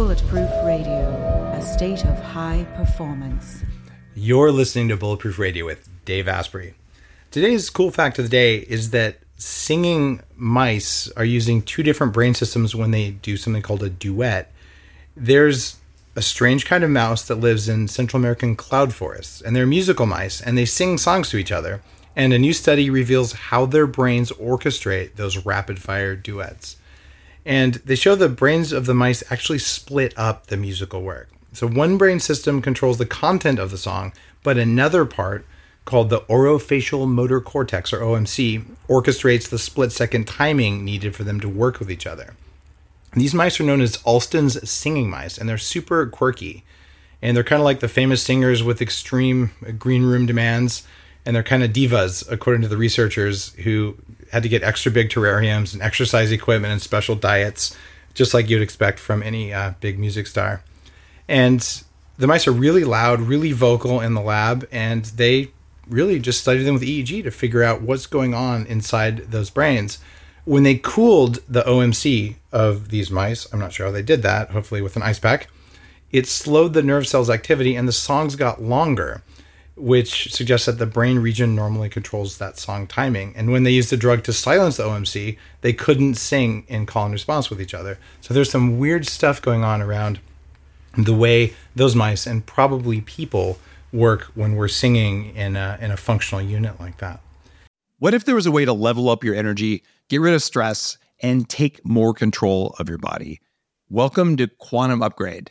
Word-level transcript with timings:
Bulletproof 0.00 0.50
Radio, 0.64 1.10
a 1.52 1.60
state 1.60 2.06
of 2.06 2.18
high 2.18 2.66
performance. 2.74 3.62
You're 4.14 4.50
listening 4.50 4.88
to 4.88 4.96
Bulletproof 4.96 5.38
Radio 5.38 5.66
with 5.66 5.90
Dave 6.06 6.26
Asprey. 6.26 6.72
Today's 7.30 7.68
cool 7.68 7.90
fact 7.90 8.18
of 8.18 8.24
the 8.24 8.30
day 8.30 8.60
is 8.60 8.92
that 8.92 9.18
singing 9.36 10.22
mice 10.34 11.10
are 11.18 11.24
using 11.24 11.60
two 11.60 11.82
different 11.82 12.14
brain 12.14 12.32
systems 12.32 12.74
when 12.74 12.92
they 12.92 13.10
do 13.10 13.36
something 13.36 13.60
called 13.60 13.82
a 13.82 13.90
duet. 13.90 14.50
There's 15.14 15.76
a 16.16 16.22
strange 16.22 16.64
kind 16.64 16.82
of 16.82 16.88
mouse 16.88 17.28
that 17.28 17.34
lives 17.34 17.68
in 17.68 17.86
Central 17.86 18.20
American 18.20 18.56
cloud 18.56 18.94
forests, 18.94 19.42
and 19.42 19.54
they're 19.54 19.66
musical 19.66 20.06
mice, 20.06 20.40
and 20.40 20.56
they 20.56 20.64
sing 20.64 20.96
songs 20.96 21.28
to 21.28 21.36
each 21.36 21.52
other. 21.52 21.82
And 22.16 22.32
a 22.32 22.38
new 22.38 22.54
study 22.54 22.88
reveals 22.88 23.32
how 23.34 23.66
their 23.66 23.86
brains 23.86 24.32
orchestrate 24.32 25.16
those 25.16 25.44
rapid 25.44 25.78
fire 25.78 26.16
duets. 26.16 26.76
And 27.44 27.74
they 27.76 27.94
show 27.94 28.14
the 28.14 28.28
brains 28.28 28.72
of 28.72 28.86
the 28.86 28.94
mice 28.94 29.22
actually 29.30 29.58
split 29.58 30.12
up 30.16 30.46
the 30.46 30.56
musical 30.56 31.02
work. 31.02 31.28
So 31.52 31.66
one 31.66 31.98
brain 31.98 32.20
system 32.20 32.62
controls 32.62 32.98
the 32.98 33.06
content 33.06 33.58
of 33.58 33.70
the 33.70 33.78
song, 33.78 34.12
but 34.42 34.58
another 34.58 35.04
part, 35.04 35.44
called 35.84 36.10
the 36.10 36.20
orofacial 36.22 37.08
motor 37.08 37.40
cortex, 37.40 37.92
or 37.92 38.00
OMC, 38.00 38.64
orchestrates 38.88 39.48
the 39.48 39.58
split 39.58 39.90
second 39.90 40.26
timing 40.26 40.84
needed 40.84 41.16
for 41.16 41.24
them 41.24 41.40
to 41.40 41.48
work 41.48 41.80
with 41.80 41.90
each 41.90 42.06
other. 42.06 42.34
These 43.14 43.34
mice 43.34 43.58
are 43.58 43.64
known 43.64 43.80
as 43.80 44.00
Alston's 44.04 44.70
singing 44.70 45.10
mice, 45.10 45.36
and 45.36 45.48
they're 45.48 45.58
super 45.58 46.06
quirky. 46.06 46.62
And 47.20 47.36
they're 47.36 47.44
kind 47.44 47.60
of 47.60 47.64
like 47.64 47.80
the 47.80 47.88
famous 47.88 48.22
singers 48.22 48.62
with 48.62 48.80
extreme 48.80 49.50
green 49.78 50.04
room 50.04 50.26
demands 50.26 50.86
and 51.24 51.36
they're 51.36 51.42
kind 51.42 51.62
of 51.62 51.72
divas, 51.72 52.30
according 52.30 52.62
to 52.62 52.68
the 52.68 52.76
researchers 52.76 53.52
who 53.54 53.96
had 54.30 54.42
to 54.42 54.48
get 54.48 54.62
extra 54.62 54.92
big 54.92 55.10
terrariums 55.10 55.72
and 55.72 55.82
exercise 55.82 56.32
equipment 56.32 56.72
and 56.72 56.82
special 56.82 57.14
diets, 57.16 57.76
just 58.14 58.34
like 58.34 58.48
you'd 58.48 58.62
expect 58.62 58.98
from 58.98 59.22
any 59.22 59.52
uh, 59.52 59.72
big 59.80 59.98
music 59.98 60.26
star. 60.26 60.62
And 61.28 61.82
the 62.18 62.26
mice 62.26 62.46
are 62.46 62.52
really 62.52 62.84
loud, 62.84 63.20
really 63.20 63.52
vocal 63.52 64.00
in 64.00 64.14
the 64.14 64.20
lab, 64.20 64.68
and 64.70 65.04
they 65.06 65.50
really 65.88 66.18
just 66.18 66.40
studied 66.40 66.62
them 66.62 66.74
with 66.74 66.82
EEG 66.82 67.24
to 67.24 67.30
figure 67.30 67.62
out 67.62 67.82
what's 67.82 68.06
going 68.06 68.34
on 68.34 68.66
inside 68.66 69.30
those 69.30 69.50
brains. 69.50 69.98
When 70.44 70.62
they 70.62 70.76
cooled 70.76 71.40
the 71.48 71.62
OMC 71.62 72.36
of 72.52 72.88
these 72.90 73.10
mice, 73.10 73.46
I'm 73.52 73.58
not 73.58 73.72
sure 73.72 73.86
how 73.86 73.92
they 73.92 74.02
did 74.02 74.22
that, 74.22 74.50
hopefully 74.50 74.82
with 74.82 74.96
an 74.96 75.02
ice 75.02 75.18
pack, 75.18 75.48
it 76.12 76.26
slowed 76.26 76.72
the 76.72 76.82
nerve 76.82 77.06
cells' 77.06 77.30
activity 77.30 77.76
and 77.76 77.86
the 77.86 77.92
songs 77.92 78.36
got 78.36 78.62
longer 78.62 79.22
which 79.80 80.32
suggests 80.32 80.66
that 80.66 80.78
the 80.78 80.86
brain 80.86 81.18
region 81.18 81.54
normally 81.54 81.88
controls 81.88 82.38
that 82.38 82.58
song 82.58 82.86
timing. 82.86 83.34
And 83.34 83.50
when 83.50 83.62
they 83.62 83.70
used 83.70 83.90
the 83.90 83.96
drug 83.96 84.22
to 84.24 84.32
silence 84.32 84.76
the 84.76 84.84
OMC, 84.84 85.38
they 85.62 85.72
couldn't 85.72 86.14
sing 86.14 86.64
in 86.68 86.86
call 86.86 87.06
and 87.06 87.12
response 87.12 87.50
with 87.50 87.60
each 87.60 87.74
other. 87.74 87.98
So 88.20 88.34
there's 88.34 88.50
some 88.50 88.78
weird 88.78 89.06
stuff 89.06 89.40
going 89.40 89.64
on 89.64 89.80
around 89.80 90.20
the 90.96 91.14
way 91.14 91.54
those 91.74 91.96
mice 91.96 92.26
and 92.26 92.44
probably 92.44 93.00
people 93.00 93.58
work 93.92 94.24
when 94.34 94.54
we're 94.56 94.68
singing 94.68 95.34
in 95.34 95.56
a, 95.56 95.78
in 95.80 95.90
a 95.90 95.96
functional 95.96 96.42
unit 96.42 96.78
like 96.78 96.98
that. 96.98 97.20
What 97.98 98.14
if 98.14 98.24
there 98.24 98.34
was 98.34 98.46
a 98.46 98.52
way 98.52 98.64
to 98.64 98.72
level 98.72 99.08
up 99.08 99.24
your 99.24 99.34
energy, 99.34 99.82
get 100.08 100.20
rid 100.20 100.34
of 100.34 100.42
stress, 100.42 100.98
and 101.22 101.48
take 101.48 101.84
more 101.84 102.14
control 102.14 102.74
of 102.78 102.88
your 102.88 102.98
body? 102.98 103.40
Welcome 103.88 104.36
to 104.36 104.46
Quantum 104.46 105.02
Upgrade 105.02 105.50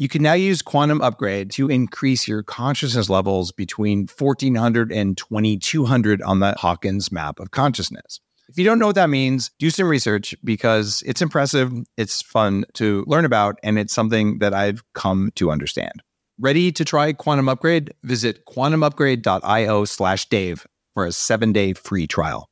You 0.00 0.08
can 0.08 0.22
now 0.22 0.34
use 0.34 0.62
Quantum 0.62 1.00
Upgrade 1.00 1.50
to 1.50 1.68
increase 1.68 2.28
your 2.28 2.44
consciousness 2.44 3.10
levels 3.10 3.50
between 3.50 4.06
1400 4.06 4.92
and 4.92 5.18
2200 5.18 6.22
on 6.22 6.38
the 6.38 6.54
Hawkins 6.56 7.10
map 7.10 7.40
of 7.40 7.50
consciousness. 7.50 8.20
If 8.48 8.56
you 8.56 8.64
don't 8.64 8.78
know 8.78 8.86
what 8.86 8.94
that 8.94 9.10
means, 9.10 9.50
do 9.58 9.70
some 9.70 9.88
research 9.88 10.36
because 10.44 11.02
it's 11.04 11.20
impressive, 11.20 11.72
it's 11.96 12.22
fun 12.22 12.64
to 12.74 13.02
learn 13.08 13.24
about, 13.24 13.58
and 13.64 13.76
it's 13.76 13.92
something 13.92 14.38
that 14.38 14.54
I've 14.54 14.84
come 14.92 15.32
to 15.34 15.50
understand. 15.50 16.00
Ready 16.38 16.70
to 16.70 16.84
try 16.84 17.12
Quantum 17.12 17.48
Upgrade? 17.48 17.92
Visit 18.04 18.46
quantumupgrade.io 18.46 19.84
slash 19.84 20.28
Dave 20.28 20.64
for 20.94 21.06
a 21.06 21.12
seven 21.12 21.52
day 21.52 21.72
free 21.72 22.06
trial. 22.06 22.48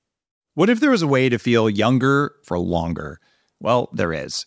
What 0.55 0.69
if 0.69 0.81
there 0.81 0.91
was 0.91 1.03
a 1.03 1.07
way 1.07 1.29
to 1.29 1.39
feel 1.39 1.71
younger 1.71 2.35
for 2.43 2.59
longer? 2.59 3.21
Well, 3.61 3.89
there 3.93 4.13
is. 4.13 4.47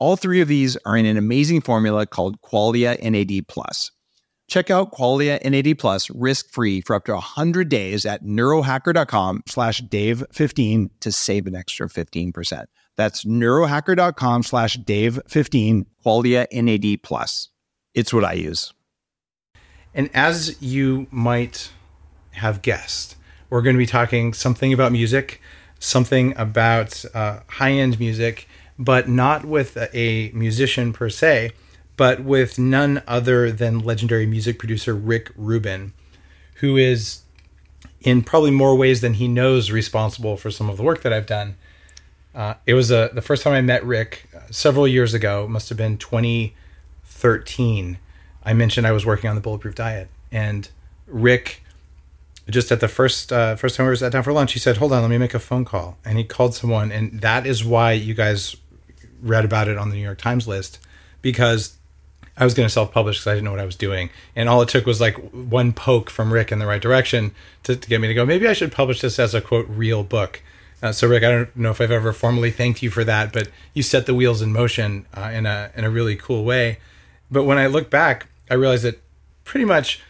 All 0.00 0.16
three 0.16 0.40
of 0.40 0.48
these 0.48 0.78
are 0.86 0.96
in 0.96 1.04
an 1.04 1.18
amazing 1.18 1.60
formula 1.60 2.06
called 2.06 2.40
Qualia 2.40 2.98
NAD 3.02 3.46
Plus. 3.48 3.90
Check 4.48 4.70
out 4.70 4.92
Qualia 4.92 5.38
NAD 5.44 5.78
Plus 5.78 6.08
risk-free 6.10 6.80
for 6.80 6.96
up 6.96 7.04
to 7.04 7.12
100 7.12 7.68
days 7.68 8.06
at 8.06 8.24
neurohacker.com 8.24 9.42
slash 9.46 9.82
Dave15 9.82 10.88
to 11.00 11.12
save 11.12 11.46
an 11.46 11.54
extra 11.54 11.86
15%. 11.86 12.64
That's 12.96 13.24
neurohacker.com 13.26 14.42
slash 14.42 14.78
Dave15, 14.78 15.84
Qualia 16.04 16.46
NAD 16.50 17.02
Plus. 17.02 17.50
It's 17.94 18.12
what 18.12 18.24
I 18.24 18.32
use. 18.32 18.72
And 19.94 20.08
as 20.14 20.60
you 20.62 21.08
might 21.10 21.70
have 22.32 22.62
guessed, 22.62 23.16
we're 23.50 23.62
going 23.62 23.76
to 23.76 23.78
be 23.78 23.86
talking 23.86 24.32
something 24.32 24.72
about 24.72 24.92
music, 24.92 25.42
something 25.78 26.32
about 26.38 27.04
uh, 27.12 27.40
high-end 27.48 28.00
music, 28.00 28.48
but 28.80 29.08
not 29.08 29.44
with 29.44 29.76
a 29.92 30.32
musician 30.32 30.92
per 30.94 31.10
se, 31.10 31.52
but 31.98 32.24
with 32.24 32.58
none 32.58 33.02
other 33.06 33.52
than 33.52 33.78
legendary 33.78 34.24
music 34.24 34.58
producer 34.58 34.94
Rick 34.94 35.30
Rubin, 35.36 35.92
who 36.56 36.78
is, 36.78 37.20
in 38.00 38.22
probably 38.22 38.50
more 38.50 38.74
ways 38.74 39.02
than 39.02 39.12
he 39.14 39.28
knows, 39.28 39.70
responsible 39.70 40.38
for 40.38 40.50
some 40.50 40.70
of 40.70 40.78
the 40.78 40.82
work 40.82 41.02
that 41.02 41.12
I've 41.12 41.26
done. 41.26 41.56
Uh, 42.34 42.54
it 42.64 42.72
was 42.72 42.90
a, 42.90 43.10
the 43.12 43.20
first 43.20 43.42
time 43.42 43.52
I 43.52 43.60
met 43.60 43.84
Rick 43.84 44.30
uh, 44.34 44.38
several 44.50 44.88
years 44.88 45.12
ago, 45.12 45.46
must 45.46 45.68
have 45.68 45.76
been 45.76 45.98
2013. 45.98 47.98
I 48.42 48.54
mentioned 48.54 48.86
I 48.86 48.92
was 48.92 49.04
working 49.04 49.28
on 49.28 49.36
the 49.36 49.42
Bulletproof 49.42 49.74
Diet, 49.74 50.08
and 50.32 50.70
Rick 51.06 51.62
just 52.48 52.72
at 52.72 52.80
the 52.80 52.88
first 52.88 53.30
uh, 53.30 53.56
first 53.56 53.76
time 53.76 53.84
we 53.84 53.90
were 53.90 53.96
sat 53.96 54.12
down 54.12 54.22
for 54.22 54.32
lunch, 54.32 54.54
he 54.54 54.58
said, 54.58 54.78
"Hold 54.78 54.94
on, 54.94 55.02
let 55.02 55.10
me 55.10 55.18
make 55.18 55.34
a 55.34 55.38
phone 55.38 55.66
call." 55.66 55.98
And 56.04 56.16
he 56.18 56.24
called 56.24 56.54
someone, 56.54 56.90
and 56.90 57.20
that 57.20 57.46
is 57.46 57.62
why 57.64 57.92
you 57.92 58.14
guys 58.14 58.56
read 59.22 59.44
about 59.44 59.68
it 59.68 59.76
on 59.76 59.90
the 59.90 59.96
New 59.96 60.02
York 60.02 60.18
Times 60.18 60.46
list 60.46 60.78
because 61.22 61.76
I 62.36 62.44
was 62.44 62.54
going 62.54 62.66
to 62.66 62.72
self 62.72 62.92
publish 62.92 63.18
because 63.18 63.26
I 63.28 63.34
didn't 63.34 63.44
know 63.44 63.50
what 63.50 63.60
I 63.60 63.66
was 63.66 63.76
doing. 63.76 64.10
And 64.34 64.48
all 64.48 64.62
it 64.62 64.68
took 64.68 64.86
was 64.86 65.00
like 65.00 65.16
one 65.32 65.72
poke 65.72 66.10
from 66.10 66.32
Rick 66.32 66.50
in 66.50 66.58
the 66.58 66.66
right 66.66 66.80
direction 66.80 67.32
to, 67.64 67.76
to 67.76 67.88
get 67.88 68.00
me 68.00 68.08
to 68.08 68.14
go, 68.14 68.24
maybe 68.24 68.48
I 68.48 68.54
should 68.54 68.72
publish 68.72 69.00
this 69.00 69.18
as 69.18 69.34
a 69.34 69.40
quote, 69.40 69.66
real 69.68 70.02
book. 70.02 70.42
Uh, 70.82 70.92
so, 70.92 71.06
Rick, 71.06 71.22
I 71.24 71.30
don't 71.30 71.56
know 71.56 71.70
if 71.70 71.80
I've 71.80 71.90
ever 71.90 72.14
formally 72.14 72.50
thanked 72.50 72.82
you 72.82 72.90
for 72.90 73.04
that, 73.04 73.34
but 73.34 73.50
you 73.74 73.82
set 73.82 74.06
the 74.06 74.14
wheels 74.14 74.40
in 74.40 74.50
motion 74.50 75.04
uh, 75.14 75.30
in, 75.32 75.44
a, 75.44 75.70
in 75.76 75.84
a 75.84 75.90
really 75.90 76.16
cool 76.16 76.44
way. 76.44 76.78
But 77.30 77.44
when 77.44 77.58
I 77.58 77.66
look 77.66 77.90
back, 77.90 78.28
I 78.50 78.54
realize 78.54 78.82
that 78.82 79.02
pretty 79.44 79.66
much 79.66 80.00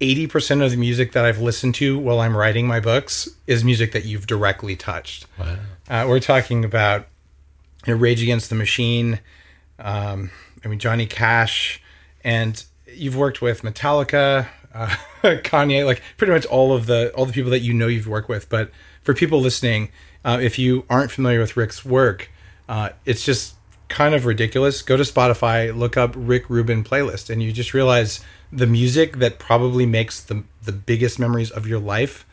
80% 0.00 0.64
of 0.64 0.72
the 0.72 0.76
music 0.76 1.12
that 1.12 1.24
I've 1.24 1.40
listened 1.40 1.74
to 1.76 1.98
while 1.98 2.20
I'm 2.20 2.36
writing 2.36 2.66
my 2.66 2.80
books 2.80 3.28
is 3.46 3.62
music 3.62 3.92
that 3.92 4.04
you've 4.04 4.26
directly 4.26 4.74
touched. 4.74 5.26
Wow. 5.38 5.56
Uh, 5.88 6.06
we're 6.08 6.20
talking 6.20 6.64
about 6.64 7.06
you 7.86 7.94
know, 7.94 8.00
Rage 8.00 8.22
Against 8.22 8.48
the 8.48 8.56
Machine. 8.56 9.20
Um, 9.78 10.30
I 10.64 10.68
mean 10.68 10.78
Johnny 10.78 11.06
Cash, 11.06 11.80
and 12.24 12.62
you've 12.92 13.16
worked 13.16 13.40
with 13.40 13.62
Metallica, 13.62 14.48
uh, 14.74 14.94
Kanye, 15.22 15.84
like 15.84 16.02
pretty 16.16 16.32
much 16.32 16.46
all 16.46 16.72
of 16.72 16.86
the 16.86 17.12
all 17.14 17.24
the 17.26 17.32
people 17.32 17.50
that 17.50 17.60
you 17.60 17.72
know 17.72 17.86
you've 17.86 18.08
worked 18.08 18.28
with. 18.28 18.48
But 18.48 18.70
for 19.02 19.14
people 19.14 19.40
listening, 19.40 19.90
uh, 20.24 20.38
if 20.40 20.58
you 20.58 20.84
aren't 20.90 21.10
familiar 21.10 21.40
with 21.40 21.56
Rick's 21.56 21.84
work, 21.84 22.30
uh, 22.68 22.90
it's 23.04 23.24
just 23.24 23.54
kind 23.88 24.14
of 24.14 24.26
ridiculous, 24.26 24.82
go 24.82 24.96
to 24.96 25.04
Spotify, 25.04 25.76
look 25.76 25.96
up 25.96 26.12
Rick 26.16 26.50
Rubin 26.50 26.82
playlist, 26.82 27.30
and 27.30 27.42
you 27.42 27.52
just 27.52 27.72
realize 27.72 28.20
the 28.52 28.66
music 28.66 29.18
that 29.18 29.38
probably 29.38 29.86
makes 29.86 30.20
the 30.22 30.44
the 30.64 30.72
biggest 30.72 31.18
memories 31.18 31.50
of 31.50 31.66
your 31.66 31.78
life 31.78 32.26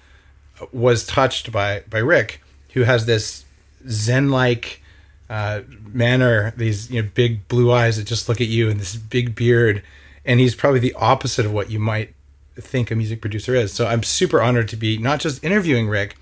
was 0.72 1.06
touched 1.06 1.52
by 1.52 1.84
by 1.90 2.00
Rick, 2.00 2.42
who 2.74 2.84
has 2.84 3.06
this 3.06 3.46
zen 3.88 4.32
like 4.32 4.82
uh, 5.30 5.62
manner, 5.86 6.54
these 6.58 6.90
you 6.92 7.02
know 7.02 7.10
big 7.14 7.48
blue 7.48 7.72
eyes 7.72 7.98
that 7.98 8.06
just 8.06 8.28
look 8.30 8.42
at 8.42 8.48
you, 8.48 8.70
and 8.70 8.80
this 8.80 8.96
big 8.96 9.36
beard, 9.36 9.84
and 10.26 10.40
he's 10.40 10.56
probably 10.56 10.80
the 10.80 10.94
opposite 10.94 11.46
of 11.46 11.54
what 11.54 11.70
you 11.70 11.80
might 11.80 12.14
think 12.56 12.92
a 12.92 12.96
music 12.96 13.22
producer 13.22 13.56
is. 13.56 13.74
So 13.74 13.88
I'm 13.88 14.04
super 14.04 14.42
honored 14.42 14.68
to 14.70 14.76
be 14.76 14.98
not 14.98 15.20
just 15.20 15.44
interviewing 15.44 15.88
Rick, 15.88 16.18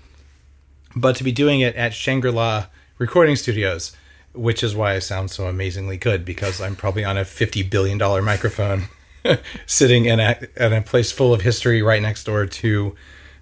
but 0.96 1.16
to 1.16 1.24
be 1.24 1.32
doing 1.32 1.60
it 1.60 1.74
at 1.76 1.94
Shangri 1.94 2.30
La 2.30 2.66
Recording 2.98 3.36
Studios, 3.36 3.96
which 4.32 4.62
is 4.62 4.74
why 4.74 4.94
I 4.94 4.98
sound 4.98 5.30
so 5.30 5.46
amazingly 5.46 5.96
good 5.96 6.24
because 6.24 6.60
I'm 6.60 6.76
probably 6.76 7.04
on 7.04 7.18
a 7.18 7.22
$50 7.22 7.68
billion 7.68 7.98
microphone 8.24 8.84
sitting 9.66 10.06
in 10.06 10.20
a, 10.20 10.38
in 10.56 10.72
a 10.72 10.82
place 10.82 11.12
full 11.12 11.34
of 11.34 11.42
history 11.42 11.82
right 11.82 12.02
next 12.02 12.24
door 12.24 12.46
to 12.46 12.94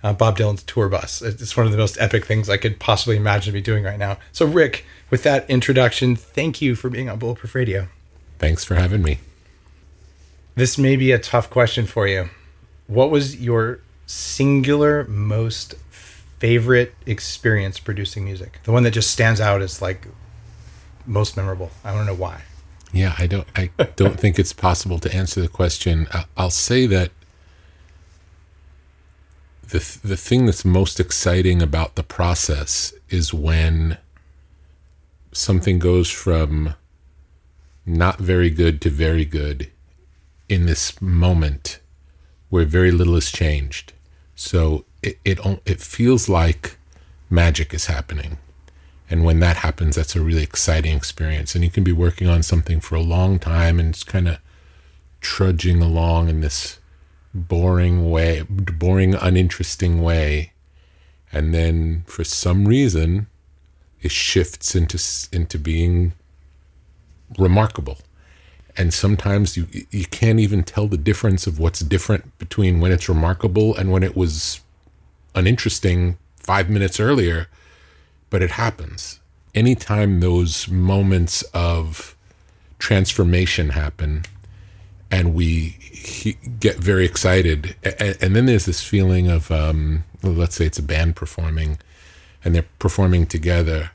uh, 0.02 0.12
Bob 0.12 0.38
Dylan's 0.38 0.62
tour 0.62 0.88
bus. 0.88 1.22
It's 1.22 1.56
one 1.56 1.66
of 1.66 1.72
the 1.72 1.78
most 1.78 1.96
epic 2.00 2.24
things 2.24 2.48
I 2.48 2.56
could 2.56 2.78
possibly 2.78 3.16
imagine 3.16 3.52
to 3.52 3.58
be 3.58 3.60
doing 3.60 3.84
right 3.84 3.98
now. 3.98 4.18
So, 4.32 4.46
Rick, 4.46 4.84
with 5.10 5.22
that 5.24 5.48
introduction, 5.50 6.16
thank 6.16 6.62
you 6.62 6.74
for 6.74 6.88
being 6.88 7.08
on 7.08 7.18
Bulletproof 7.18 7.54
Radio. 7.54 7.88
Thanks 8.38 8.64
for 8.64 8.74
having 8.76 9.02
me. 9.02 9.18
This 10.54 10.78
may 10.78 10.96
be 10.96 11.12
a 11.12 11.18
tough 11.18 11.50
question 11.50 11.86
for 11.86 12.06
you. 12.06 12.30
What 12.86 13.10
was 13.10 13.40
your 13.40 13.80
singular 14.06 15.04
most 15.04 15.74
favorite 15.90 16.94
experience 17.06 17.78
producing 17.78 18.24
music? 18.24 18.60
The 18.64 18.72
one 18.72 18.82
that 18.84 18.92
just 18.92 19.10
stands 19.10 19.40
out 19.40 19.62
as 19.62 19.80
like 19.80 20.08
most 21.06 21.36
memorable. 21.36 21.70
I 21.84 21.92
don't 21.92 22.06
know 22.06 22.14
why. 22.14 22.42
Yeah, 22.92 23.14
I 23.18 23.26
don't. 23.26 23.46
I 23.54 23.70
don't 23.96 24.18
think 24.18 24.38
it's 24.38 24.52
possible 24.52 24.98
to 24.98 25.14
answer 25.14 25.40
the 25.40 25.48
question. 25.48 26.08
I'll 26.36 26.50
say 26.50 26.86
that 26.86 27.12
the 29.70 29.98
the 30.04 30.16
thing 30.16 30.46
that's 30.46 30.64
most 30.64 31.00
exciting 31.00 31.62
about 31.62 31.94
the 31.94 32.02
process 32.02 32.92
is 33.08 33.34
when 33.34 33.98
something 35.32 35.78
goes 35.78 36.10
from 36.10 36.74
not 37.86 38.18
very 38.18 38.50
good 38.50 38.80
to 38.82 38.90
very 38.90 39.24
good 39.24 39.70
in 40.48 40.66
this 40.66 41.00
moment 41.00 41.80
where 42.48 42.64
very 42.64 42.90
little 42.90 43.14
has 43.14 43.30
changed. 43.30 43.92
So 44.34 44.84
it 45.02 45.18
it 45.24 45.38
it 45.64 45.80
feels 45.80 46.28
like 46.28 46.76
magic 47.30 47.72
is 47.72 47.86
happening. 47.86 48.38
And 49.08 49.24
when 49.24 49.40
that 49.40 49.58
happens, 49.58 49.96
that's 49.96 50.14
a 50.14 50.20
really 50.20 50.42
exciting 50.42 50.96
experience. 50.96 51.54
And 51.54 51.64
you 51.64 51.70
can 51.70 51.82
be 51.82 51.92
working 51.92 52.28
on 52.28 52.42
something 52.42 52.80
for 52.80 52.94
a 52.94 53.00
long 53.00 53.38
time 53.38 53.80
and 53.80 53.90
it's 53.90 54.04
kind 54.04 54.28
of 54.28 54.38
trudging 55.20 55.82
along 55.82 56.28
in 56.28 56.40
this 56.40 56.79
boring 57.34 58.10
way, 58.10 58.42
boring, 58.48 59.14
uninteresting 59.14 60.02
way. 60.02 60.52
And 61.32 61.54
then 61.54 62.04
for 62.06 62.24
some 62.24 62.66
reason, 62.66 63.28
it 64.02 64.10
shifts 64.10 64.74
into, 64.74 64.98
into 65.32 65.58
being 65.58 66.12
remarkable. 67.38 67.98
And 68.76 68.94
sometimes 68.94 69.56
you, 69.56 69.66
you 69.90 70.06
can't 70.06 70.40
even 70.40 70.62
tell 70.62 70.86
the 70.86 70.96
difference 70.96 71.46
of 71.46 71.58
what's 71.58 71.80
different 71.80 72.38
between 72.38 72.80
when 72.80 72.92
it's 72.92 73.08
remarkable 73.08 73.76
and 73.76 73.92
when 73.92 74.02
it 74.02 74.16
was 74.16 74.60
uninteresting 75.34 76.18
five 76.36 76.68
minutes 76.68 76.98
earlier 76.98 77.48
but 78.30 78.42
it 78.42 78.52
happens. 78.52 79.20
Anytime 79.54 80.20
those 80.20 80.68
moments 80.68 81.42
of 81.52 82.16
transformation 82.78 83.70
happen 83.70 84.24
and 85.10 85.34
we 85.34 85.76
get 86.60 86.76
very 86.76 87.04
excited, 87.04 87.74
and, 87.82 88.36
then 88.36 88.46
there's 88.46 88.66
this 88.66 88.82
feeling 88.82 89.28
of, 89.28 89.50
um, 89.50 90.04
let's 90.22 90.54
say 90.54 90.66
it's 90.66 90.78
a 90.78 90.82
band 90.82 91.16
performing 91.16 91.78
and 92.44 92.54
they're 92.54 92.66
performing 92.78 93.26
together, 93.26 93.90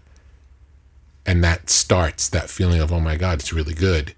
and 1.26 1.44
that 1.44 1.70
starts 1.70 2.30
that 2.30 2.50
feeling 2.50 2.82
of, 2.82 2.92
oh 2.92 3.00
my 3.00 3.16
God, 3.16 3.40
it's 3.40 3.54
really 3.54 3.74
good. 3.74 4.14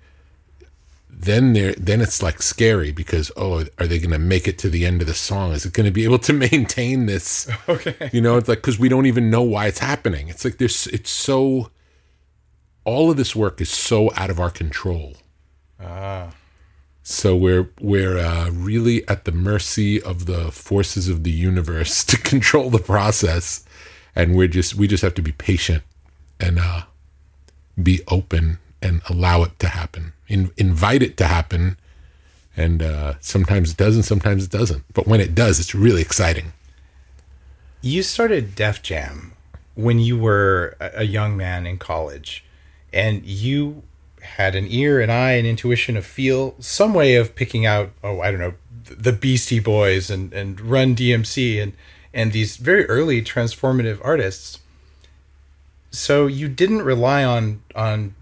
Then 1.09 1.53
there 1.53 1.73
then 1.73 1.99
it's 1.99 2.21
like 2.21 2.43
scary 2.43 2.91
because 2.91 3.31
oh 3.35 3.65
are 3.79 3.87
they 3.87 3.97
going 3.97 4.11
to 4.11 4.19
make 4.19 4.47
it 4.47 4.59
to 4.59 4.69
the 4.69 4.85
end 4.85 5.01
of 5.01 5.07
the 5.07 5.15
song? 5.15 5.51
Is 5.51 5.65
it 5.65 5.73
going 5.73 5.87
to 5.87 5.91
be 5.91 6.03
able 6.03 6.19
to 6.19 6.33
maintain 6.51 7.07
this? 7.07 7.49
Okay. 7.67 8.11
You 8.13 8.21
know 8.21 8.37
it's 8.37 8.47
like 8.47 8.59
because 8.59 8.77
we 8.77 8.87
don't 8.87 9.07
even 9.07 9.31
know 9.31 9.41
why 9.41 9.65
it's 9.65 9.79
happening. 9.79 10.27
It's 10.27 10.45
like 10.45 10.59
there's 10.59 10.85
it's 10.87 11.09
so 11.09 11.71
all 12.83 13.09
of 13.09 13.17
this 13.17 13.35
work 13.35 13.59
is 13.59 13.71
so 13.71 14.11
out 14.13 14.29
of 14.29 14.39
our 14.39 14.51
control. 14.51 15.15
Ah 15.81 16.29
so 17.09 17.35
we're 17.35 17.69
we're 17.79 18.17
uh, 18.17 18.49
really 18.51 19.07
at 19.07 19.25
the 19.25 19.31
mercy 19.31 20.01
of 20.01 20.25
the 20.25 20.51
forces 20.51 21.07
of 21.07 21.23
the 21.23 21.31
universe 21.31 22.03
to 22.11 22.17
control 22.17 22.69
the 22.69 22.79
process 22.79 23.63
and 24.15 24.35
we're 24.35 24.47
just 24.47 24.75
we 24.75 24.87
just 24.87 25.03
have 25.03 25.13
to 25.13 25.21
be 25.21 25.31
patient 25.31 25.83
and 26.39 26.59
uh, 26.59 26.81
be 27.81 28.01
open 28.07 28.59
and 28.81 29.01
allow 29.09 29.43
it 29.43 29.57
to 29.59 29.67
happen 29.67 30.13
in, 30.27 30.51
invite 30.57 31.03
it 31.03 31.17
to 31.17 31.25
happen. 31.25 31.77
And 32.55 32.81
uh, 32.81 33.15
sometimes 33.19 33.71
it 33.71 33.77
does, 33.77 33.95
and 33.95 34.03
sometimes 34.03 34.45
it 34.45 34.51
doesn't. 34.51 34.83
But 34.93 35.07
when 35.07 35.21
it 35.21 35.35
does, 35.35 35.59
it's 35.59 35.75
really 35.75 36.01
exciting. 36.01 36.53
You 37.81 38.01
started 38.01 38.55
Def 38.55 38.81
Jam 38.81 39.33
when 39.75 39.99
you 39.99 40.17
were 40.17 40.75
a 40.79 41.03
young 41.03 41.37
man 41.37 41.67
in 41.67 41.77
college, 41.77 42.43
and 42.91 43.23
you 43.23 43.83
had 44.35 44.55
an 44.55 44.67
ear, 44.69 44.99
an 44.99 45.09
eye, 45.09 45.33
an 45.33 45.45
intuition, 45.45 45.97
a 45.97 46.01
feel, 46.01 46.55
some 46.59 46.93
way 46.93 47.15
of 47.15 47.35
picking 47.35 47.65
out, 47.65 47.91
oh, 48.03 48.21
I 48.21 48.31
don't 48.31 48.39
know, 48.39 48.53
the 48.85 49.11
Beastie 49.11 49.59
Boys 49.59 50.09
and, 50.09 50.31
and 50.33 50.59
Run 50.61 50.95
DMC 50.95 51.61
and, 51.61 51.73
and 52.13 52.31
these 52.31 52.57
very 52.57 52.85
early 52.85 53.21
transformative 53.21 53.99
artists. 54.03 54.59
So 55.91 56.27
you 56.27 56.47
didn't 56.47 56.83
rely 56.83 57.23
on 57.23 57.61
on 57.75 58.15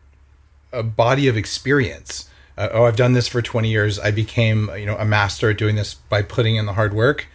a 0.71 0.83
body 0.83 1.27
of 1.27 1.37
experience. 1.37 2.29
Uh, 2.57 2.69
oh, 2.71 2.85
I've 2.85 2.95
done 2.95 3.13
this 3.13 3.27
for 3.27 3.41
20 3.41 3.69
years. 3.69 3.99
I 3.99 4.11
became, 4.11 4.69
you 4.77 4.85
know, 4.85 4.97
a 4.97 5.05
master 5.05 5.49
at 5.49 5.57
doing 5.57 5.75
this 5.75 5.93
by 5.93 6.21
putting 6.21 6.55
in 6.55 6.65
the 6.65 6.73
hard 6.73 6.93
work. 6.93 7.27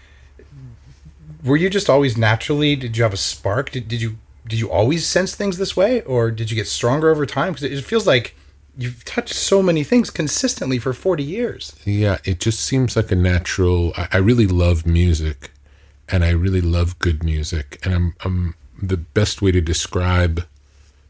Were 1.44 1.56
you 1.56 1.70
just 1.70 1.90
always 1.90 2.16
naturally? 2.16 2.76
Did 2.76 2.96
you 2.96 3.02
have 3.02 3.12
a 3.12 3.18
spark? 3.18 3.70
Did, 3.70 3.88
did 3.88 4.00
you 4.02 4.18
did 4.46 4.58
you 4.58 4.70
always 4.70 5.06
sense 5.06 5.34
things 5.34 5.58
this 5.58 5.76
way, 5.76 6.02
or 6.02 6.30
did 6.30 6.50
you 6.50 6.56
get 6.56 6.66
stronger 6.66 7.10
over 7.10 7.24
time? 7.24 7.52
Because 7.52 7.64
it 7.64 7.84
feels 7.84 8.06
like 8.06 8.34
you've 8.76 9.04
touched 9.04 9.34
so 9.34 9.62
many 9.62 9.84
things 9.84 10.10
consistently 10.10 10.78
for 10.78 10.92
40 10.92 11.22
years. 11.22 11.74
Yeah, 11.84 12.18
it 12.24 12.40
just 12.40 12.60
seems 12.60 12.96
like 12.96 13.10
a 13.10 13.16
natural. 13.16 13.92
I, 13.96 14.08
I 14.12 14.16
really 14.18 14.46
love 14.46 14.86
music, 14.86 15.52
and 16.08 16.24
I 16.24 16.30
really 16.30 16.60
love 16.60 16.98
good 16.98 17.24
music, 17.24 17.78
and 17.84 17.94
I'm 17.94 18.14
I'm 18.24 18.54
the 18.82 18.96
best 18.96 19.42
way 19.42 19.52
to 19.52 19.60
describe 19.60 20.46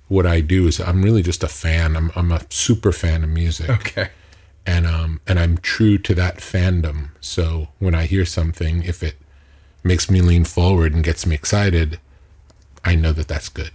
what 0.09 0.26
I 0.26 0.40
do 0.40 0.67
is 0.67 0.81
I'm 0.81 1.02
really 1.02 1.23
just 1.23 1.45
a 1.45 1.49
fan. 1.49 1.97
I'm 1.97 2.11
I'm 2.17 2.33
a 2.33 2.43
super 2.50 2.93
fan 2.93 3.23
of 3.23 3.31
music. 3.31 3.71
Okay. 3.71 4.09
And 4.67 4.87
um 4.87 5.21
and 5.26 5.38
I'm 5.38 5.59
true 5.59 5.99
to 5.99 6.14
that 6.17 6.38
fandom. 6.38 7.11
So 7.21 7.69
when 7.79 7.95
I 7.95 8.07
hear 8.07 8.25
something, 8.25 8.83
if 8.83 9.02
it 9.05 9.17
makes 9.85 10.11
me 10.11 10.21
lean 10.21 10.45
forward 10.45 10.93
and 10.95 11.05
gets 11.05 11.26
me 11.26 11.35
excited, 11.37 12.00
I 12.85 12.97
know 12.97 13.12
that 13.12 13.29
that's 13.29 13.49
good. 13.49 13.71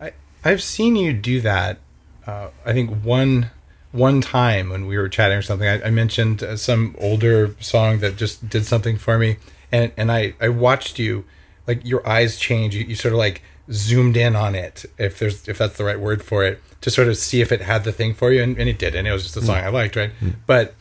I 0.00 0.12
I've 0.42 0.62
seen 0.62 0.96
you 0.96 1.12
do 1.12 1.42
that. 1.42 1.78
Uh, 2.26 2.48
I 2.64 2.72
think 2.72 2.90
one 3.02 3.50
one 3.92 4.20
time 4.20 4.70
when 4.70 4.86
we 4.86 4.98
were 4.98 5.08
chatting 5.08 5.38
or 5.38 5.42
something, 5.42 5.68
I, 5.68 5.86
I 5.86 5.90
mentioned 5.90 6.42
uh, 6.42 6.56
some 6.56 6.96
older 6.98 7.54
song 7.60 8.00
that 8.00 8.16
just 8.16 8.48
did 8.48 8.66
something 8.66 8.98
for 8.98 9.18
me, 9.18 9.36
and 9.70 9.92
and 9.96 10.10
I 10.10 10.34
I 10.40 10.48
watched 10.48 10.98
you, 10.98 11.24
like 11.66 11.84
your 11.84 12.06
eyes 12.06 12.38
change. 12.38 12.74
You, 12.74 12.84
you 12.84 12.94
sort 12.94 13.12
of 13.12 13.18
like 13.18 13.42
zoomed 13.70 14.16
in 14.16 14.36
on 14.36 14.54
it, 14.54 14.84
if 14.98 15.18
there's 15.18 15.48
if 15.48 15.58
that's 15.58 15.76
the 15.76 15.84
right 15.84 15.98
word 15.98 16.22
for 16.22 16.44
it, 16.44 16.60
to 16.80 16.90
sort 16.90 17.08
of 17.08 17.16
see 17.16 17.40
if 17.40 17.52
it 17.52 17.60
had 17.60 17.84
the 17.84 17.92
thing 17.92 18.14
for 18.14 18.32
you, 18.32 18.42
and, 18.42 18.58
and 18.58 18.68
it 18.68 18.78
did, 18.78 18.94
and 18.94 19.06
it 19.06 19.12
was 19.12 19.22
just 19.22 19.36
a 19.36 19.42
song 19.42 19.56
mm. 19.56 19.64
I 19.64 19.68
liked, 19.68 19.96
right? 19.96 20.10
Mm. 20.20 20.34
But 20.46 20.74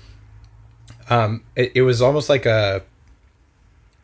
um, 1.09 1.43
it, 1.55 1.71
it, 1.75 1.81
was 1.83 2.01
almost 2.01 2.29
like 2.29 2.45
a. 2.45 2.81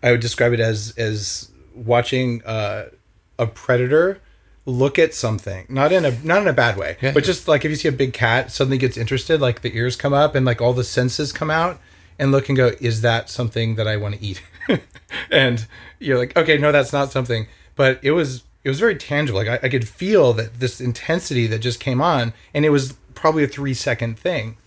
I 0.03 0.12
would 0.12 0.19
describe 0.19 0.53
it 0.53 0.60
as 0.60 0.93
as 0.98 1.51
watching 1.74 2.43
uh, 2.46 2.89
a 3.38 3.48
predator 3.48 4.22
look 4.65 4.99
at 4.99 5.13
something, 5.13 5.65
not 5.69 5.91
in 5.91 6.05
a 6.05 6.11
not 6.23 6.41
in 6.41 6.47
a 6.47 6.53
bad 6.53 6.77
way, 6.77 6.97
yeah. 7.01 7.11
but 7.11 7.23
just 7.23 7.47
like 7.47 7.65
if 7.65 7.71
you 7.71 7.75
see 7.75 7.87
a 7.87 7.93
big 7.93 8.13
cat 8.13 8.51
suddenly 8.51 8.77
gets 8.77 8.97
interested, 8.97 9.41
like 9.41 9.61
the 9.61 9.75
ears 9.75 9.95
come 9.95 10.13
up 10.13 10.35
and 10.35 10.45
like 10.45 10.61
all 10.61 10.73
the 10.73 10.83
senses 10.83 11.31
come 11.31 11.49
out, 11.49 11.79
and 12.19 12.31
look 12.31 12.49
and 12.49 12.57
go, 12.57 12.73
is 12.79 13.01
that 13.01 13.29
something 13.29 13.75
that 13.75 13.87
I 13.87 13.97
want 13.97 14.15
to 14.15 14.23
eat? 14.23 14.43
and 15.31 15.65
you're 15.97 16.17
like, 16.17 16.37
okay, 16.37 16.57
no, 16.57 16.71
that's 16.71 16.93
not 16.93 17.11
something. 17.11 17.47
But 17.75 17.99
it 18.03 18.11
was 18.11 18.43
it 18.63 18.69
was 18.69 18.79
very 18.79 18.95
tangible. 18.95 19.39
Like 19.39 19.47
I, 19.47 19.67
I, 19.67 19.69
could 19.69 19.87
feel 19.87 20.33
that 20.33 20.59
this 20.59 20.81
intensity 20.81 21.47
that 21.47 21.59
just 21.59 21.79
came 21.79 22.01
on, 22.01 22.33
and 22.53 22.65
it 22.65 22.69
was 22.69 22.93
probably 23.15 23.43
a 23.43 23.47
three 23.47 23.73
second 23.73 24.19
thing. 24.19 24.57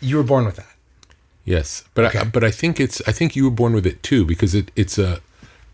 You 0.00 0.16
were 0.16 0.22
born 0.22 0.44
with 0.44 0.56
that. 0.56 0.72
Yes, 1.44 1.84
but 1.94 2.04
okay. 2.06 2.20
I, 2.20 2.24
but 2.24 2.44
I 2.44 2.52
think 2.52 2.78
it's 2.78 3.02
I 3.06 3.12
think 3.12 3.34
you 3.34 3.44
were 3.44 3.50
born 3.50 3.74
with 3.74 3.86
it 3.86 4.02
too 4.02 4.24
because 4.24 4.54
it 4.54 4.70
it's 4.76 4.96
a 4.96 5.20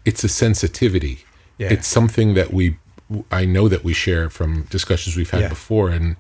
it's 0.04 0.25
a 0.25 0.28
sensitivity. 0.28 1.25
Yeah. 1.58 1.73
It's 1.73 1.87
something 1.87 2.34
that 2.34 2.52
we 2.52 2.78
I 3.30 3.44
know 3.44 3.68
that 3.68 3.84
we 3.84 3.92
share 3.92 4.30
from 4.30 4.62
discussions 4.70 5.16
we've 5.16 5.30
had 5.30 5.42
Yeah. 5.42 5.49
before, 5.49 5.90
and 5.90 6.16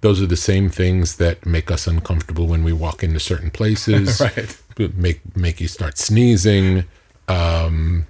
those 0.00 0.20
are 0.20 0.26
the 0.26 0.36
same 0.36 0.68
things 0.68 1.16
that 1.16 1.46
make 1.46 1.70
us 1.70 1.86
uncomfortable 1.86 2.46
when 2.46 2.62
we 2.64 2.72
walk 2.72 3.02
into 3.02 3.20
certain 3.20 3.50
places. 3.50 4.20
Right. 4.20 4.56
Make 4.96 5.20
make 5.36 5.60
you 5.60 5.68
start 5.68 5.98
sneezing. 5.98 6.84
Um, 7.28 8.06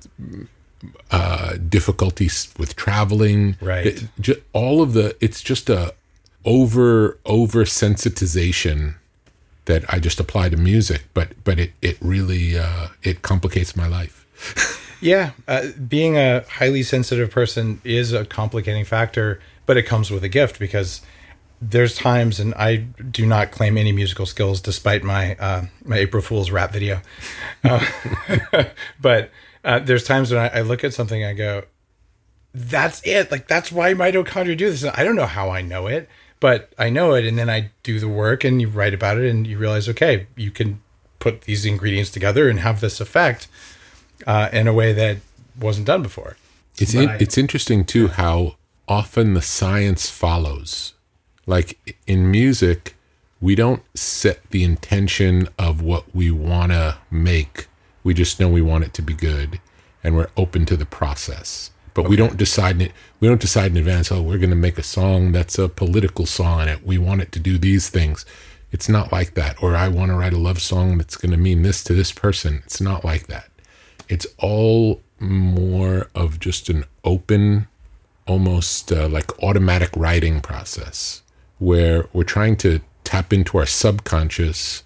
uh, 1.11 1.57
difficulties 1.69 2.49
with 2.59 2.75
traveling. 2.77 3.57
Right. 3.61 3.87
It- 4.19 4.43
all 4.53 4.81
of 4.83 4.93
the. 4.95 5.17
It's 5.21 5.43
just 5.43 5.69
a 5.71 5.95
over 6.45 7.19
over 7.25 7.65
sensitization 7.65 8.95
that 9.67 9.85
I 9.93 9.99
just 9.99 10.21
apply 10.21 10.49
to 10.51 10.57
music, 10.57 11.03
but 11.15 11.29
but 11.45 11.59
it 11.59 11.73
it 11.83 11.97
really 12.01 12.59
uh, 12.59 12.89
it 13.03 13.23
complicates 13.23 13.77
my 13.77 13.87
life. 13.87 14.27
Yeah, 15.01 15.33
uh, 15.47 15.69
being 15.89 16.17
a 16.17 16.45
highly 16.49 16.83
sensitive 16.83 17.31
person 17.31 17.81
is 17.85 18.13
a 18.13 18.25
complicating 18.25 18.85
factor, 18.85 19.41
but 19.67 19.77
it 19.77 19.85
comes 19.85 20.11
with 20.11 20.25
a 20.25 20.29
gift 20.29 20.59
because 20.59 21.01
there's 21.61 21.95
times, 21.95 22.41
and 22.41 22.55
I 22.55 22.77
do 22.77 23.27
not 23.27 23.51
claim 23.51 23.77
any 23.77 23.93
musical 23.93 24.27
skills 24.27 24.61
despite 24.61 25.03
my 25.03 25.37
uh, 25.37 25.67
my 25.85 25.99
April 25.99 26.23
Fool's 26.23 26.51
rap 26.51 26.73
video, 26.73 27.01
uh, 27.65 27.85
but 29.01 29.31
uh, 29.65 29.79
there's 29.79 30.05
times 30.05 30.31
when 30.31 30.41
I, 30.41 30.59
I 30.59 30.61
look 30.63 30.85
at 30.85 30.95
something, 30.95 31.23
and 31.23 31.31
I 31.31 31.35
go, 31.35 31.63
"That's 32.53 33.01
it! 33.07 33.31
Like 33.31 33.49
that's 33.49 33.73
why 33.73 33.95
mitochondria 33.95 34.57
do 34.57 34.71
this." 34.71 34.83
And 34.83 34.93
I 34.97 35.05
don't 35.05 35.17
know 35.17 35.27
how 35.27 35.51
I 35.51 35.63
know 35.63 35.87
it, 35.87 36.09
but 36.41 36.73
I 36.79 36.91
know 36.91 37.15
it, 37.15 37.25
and 37.25 37.39
then 37.39 37.49
I 37.49 37.71
do 37.83 37.99
the 37.99 38.09
work, 38.09 38.45
and 38.45 38.61
you 38.61 38.69
write 38.69 38.95
about 38.95 39.19
it, 39.19 39.31
and 39.31 39.47
you 39.47 39.59
realize, 39.59 39.89
okay, 39.89 40.27
you 40.37 40.51
can 40.51 40.83
put 41.19 41.43
these 41.43 41.65
ingredients 41.65 42.11
together 42.11 42.51
and 42.51 42.61
have 42.61 42.81
this 42.81 43.01
effect 43.01 43.49
uh, 44.27 44.49
in 44.53 44.67
a 44.67 44.73
way 44.73 44.93
that 44.93 45.19
wasn't 45.59 45.87
done 45.87 46.03
before. 46.03 46.37
It's 46.79 46.95
in, 46.95 47.09
it's 47.21 47.39
interesting 47.39 47.85
too 47.85 48.09
how 48.09 48.57
often 48.89 49.35
the 49.35 49.43
science 49.43 50.11
follows. 50.11 50.95
Like 51.47 51.97
in 52.07 52.31
music, 52.31 52.97
we 53.41 53.55
don't 53.55 53.83
set 53.97 54.51
the 54.51 54.65
intention 54.65 55.49
of 55.59 55.83
what 55.83 56.15
we 56.15 56.31
want 56.31 56.73
to 56.73 56.99
make. 57.11 57.69
We 58.03 58.15
just 58.15 58.41
know 58.41 58.49
we 58.49 58.63
want 58.63 58.85
it 58.85 58.95
to 58.95 59.03
be 59.03 59.15
good, 59.15 59.61
and 60.03 60.17
we're 60.17 60.31
open 60.37 60.67
to 60.67 60.77
the 60.77 60.87
process. 60.87 61.71
But 61.93 62.09
we 62.09 62.17
don't 62.17 62.37
decide 62.37 62.83
it. 62.83 62.93
We 63.21 63.29
don't 63.29 63.41
decide 63.41 63.71
in 63.71 63.77
advance. 63.77 64.11
Oh, 64.11 64.21
we're 64.21 64.39
going 64.39 64.51
to 64.51 64.57
make 64.57 64.79
a 64.79 64.83
song 64.83 65.31
that's 65.31 65.59
a 65.59 65.69
political 65.69 66.27
song, 66.27 66.63
and 66.63 66.71
it 66.71 66.85
we 66.85 66.99
want 66.99 67.23
it 67.23 67.31
to 67.33 67.39
do 67.39 67.57
these 67.57 67.89
things. 67.89 68.27
It's 68.73 68.89
not 68.89 69.13
like 69.13 69.35
that. 69.35 69.63
Or 69.63 69.77
I 69.77 69.87
want 69.87 70.11
to 70.11 70.17
write 70.17 70.33
a 70.33 70.39
love 70.39 70.61
song 70.61 70.99
that's 70.99 71.17
going 71.17 71.31
to 71.31 71.37
mean 71.37 71.63
this 71.63 71.85
to 71.85 71.95
this 71.95 72.11
person. 72.11 72.63
It's 72.65 72.81
not 72.81 73.05
like 73.05 73.29
that 73.29 73.49
it's 74.15 74.27
all 74.39 75.03
more 75.19 76.09
of 76.15 76.39
just 76.39 76.69
an 76.69 76.85
open 77.03 77.67
almost 78.29 78.93
uh, 78.93 79.09
like 79.09 79.43
automatic 79.43 79.91
writing 79.97 80.41
process 80.41 81.23
where 81.59 82.07
we're 82.13 82.23
trying 82.23 82.57
to 82.57 82.81
tap 83.03 83.33
into 83.33 83.59
our 83.59 83.67
subconscious 83.67 84.85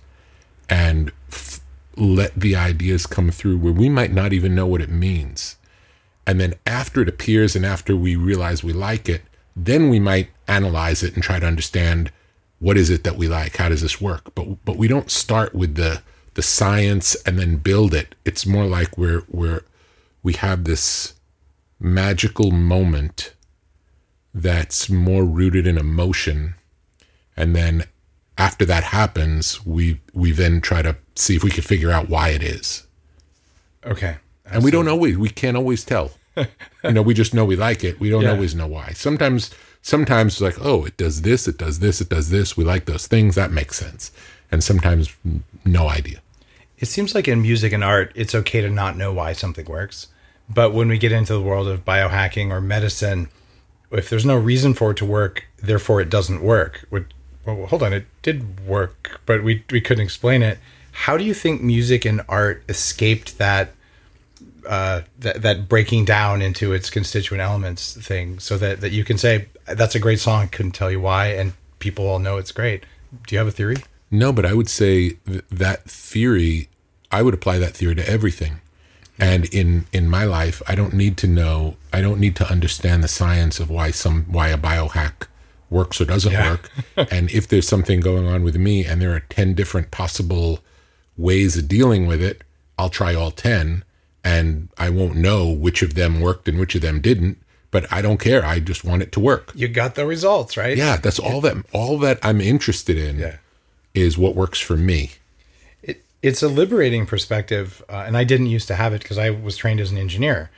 and 0.71 1.13
f- 1.29 1.61
let 1.95 2.35
the 2.35 2.57
ideas 2.57 3.07
come 3.07 3.31
through 3.31 3.59
where 3.59 3.73
we 3.73 3.91
might 3.91 4.13
not 4.13 4.33
even 4.33 4.55
know 4.55 4.67
what 4.67 4.81
it 4.81 4.89
means. 4.89 5.57
And 6.27 6.41
then 6.41 6.55
after 6.67 7.03
it 7.03 7.09
appears 7.09 7.55
and 7.55 7.67
after 7.67 7.95
we 7.95 8.17
realize 8.17 8.65
we 8.65 8.73
like 8.73 9.11
it 9.11 9.23
then 9.55 9.91
we 9.91 10.01
might 10.01 10.29
analyze 10.47 11.03
it 11.03 11.15
and 11.15 11.23
try 11.23 11.39
to 11.39 11.47
understand 11.47 12.11
what 12.61 12.79
is 12.79 12.89
it 12.89 13.05
that 13.05 13.17
we 13.17 13.29
like? 13.29 13.57
How 13.57 13.69
does 13.69 13.83
this 13.83 14.01
work? 14.01 14.35
But 14.35 14.65
but 14.65 14.77
we 14.79 14.89
don't 14.89 15.11
start 15.11 15.55
with 15.55 15.75
the 15.75 16.01
the 16.39 16.43
science 16.43 17.17
and 17.27 17.37
then 17.37 17.57
build 17.57 17.93
it. 17.93 18.15
It's 18.25 18.47
more 18.47 18.65
like 18.67 18.97
we're 18.97 19.25
we're 19.29 19.63
we 20.23 20.35
have 20.35 20.63
this 20.63 21.15
magical 21.81 22.53
moment 22.53 23.35
that's 24.33 24.89
more 24.89 25.25
rooted 25.25 25.67
in 25.67 25.77
emotion. 25.77 26.55
And 27.37 27.57
then 27.57 27.87
after 28.47 28.65
that 28.67 28.85
happens 28.85 29.67
we 29.67 30.01
we 30.15 30.31
then 30.31 30.61
try 30.61 30.81
to 30.81 30.95
see 31.17 31.35
if 31.35 31.43
we 31.43 31.51
can 31.51 31.65
figure 31.65 31.91
out 31.91 32.09
why 32.09 32.29
it 32.29 32.43
is. 32.45 32.87
Okay. 33.85 34.19
and 34.47 34.63
we 34.63 34.71
don't 34.71 34.87
always 34.87 35.19
we 35.19 35.29
can't 35.31 35.57
always 35.57 35.85
tell. 35.85 36.13
You 36.85 36.93
know 36.93 37.03
we 37.03 37.15
just 37.15 37.35
know 37.35 37.45
we 37.45 37.57
like 37.57 37.83
it. 37.83 37.99
We 37.99 38.11
don't 38.11 38.23
Yeah. 38.23 38.31
always 38.31 38.55
know 38.55 38.69
why. 38.69 38.93
Sometimes 38.95 39.51
sometimes 39.83 40.35
it's 40.35 40.41
like 40.49 40.65
oh 40.65 40.85
it 40.85 40.97
does 40.97 41.23
this 41.23 41.49
it 41.49 41.59
does 41.59 41.81
this 41.81 42.01
it 42.01 42.09
does 42.09 42.31
this. 42.31 42.57
We 42.57 42.63
like 42.63 42.85
those 42.85 43.09
things. 43.09 43.35
That 43.35 43.51
makes 43.51 43.77
sense. 43.77 44.13
And 44.53 44.63
sometimes 44.63 45.05
no 45.65 45.89
idea 45.89 46.21
It 46.79 46.87
seems 46.87 47.15
like 47.15 47.29
in 47.29 47.43
music 47.43 47.73
and 47.73 47.83
art, 47.83 48.13
it's 48.15 48.35
okay 48.35 48.61
to 48.61 48.71
not 48.71 48.97
know 48.97 49.13
why 49.13 49.33
something 49.33 49.67
works. 49.67 50.09
But 50.49 50.73
when 50.73 50.89
we 50.89 50.97
get 50.97 51.13
into 51.13 51.35
the 51.35 51.43
world 51.43 51.69
of 51.69 51.85
biohacking 51.85 52.51
or 52.51 52.61
medicine, 52.61 53.29
if 53.91 54.09
there's 54.09 54.25
no 54.25 54.37
reason 54.37 54.75
for 54.75 54.93
it 54.93 54.97
to 54.99 55.05
work, 55.05 55.47
therefore 55.63 56.01
it 56.01 56.09
doesn't 56.09 56.43
work. 56.43 56.87
Well, 56.91 57.67
hold 57.67 57.83
on, 57.83 57.93
it 57.93 58.07
did 58.23 58.67
work, 58.67 59.21
but 59.27 59.43
we 59.43 59.65
we 59.71 59.81
couldn't 59.81 60.05
explain 60.05 60.43
it. 60.43 60.59
How 60.93 61.17
do 61.17 61.25
you 61.25 61.35
think 61.35 61.63
music 61.63 62.05
and 62.05 62.23
art 62.29 62.63
escaped 62.69 63.39
that 63.39 63.75
uh, 64.67 65.03
that 65.19 65.43
that 65.43 65.69
breaking 65.69 66.05
down 66.05 66.43
into 66.43 66.73
its 66.73 66.91
constituent 66.91 67.41
elements 67.41 67.95
thing, 67.95 68.39
so 68.39 68.59
that 68.59 68.81
that 68.81 68.93
you 68.93 69.05
can 69.05 69.19
say 69.19 69.47
that's 69.67 69.95
a 69.95 70.01
great 70.01 70.21
song, 70.21 70.49
couldn't 70.49 70.73
tell 70.73 70.91
you 70.91 71.01
why, 71.01 71.29
and 71.29 71.53
people 71.79 72.07
all 72.07 72.19
know 72.19 72.37
it's 72.37 72.53
great. 72.53 72.85
Do 73.27 73.35
you 73.35 73.39
have 73.39 73.49
a 73.49 73.53
theory? 73.53 73.77
No, 74.11 74.33
but 74.33 74.47
I 74.47 74.55
would 74.55 74.69
say 74.69 75.11
th- 75.27 75.45
that 75.51 75.85
theory, 75.85 76.69
I 77.11 77.23
would 77.23 77.35
apply 77.35 77.59
that 77.59 77.75
theory 77.77 77.95
to 77.97 78.09
everything. 78.09 78.61
And 79.19 79.47
in 79.47 79.87
in 79.93 80.09
my 80.09 80.25
life, 80.25 80.63
I 80.69 80.75
don't 80.77 80.95
need 80.95 81.17
to 81.19 81.27
know, 81.27 81.77
I 81.93 82.01
don't 82.01 82.21
need 82.21 82.37
to 82.37 82.49
understand 82.51 83.03
the 83.03 83.09
science 83.09 83.59
of 83.59 83.69
why 83.69 83.91
some 83.91 84.25
why 84.31 84.49
a 84.49 84.57
biohack 84.59 85.27
works 85.71 86.01
or 86.01 86.05
doesn't 86.05 86.33
Yeah. 86.33 86.51
work. 86.51 86.71
and 87.11 87.31
if 87.31 87.49
there's 87.49 87.69
something 87.69 88.01
going 88.01 88.27
on 88.27 88.43
with 88.45 88.57
me 88.57 88.85
and 88.85 89.03
there 89.03 89.15
are 89.15 89.21
10 89.29 89.55
different 89.55 89.91
possible 89.91 90.61
ways 91.17 91.57
of 91.59 91.67
dealing 91.69 92.07
with 92.07 92.23
it, 92.23 92.43
I'll 92.79 92.89
try 92.91 93.15
all 93.15 93.33
10 93.33 93.83
and 94.25 94.69
I 94.79 94.89
won't 94.91 95.17
know 95.17 95.49
which 95.51 95.83
of 95.83 95.95
them 95.95 96.21
worked 96.21 96.49
and 96.49 96.59
which 96.59 96.75
of 96.77 96.81
them 96.83 97.01
didn't, 97.01 97.39
but 97.71 97.93
I 97.93 98.01
don't 98.03 98.19
care. 98.21 98.45
I 98.45 98.61
just 98.61 98.85
want 98.85 99.03
it 99.03 99.11
to 99.13 99.21
work. 99.21 99.51
You 99.55 99.67
got 99.69 99.95
the 99.97 100.07
results, 100.07 100.57
right? 100.57 100.77
Yeah, 100.77 100.97
that's 100.97 101.19
all 101.19 101.41
that 101.43 101.57
all 101.73 101.99
that 101.99 102.19
I'm 102.23 102.41
interested 102.41 102.97
in 102.97 103.19
Yeah. 103.19 103.37
Is 103.95 104.17
what 104.19 104.35
works 104.35 104.61
for 104.61 104.77
me. 104.77 105.13
it, 105.83 106.03
it's 106.23 106.43
a 106.43 106.49
liberating 106.49 107.07
perspective 107.07 107.83
uh, 107.89 108.05
and 108.07 108.17
i 108.17 108.25
didn't 108.25 108.47
used 108.47 108.69
to 108.69 108.75
have 108.75 108.93
it 108.93 109.03
because 109.03 109.19
i 109.19 109.31
was 109.31 109.57
trained 109.57 109.81
as 109.81 109.91
an 109.91 109.99
engineer. 109.99 110.51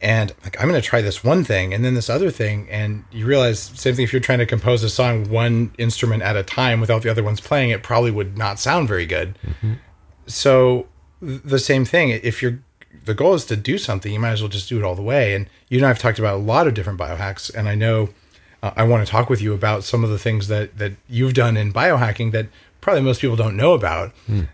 And 0.00 0.32
like 0.42 0.60
i'm 0.60 0.68
going 0.68 0.80
to 0.80 0.86
try 0.86 1.00
this 1.00 1.22
one 1.22 1.44
thing 1.44 1.72
and 1.72 1.84
then 1.84 1.94
this 1.94 2.10
other 2.10 2.30
thing 2.30 2.66
and 2.68 3.04
you 3.12 3.24
realize 3.24 3.60
same 3.60 3.94
thing 3.94 4.02
if 4.02 4.12
you're 4.12 4.20
trying 4.20 4.40
to 4.40 4.46
compose 4.46 4.82
a 4.82 4.90
song 4.90 5.30
one 5.30 5.70
instrument 5.78 6.24
at 6.24 6.34
a 6.36 6.42
time 6.42 6.80
without 6.80 7.02
the 7.02 7.08
other 7.08 7.22
ones 7.22 7.40
playing 7.40 7.70
it 7.70 7.84
probably 7.84 8.10
would 8.10 8.36
not 8.36 8.58
sound 8.58 8.88
very 8.88 9.06
good. 9.06 9.38
So 10.26 10.88
th- 11.20 11.42
the 11.44 11.58
same 11.60 11.84
thing 11.84 12.08
if 12.10 12.42
you're 12.42 12.58
the 13.04 13.14
goal 13.14 13.34
is 13.34 13.44
to 13.46 13.56
do 13.56 13.78
something 13.78 14.12
you 14.12 14.18
might 14.20 14.32
as 14.32 14.42
well 14.42 14.48
just 14.48 14.68
do 14.68 14.76
it 14.78 14.84
all 14.84 14.96
the 14.96 15.02
way. 15.02 15.34
And 15.36 15.46
you 15.68 15.78
and 15.78 15.86
i've 15.86 16.00
talked 16.00 16.18
about 16.18 16.34
a 16.34 16.42
lot 16.42 16.66
of 16.66 16.74
different 16.74 16.98
biohacks 16.98 17.54
and 17.54 17.68
i 17.68 17.76
know 17.76 18.08
uh, 18.62 18.72
i 18.76 18.82
want 18.82 19.06
to 19.06 19.10
talk 19.10 19.30
with 19.30 19.40
you 19.40 19.54
about 19.54 19.84
some 19.84 20.02
of 20.02 20.10
the 20.10 20.18
things 20.18 20.48
that 20.48 20.78
that 20.78 20.92
you've 21.08 21.34
done 21.34 21.56
in 21.56 21.72
biohacking 21.72 22.32
that 22.32 22.46
probably 22.82 23.00
most 23.00 23.22
people 23.22 23.36
don't 23.36 23.56
know 23.56 23.72
about 23.72 24.12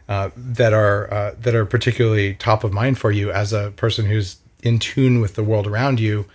uh, 0.08 0.30
that 0.36 0.72
are 0.72 1.12
uh, 1.12 1.34
that 1.40 1.56
are 1.56 1.66
particularly 1.66 2.34
top 2.34 2.62
of 2.62 2.72
mind 2.72 2.98
for 2.98 3.10
you 3.10 3.32
as 3.32 3.52
a 3.52 3.72
person 3.72 4.06
who's 4.06 4.36
in 4.62 4.78
tune 4.78 5.20
with 5.20 5.34
the 5.34 5.42
world 5.42 5.66
around 5.66 5.98
you. 5.98 6.26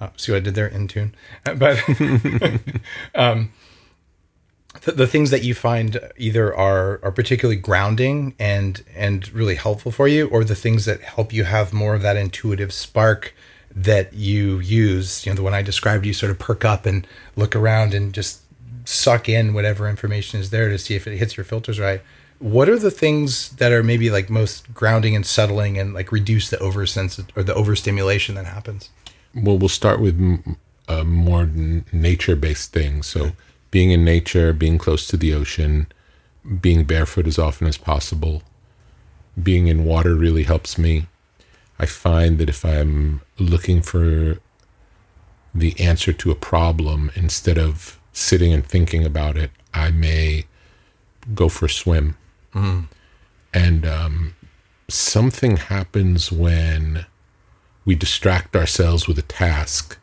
Uh, 0.00 0.08
see 0.16 0.32
what 0.32 0.38
i 0.38 0.40
did 0.40 0.56
there? 0.56 0.66
In 0.66 0.88
tune. 0.88 1.14
But 1.44 1.78
the, 4.80 4.92
the 4.92 5.06
things 5.06 5.30
that 5.30 5.44
you 5.44 5.54
find 5.54 6.00
either 6.16 6.54
are 6.56 6.98
are 7.04 7.12
particularly 7.12 7.60
grounding 7.60 8.34
and 8.38 8.82
and 8.96 9.30
really 9.32 9.54
helpful 9.54 9.92
for 9.92 10.08
you 10.08 10.28
or 10.28 10.42
the 10.42 10.56
things 10.56 10.86
that 10.86 11.02
help 11.02 11.32
you 11.32 11.44
have 11.44 11.72
more 11.72 11.94
of 11.94 12.02
that 12.02 12.16
intuitive 12.16 12.72
spark 12.72 13.34
that 13.74 14.12
you 14.14 14.58
use. 14.58 15.24
You 15.24 15.32
know 15.32 15.36
the 15.36 15.42
one 15.42 15.54
i 15.54 15.62
described 15.62 16.06
you 16.06 16.14
sort 16.14 16.30
of 16.30 16.38
perk 16.38 16.64
up 16.64 16.86
and 16.86 17.06
look 17.36 17.54
around 17.54 17.94
and 17.94 18.12
just 18.12 18.41
suck 18.84 19.28
in 19.28 19.54
whatever 19.54 19.88
information 19.88 20.40
is 20.40 20.50
there 20.50 20.68
to 20.68 20.78
see 20.78 20.94
if 20.94 21.06
it 21.06 21.16
hits 21.16 21.36
your 21.36 21.44
filters 21.44 21.78
right 21.78 22.02
what 22.38 22.68
are 22.68 22.78
the 22.78 22.90
things 22.90 23.50
that 23.50 23.70
are 23.70 23.84
maybe 23.84 24.10
like 24.10 24.28
most 24.28 24.74
grounding 24.74 25.14
and 25.14 25.24
settling 25.24 25.78
and 25.78 25.94
like 25.94 26.10
reduce 26.10 26.50
the 26.50 26.56
oversensit 26.56 27.26
or 27.36 27.42
the 27.44 27.54
overstimulation 27.54 28.34
that 28.34 28.46
happens 28.46 28.90
Well, 29.34 29.58
we'll 29.58 29.68
start 29.68 30.00
with 30.00 30.18
uh, 30.88 31.04
more 31.04 31.42
n- 31.42 31.84
nature-based 31.92 32.72
things. 32.72 33.06
So, 33.06 33.32
being 33.70 33.90
in 33.90 34.04
nature, 34.04 34.52
being 34.52 34.76
close 34.78 35.06
to 35.06 35.16
the 35.16 35.32
ocean, 35.32 35.86
being 36.60 36.84
barefoot 36.84 37.26
as 37.26 37.38
often 37.38 37.66
as 37.66 37.78
possible, 37.78 38.42
being 39.42 39.68
in 39.68 39.84
water 39.84 40.14
really 40.14 40.42
helps 40.42 40.76
me. 40.76 41.06
I 41.78 41.86
find 41.86 42.38
that 42.38 42.50
if 42.50 42.64
I'm 42.64 43.22
looking 43.38 43.80
for 43.80 44.38
the 45.54 45.78
answer 45.80 46.12
to 46.12 46.30
a 46.30 46.34
problem 46.34 47.10
instead 47.14 47.58
of 47.58 47.98
sitting 48.12 48.52
and 48.52 48.64
thinking 48.64 49.04
about 49.04 49.36
it, 49.36 49.50
I 49.72 49.90
may 49.90 50.46
go 51.34 51.48
for 51.48 51.66
a 51.66 51.70
swim. 51.70 52.16
And 53.54 53.86
um, 53.86 54.34
something 54.88 55.56
happens 55.56 56.30
when 56.32 57.06
we 57.84 57.94
distract 57.94 58.54
ourselves 58.54 59.08
with 59.08 59.18
a 59.18 59.22
task 59.22 59.98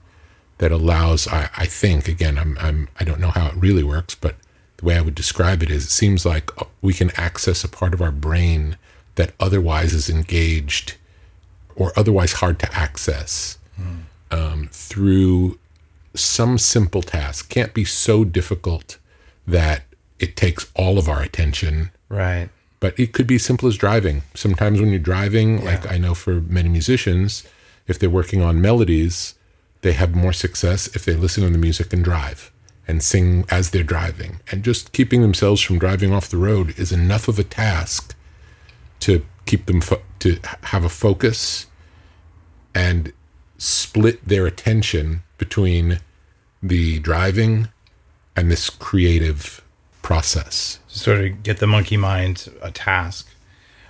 that 0.57 0.71
allows 0.71 1.27
I, 1.27 1.49
I 1.55 1.65
think 1.65 2.07
again 2.07 2.37
I'm, 2.37 2.57
I'm 2.59 2.89
I 2.99 3.03
don't 3.05 3.19
know 3.19 3.29
how 3.29 3.47
it 3.47 3.55
really 3.55 3.83
works, 3.83 4.15
but 4.15 4.35
the 4.77 4.85
way 4.85 4.97
I 4.97 5.01
would 5.01 5.15
describe 5.15 5.63
it 5.63 5.69
is 5.69 5.85
it 5.85 5.89
seems 5.89 6.25
like 6.25 6.51
we 6.81 6.93
can 6.93 7.11
access 7.15 7.63
a 7.63 7.69
part 7.69 7.93
of 7.93 8.01
our 8.01 8.11
brain 8.11 8.77
that 9.15 9.33
otherwise 9.39 9.93
is 9.93 10.09
engaged 10.09 10.95
or 11.75 11.91
otherwise 11.95 12.33
hard 12.33 12.59
to 12.59 12.73
access 12.73 13.57
mm. 13.79 14.01
um, 14.31 14.69
through 14.71 15.57
some 16.21 16.57
simple 16.57 17.01
task. 17.01 17.49
Can't 17.49 17.73
be 17.73 17.85
so 17.85 18.23
difficult 18.23 18.97
that 19.47 19.83
it 20.19 20.35
takes 20.35 20.71
all 20.75 20.97
of 20.97 21.07
our 21.09 21.21
attention. 21.21 21.91
Right. 22.09 22.49
But 22.79 22.97
it 22.99 23.13
could 23.13 23.27
be 23.27 23.37
simple 23.37 23.67
as 23.67 23.77
driving. 23.77 24.23
Sometimes 24.33 24.79
when 24.79 24.89
you're 24.89 24.99
driving, 24.99 25.59
yeah. 25.59 25.65
like 25.65 25.91
I 25.91 25.97
know 25.97 26.13
for 26.13 26.41
many 26.41 26.69
musicians, 26.69 27.43
if 27.87 27.99
they're 27.99 28.09
working 28.09 28.41
on 28.41 28.61
melodies, 28.61 29.35
they 29.81 29.93
have 29.93 30.15
more 30.15 30.33
success 30.33 30.87
if 30.95 31.05
they 31.05 31.13
listen 31.13 31.43
to 31.43 31.49
the 31.49 31.57
music 31.57 31.93
and 31.93 32.03
drive 32.03 32.51
and 32.87 33.03
sing 33.03 33.45
as 33.49 33.69
they're 33.69 33.83
driving. 33.83 34.39
And 34.51 34.63
just 34.63 34.93
keeping 34.93 35.21
themselves 35.21 35.61
from 35.61 35.79
driving 35.79 36.11
off 36.13 36.29
the 36.29 36.37
road 36.37 36.77
is 36.77 36.91
enough 36.91 37.27
of 37.27 37.37
a 37.37 37.43
task 37.43 38.15
to 39.01 39.25
keep 39.45 39.65
them 39.67 39.81
fo- 39.81 40.01
to 40.19 40.39
have 40.63 40.83
a 40.83 40.89
focus 40.89 41.67
and 42.73 43.13
split 43.57 44.27
their 44.27 44.45
attention 44.45 45.21
between 45.37 45.99
the 46.61 46.99
driving 46.99 47.69
and 48.35 48.51
this 48.51 48.69
creative 48.69 49.61
process. 50.01 50.79
Sort 50.87 51.23
of 51.23 51.43
get 51.43 51.59
the 51.59 51.67
monkey 51.67 51.97
mind 51.97 52.49
a 52.61 52.71
task. 52.71 53.27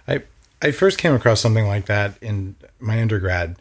I 0.07 0.23
I 0.61 0.71
first 0.71 0.97
came 0.97 1.13
across 1.13 1.39
something 1.39 1.67
like 1.67 1.85
that 1.85 2.15
in 2.21 2.55
my 2.79 3.01
undergrad. 3.01 3.55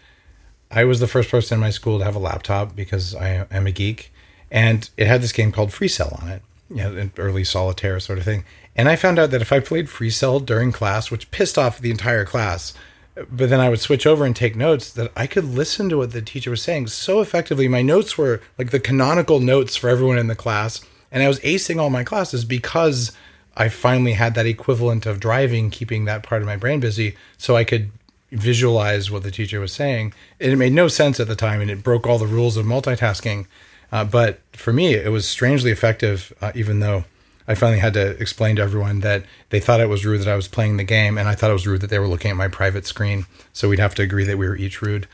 I 0.70 0.84
was 0.84 1.00
the 1.00 1.06
first 1.06 1.30
person 1.30 1.56
in 1.56 1.60
my 1.60 1.70
school 1.70 1.98
to 1.98 2.04
have 2.04 2.16
a 2.16 2.20
laptop 2.20 2.76
because 2.76 3.14
I 3.14 3.46
am 3.50 3.66
a 3.66 3.72
geek, 3.72 4.12
and 4.50 4.88
it 4.96 5.06
had 5.06 5.22
this 5.22 5.32
game 5.32 5.52
called 5.52 5.72
Free 5.72 5.88
Cell 5.88 6.18
on 6.20 6.28
it, 6.28 6.42
you 6.68 6.76
know, 6.76 6.96
an 6.96 7.12
early 7.16 7.44
solitaire 7.44 8.00
sort 8.00 8.18
of 8.18 8.24
thing. 8.24 8.44
And 8.76 8.88
I 8.88 8.96
found 8.96 9.18
out 9.18 9.30
that 9.30 9.42
if 9.42 9.52
I 9.52 9.60
played 9.60 9.88
Free 9.88 10.10
Cell 10.10 10.40
during 10.40 10.72
class, 10.72 11.10
which 11.10 11.30
pissed 11.30 11.58
off 11.58 11.80
the 11.80 11.90
entire 11.90 12.24
class, 12.24 12.74
but 13.30 13.50
then 13.50 13.60
I 13.60 13.68
would 13.68 13.80
switch 13.80 14.06
over 14.06 14.24
and 14.24 14.34
take 14.34 14.56
notes 14.56 14.92
that 14.92 15.10
I 15.16 15.26
could 15.26 15.44
listen 15.44 15.88
to 15.88 15.98
what 15.98 16.12
the 16.12 16.22
teacher 16.22 16.50
was 16.50 16.62
saying 16.62 16.88
so 16.88 17.20
effectively. 17.20 17.68
My 17.68 17.82
notes 17.82 18.16
were 18.18 18.40
like 18.56 18.70
the 18.70 18.80
canonical 18.80 19.40
notes 19.40 19.76
for 19.76 19.88
everyone 19.88 20.18
in 20.18 20.28
the 20.28 20.34
class, 20.34 20.80
and 21.10 21.22
I 21.22 21.28
was 21.28 21.40
acing 21.40 21.80
all 21.80 21.90
my 21.90 22.04
classes 22.04 22.44
because 22.44 23.12
I 23.56 23.68
finally 23.68 24.12
had 24.12 24.34
that 24.34 24.46
equivalent 24.46 25.04
of 25.06 25.20
driving, 25.20 25.70
keeping 25.70 26.04
that 26.04 26.22
part 26.22 26.42
of 26.42 26.46
my 26.46 26.56
brain 26.56 26.80
busy, 26.80 27.16
so 27.36 27.56
I 27.56 27.64
could 27.64 27.90
visualize 28.30 29.10
what 29.10 29.22
the 29.22 29.30
teacher 29.30 29.58
was 29.58 29.72
saying. 29.72 30.12
And 30.38 30.52
it 30.52 30.56
made 30.56 30.72
no 30.72 30.88
sense 30.88 31.18
at 31.18 31.28
the 31.28 31.34
time, 31.34 31.60
and 31.60 31.70
it 31.70 31.82
broke 31.82 32.06
all 32.06 32.18
the 32.18 32.26
rules 32.26 32.56
of 32.56 32.66
multitasking. 32.66 33.46
Uh, 33.90 34.04
but 34.04 34.40
for 34.52 34.72
me, 34.72 34.94
it 34.94 35.10
was 35.10 35.26
strangely 35.26 35.70
effective, 35.70 36.32
uh, 36.40 36.52
even 36.54 36.80
though 36.80 37.04
I 37.48 37.54
finally 37.54 37.78
had 37.78 37.94
to 37.94 38.10
explain 38.20 38.56
to 38.56 38.62
everyone 38.62 39.00
that 39.00 39.24
they 39.48 39.58
thought 39.58 39.80
it 39.80 39.88
was 39.88 40.04
rude 40.04 40.20
that 40.20 40.28
I 40.28 40.36
was 40.36 40.46
playing 40.46 40.76
the 40.76 40.84
game, 40.84 41.16
and 41.16 41.26
I 41.26 41.34
thought 41.34 41.50
it 41.50 41.54
was 41.54 41.66
rude 41.66 41.80
that 41.80 41.88
they 41.88 41.98
were 41.98 42.06
looking 42.06 42.30
at 42.30 42.36
my 42.36 42.48
private 42.48 42.86
screen. 42.86 43.24
So 43.54 43.70
we'd 43.70 43.78
have 43.78 43.94
to 43.96 44.02
agree 44.02 44.24
that 44.24 44.36
we 44.36 44.46
were 44.46 44.56
each 44.56 44.82
rude. 44.82 45.08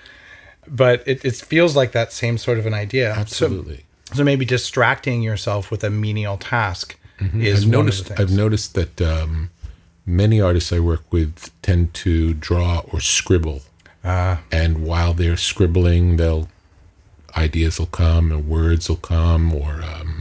But 0.66 1.06
it, 1.06 1.24
it 1.24 1.36
feels 1.36 1.76
like 1.76 1.92
that 1.92 2.12
same 2.12 2.36
sort 2.36 2.58
of 2.58 2.66
an 2.66 2.74
idea. 2.74 3.12
Absolutely. 3.12 3.84
So, 4.06 4.16
so 4.16 4.24
maybe 4.24 4.44
distracting 4.44 5.22
yourself 5.22 5.70
with 5.70 5.84
a 5.84 5.90
menial 5.90 6.36
task 6.36 6.98
mm-hmm. 7.20 7.40
is 7.40 7.64
I've 7.64 7.70
noticed. 7.70 8.10
I've 8.18 8.32
noticed 8.32 8.74
that 8.74 9.00
um, 9.00 9.50
many 10.04 10.40
artists 10.40 10.72
I 10.72 10.80
work 10.80 11.04
with 11.12 11.50
tend 11.62 11.94
to 11.94 12.34
draw 12.34 12.82
or 12.92 13.00
scribble, 13.00 13.62
uh, 14.02 14.38
and 14.50 14.84
while 14.84 15.14
they're 15.14 15.36
scribbling, 15.36 16.16
they'll 16.16 16.48
ideas 17.36 17.78
will 17.78 17.86
come 17.86 18.30
and 18.30 18.48
words 18.48 18.88
will 18.88 18.96
come 18.96 19.54
or 19.54 19.82
um, 19.82 20.13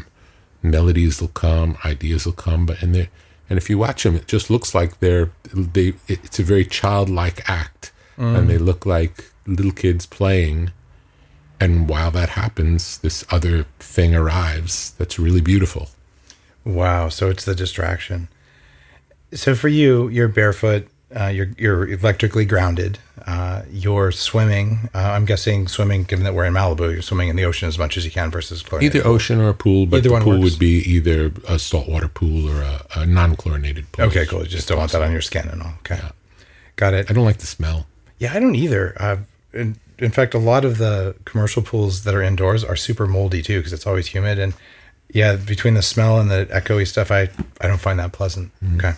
melodies 0.64 1.22
will 1.22 1.28
come, 1.28 1.78
ideas 1.86 2.26
will 2.26 2.34
come, 2.34 2.66
but 2.66 2.82
and 2.82 2.96
they 2.96 3.10
and 3.50 3.58
if 3.58 3.70
you 3.70 3.78
watch 3.78 4.04
them, 4.04 4.16
it 4.16 4.28
just 4.28 4.50
looks 4.50 4.74
like 4.74 5.00
they're 5.00 5.30
they. 5.54 5.94
It's 6.08 6.40
a 6.40 6.44
very 6.44 6.66
childlike 6.66 7.48
act, 7.50 7.92
mm. 8.18 8.36
and 8.36 8.50
they 8.50 8.58
look 8.58 8.86
like 8.86 9.32
little 9.46 9.72
kids 9.72 10.06
playing. 10.06 10.72
And 11.60 11.88
while 11.88 12.12
that 12.12 12.30
happens, 12.30 12.98
this 12.98 13.24
other 13.30 13.66
thing 13.80 14.16
arrives 14.16 14.92
that's 14.98 15.20
really 15.20 15.42
beautiful. 15.42 15.90
Wow! 16.66 17.10
So 17.10 17.30
it's 17.30 17.46
the 17.46 17.54
distraction. 17.54 18.30
So 19.34 19.56
for 19.56 19.68
you, 19.68 20.08
you're 20.08 20.28
barefoot. 20.28 20.88
Uh, 21.16 21.28
you're 21.28 21.50
you're 21.58 21.88
electrically 21.88 22.46
grounded. 22.46 22.98
Uh, 23.26 23.62
you're 23.72 24.12
swimming. 24.12 24.90
Uh, 24.94 24.98
I'm 24.98 25.26
guessing 25.26 25.68
swimming, 25.68 26.04
given 26.04 26.26
that 26.26 26.34
we're 26.34 26.46
in 26.46 26.54
Malibu, 26.54 26.92
you're 26.92 27.02
swimming 27.02 27.30
in 27.30 27.36
the 27.36 27.46
ocean 27.46 27.68
as 27.68 27.78
much 27.78 27.98
as 27.98 28.06
you 28.06 28.12
can 28.12 28.32
versus 28.32 28.64
chlorinated. 28.64 28.98
Either 29.02 29.08
ocean 29.08 29.40
or 29.40 29.50
a 29.50 29.54
pool, 29.54 29.86
but 29.86 29.98
either 29.98 30.10
the 30.10 30.20
pool 30.22 30.40
works. 30.40 30.44
would 30.44 30.60
be 30.60 30.80
either 30.90 31.32
a 31.48 31.60
saltwater 31.60 32.08
pool 32.08 32.50
or 32.50 32.62
a, 32.62 32.86
a 32.96 33.06
non-chlorinated 33.06 33.92
pool. 33.92 34.06
Okay, 34.06 34.26
cool. 34.26 34.42
You 34.42 34.48
just 34.48 34.68
don't 34.68 34.78
want 34.78 34.92
that 34.92 35.02
on 35.02 35.12
your 35.12 35.22
skin 35.22 35.48
and 35.48 35.62
all. 35.62 35.74
Okay, 35.80 35.98
yeah. 35.98 36.12
got 36.76 36.94
it. 36.94 37.10
I 37.10 37.14
don't 37.14 37.26
like 37.26 37.38
the 37.38 37.48
smell. 37.48 37.86
Yeah, 38.18 38.34
I 38.34 38.40
don't 38.40 38.56
either. 38.56 38.96
Uh, 39.00 39.18
in, 39.54 39.78
in 40.00 40.12
fact, 40.12 40.34
a 40.34 40.40
lot 40.40 40.66
of 40.66 40.80
the 40.80 41.16
commercial 41.26 41.62
pools 41.62 42.04
that 42.04 42.16
are 42.16 42.24
indoors 42.24 42.64
are 42.64 42.76
super 42.76 43.08
moldy 43.08 43.42
too 43.42 43.60
because 43.60 43.74
it's 43.74 43.88
always 43.88 44.08
humid 44.08 44.40
and 44.40 44.54
yeah, 45.14 45.36
between 45.36 45.76
the 45.76 45.82
smell 45.82 46.20
and 46.20 46.30
the 46.30 46.48
echoey 46.52 46.88
stuff, 46.88 47.12
I 47.12 47.30
I 47.62 47.68
don't 47.68 47.80
find 47.80 48.00
that 48.00 48.12
pleasant. 48.12 48.52
Mm-hmm. 48.64 48.78
Okay. 48.78 48.94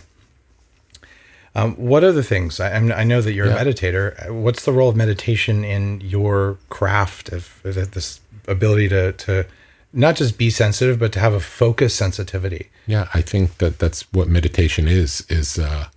Um, 1.56 1.74
what 1.76 2.04
other 2.04 2.22
things? 2.22 2.60
I, 2.60 2.74
I 2.74 3.04
know 3.06 3.22
that 3.22 3.32
you're 3.34 3.48
yeah. 3.48 3.62
a 3.62 3.66
meditator. 3.66 4.30
What's 4.30 4.66
the 4.66 4.74
role 4.74 4.90
of 4.90 4.96
meditation 4.96 5.64
in 5.64 6.02
your 6.02 6.58
craft 6.70 7.30
of, 7.30 7.62
this 7.64 8.20
ability 8.48 8.90
to 8.90 9.14
to 9.14 9.46
not 9.94 10.18
just 10.18 10.38
be 10.38 10.50
sensitive, 10.50 11.00
but 11.00 11.14
to 11.14 11.20
have 11.20 11.34
a 11.34 11.40
focus 11.40 11.96
sensitivity? 11.96 12.70
Yeah, 12.86 13.08
I 13.14 13.22
think 13.22 13.58
that 13.60 13.80
that's 13.80 14.02
what 14.12 14.28
meditation 14.28 14.88
is. 14.88 15.26
Is 15.30 15.58
uh, 15.58 15.88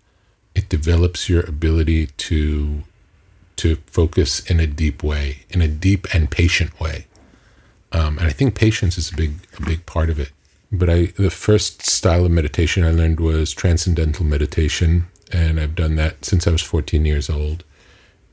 it 0.54 0.68
develops 0.68 1.28
your 1.28 1.42
ability 1.42 2.06
to 2.06 2.84
to 3.56 3.76
focus 3.86 4.40
in 4.48 4.60
a 4.60 4.66
deep 4.68 5.02
way, 5.02 5.44
in 5.50 5.60
a 5.60 5.68
deep 5.68 6.06
and 6.14 6.30
patient 6.30 6.78
way. 6.78 7.06
Um, 7.90 8.18
and 8.18 8.28
I 8.28 8.30
think 8.30 8.54
patience 8.54 8.96
is 8.96 9.10
a 9.12 9.16
big 9.16 9.32
a 9.58 9.62
big 9.62 9.84
part 9.86 10.08
of 10.08 10.20
it. 10.20 10.30
But 10.70 10.88
I 10.88 11.06
the 11.16 11.30
first 11.30 11.82
style 11.82 12.24
of 12.24 12.30
meditation 12.30 12.84
I 12.84 12.92
learned 12.92 13.18
was 13.18 13.52
transcendental 13.52 14.24
meditation, 14.24 15.06
and 15.32 15.60
I've 15.60 15.74
done 15.74 15.96
that 15.96 16.24
since 16.24 16.46
I 16.46 16.50
was 16.50 16.62
14 16.62 17.04
years 17.04 17.28
old. 17.28 17.64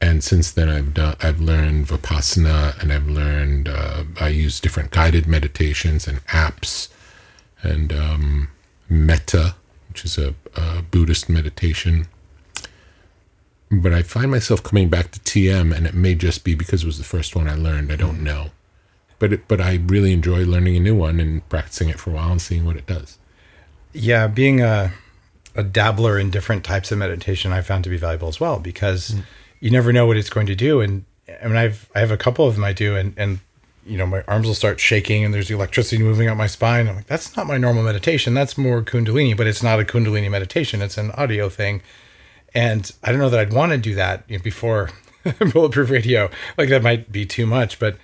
And 0.02 0.24
since 0.24 0.52
then, 0.52 0.70
I've 0.70 0.94
done 0.94 1.16
I've 1.22 1.40
learned 1.40 1.88
vipassana, 1.88 2.80
and 2.82 2.92
I've 2.92 3.08
learned 3.08 3.70
uh, 3.70 4.04
I 4.20 4.28
use 4.28 4.60
different 4.60 4.92
guided 4.92 5.26
meditations 5.26 6.08
and 6.08 6.24
apps, 6.28 6.90
and 7.64 7.94
um, 7.94 8.50
metta, 8.90 9.56
which 9.90 10.04
is 10.04 10.18
a, 10.18 10.36
a 10.56 10.82
Buddhist 10.82 11.30
meditation. 11.30 12.08
But 13.72 13.94
I 13.94 14.04
find 14.04 14.30
myself 14.30 14.62
coming 14.62 14.90
back 14.90 15.12
to 15.12 15.20
TM, 15.22 15.76
and 15.76 15.88
it 15.88 15.94
may 15.94 16.14
just 16.14 16.44
be 16.44 16.56
because 16.56 16.84
it 16.84 16.88
was 16.88 16.98
the 16.98 17.04
first 17.04 17.36
one 17.36 17.48
I 17.48 17.56
learned. 17.56 17.92
I 17.92 17.96
don't 17.96 18.22
know, 18.22 18.52
but 19.18 19.32
it, 19.32 19.48
but 19.48 19.62
I 19.62 19.80
really 19.88 20.12
enjoy 20.12 20.46
learning 20.46 20.76
a 20.76 20.82
new 20.82 20.96
one 20.96 21.20
and 21.22 21.48
practicing 21.50 21.90
it 21.90 22.00
for 22.00 22.12
a 22.12 22.14
while 22.14 22.32
and 22.32 22.42
seeing 22.42 22.66
what 22.66 22.76
it 22.76 22.86
does. 22.86 23.18
Yeah, 23.94 24.28
being 24.28 24.62
a 24.62 24.92
a 25.56 25.64
dabbler 25.64 26.20
in 26.20 26.30
different 26.30 26.64
types 26.64 26.92
of 26.92 26.98
meditation 26.98 27.52
I 27.52 27.62
found 27.62 27.84
to 27.86 27.90
be 27.90 27.98
valuable 27.98 28.28
as 28.28 28.40
well 28.40 28.60
because 28.60 29.12
mm. 29.12 29.24
you 29.60 29.72
never 29.72 29.94
know 29.94 30.06
what 30.06 30.18
it's 30.18 30.30
going 30.30 30.48
to 30.48 30.56
do. 30.56 30.82
And 30.82 31.06
I 31.42 31.48
mean, 31.48 31.56
I've 31.56 31.90
I 31.96 32.00
have 32.00 32.12
a 32.12 32.18
couple 32.18 32.48
of 32.48 32.56
them 32.56 32.64
I 32.64 32.74
do, 32.74 32.96
and 32.96 33.14
and 33.18 33.40
you 33.86 33.98
know 33.98 34.06
my 34.06 34.24
arms 34.28 34.48
will 34.48 34.54
start 34.54 34.80
shaking 34.80 35.24
and 35.24 35.34
there's 35.34 35.50
electricity 35.50 36.04
moving 36.04 36.28
up 36.28 36.38
my 36.38 36.48
spine. 36.48 36.88
I'm 36.88 36.96
like, 36.96 37.08
that's 37.08 37.36
not 37.38 37.48
my 37.48 37.58
normal 37.58 37.84
meditation. 37.84 38.34
That's 38.34 38.58
more 38.58 38.82
Kundalini, 38.82 39.36
but 39.36 39.48
it's 39.48 39.64
not 39.64 39.80
a 39.80 39.84
Kundalini 39.84 40.30
meditation. 40.30 40.82
It's 40.82 40.98
an 40.98 41.12
audio 41.12 41.50
thing. 41.50 41.82
And 42.54 42.90
I 43.04 43.12
don't 43.12 43.20
know 43.20 43.30
that 43.30 43.40
I'd 43.40 43.54
want 43.54 43.74
to 43.74 43.78
do 43.78 43.96
that 43.96 44.24
you 44.28 44.38
know, 44.38 44.44
before 44.44 44.90
Bulletproof 45.54 45.90
Radio. 45.90 46.30
Like 46.58 46.70
that 46.70 46.84
might 46.84 47.12
be 47.12 47.26
too 47.26 47.46
much, 47.46 47.80
but 47.80 47.98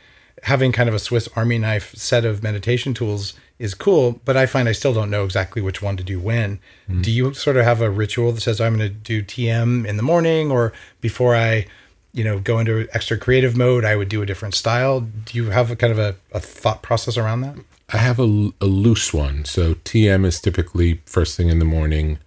having 0.43 0.71
kind 0.71 0.89
of 0.89 0.95
a 0.95 0.99
Swiss 0.99 1.29
Army 1.35 1.57
knife 1.57 1.95
set 1.95 2.25
of 2.25 2.43
meditation 2.43 2.93
tools 2.93 3.33
is 3.61 3.75
cool, 3.75 4.19
but 4.25 4.35
I 4.35 4.47
find 4.47 4.67
I 4.67 4.71
still 4.71 4.91
don't 4.91 5.11
know 5.11 5.23
exactly 5.23 5.61
which 5.61 5.83
one 5.83 5.95
to 5.95 6.03
do 6.03 6.19
when. 6.19 6.59
Mm. 6.89 7.03
Do 7.03 7.11
you 7.11 7.33
sort 7.35 7.57
of 7.57 7.63
have 7.63 7.79
a 7.79 7.91
ritual 7.91 8.31
that 8.31 8.41
says 8.41 8.59
I'm 8.59 8.77
going 8.77 8.89
to 8.89 8.93
do 8.93 9.21
TM 9.21 9.85
in 9.85 9.97
the 9.97 10.03
morning 10.03 10.49
or 10.49 10.73
before 10.99 11.35
I, 11.35 11.67
you 12.11 12.23
know, 12.23 12.39
go 12.39 12.57
into 12.57 12.87
extra 12.91 13.17
creative 13.17 13.55
mode, 13.55 13.85
I 13.85 13.95
would 13.95 14.09
do 14.09 14.23
a 14.23 14.25
different 14.25 14.55
style? 14.55 15.01
Do 15.01 15.37
you 15.37 15.51
have 15.51 15.69
a 15.69 15.75
kind 15.75 15.93
of 15.93 15.99
a, 15.99 16.15
a 16.31 16.39
thought 16.39 16.81
process 16.81 17.17
around 17.17 17.41
that? 17.41 17.55
I 17.93 17.97
have 17.97 18.19
a, 18.19 18.49
a 18.59 18.65
loose 18.65 19.13
one. 19.13 19.45
So 19.45 19.75
TM 19.75 20.25
is 20.25 20.41
typically 20.41 21.01
first 21.05 21.37
thing 21.37 21.49
in 21.49 21.59
the 21.59 21.65
morning. 21.65 22.17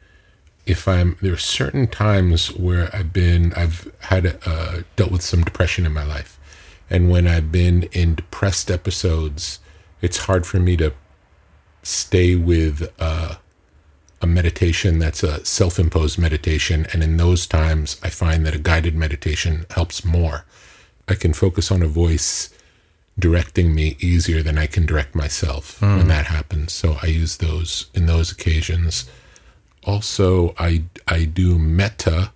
If 0.66 0.86
I'm 0.86 1.16
there 1.20 1.32
are 1.32 1.36
certain 1.36 1.88
times 1.88 2.54
where 2.54 2.94
I've 2.94 3.12
been 3.12 3.52
I've 3.54 3.92
had 4.00 4.38
uh, 4.46 4.82
dealt 4.94 5.10
with 5.10 5.22
some 5.22 5.42
depression 5.42 5.84
in 5.84 5.92
my 5.92 6.04
life, 6.04 6.38
and 6.88 7.10
when 7.10 7.26
I've 7.26 7.50
been 7.50 7.82
in 7.92 8.14
depressed 8.14 8.70
episodes, 8.70 9.58
it's 10.00 10.18
hard 10.18 10.46
for 10.46 10.60
me 10.60 10.76
to 10.78 10.94
stay 11.84 12.34
with 12.34 12.92
uh, 12.98 13.36
a 14.20 14.26
meditation 14.26 14.98
that's 14.98 15.22
a 15.22 15.44
self 15.44 15.78
imposed 15.78 16.18
meditation. 16.18 16.86
And 16.92 17.02
in 17.02 17.16
those 17.16 17.46
times, 17.46 18.00
I 18.02 18.08
find 18.10 18.44
that 18.46 18.54
a 18.54 18.58
guided 18.58 18.94
meditation 18.94 19.66
helps 19.70 20.04
more. 20.04 20.44
I 21.08 21.14
can 21.14 21.32
focus 21.34 21.70
on 21.70 21.82
a 21.82 21.86
voice 21.86 22.50
directing 23.18 23.74
me 23.74 23.96
easier 24.00 24.42
than 24.42 24.58
I 24.58 24.66
can 24.66 24.86
direct 24.86 25.14
myself 25.14 25.80
when 25.98 26.08
that 26.08 26.26
happens. 26.26 26.72
So 26.72 26.96
I 27.02 27.06
use 27.06 27.36
those 27.36 27.86
in 27.94 28.06
those 28.06 28.32
occasions. 28.32 29.08
Also, 29.84 30.54
I 30.58 30.84
I 31.06 31.26
do 31.26 31.58
metta 31.58 32.32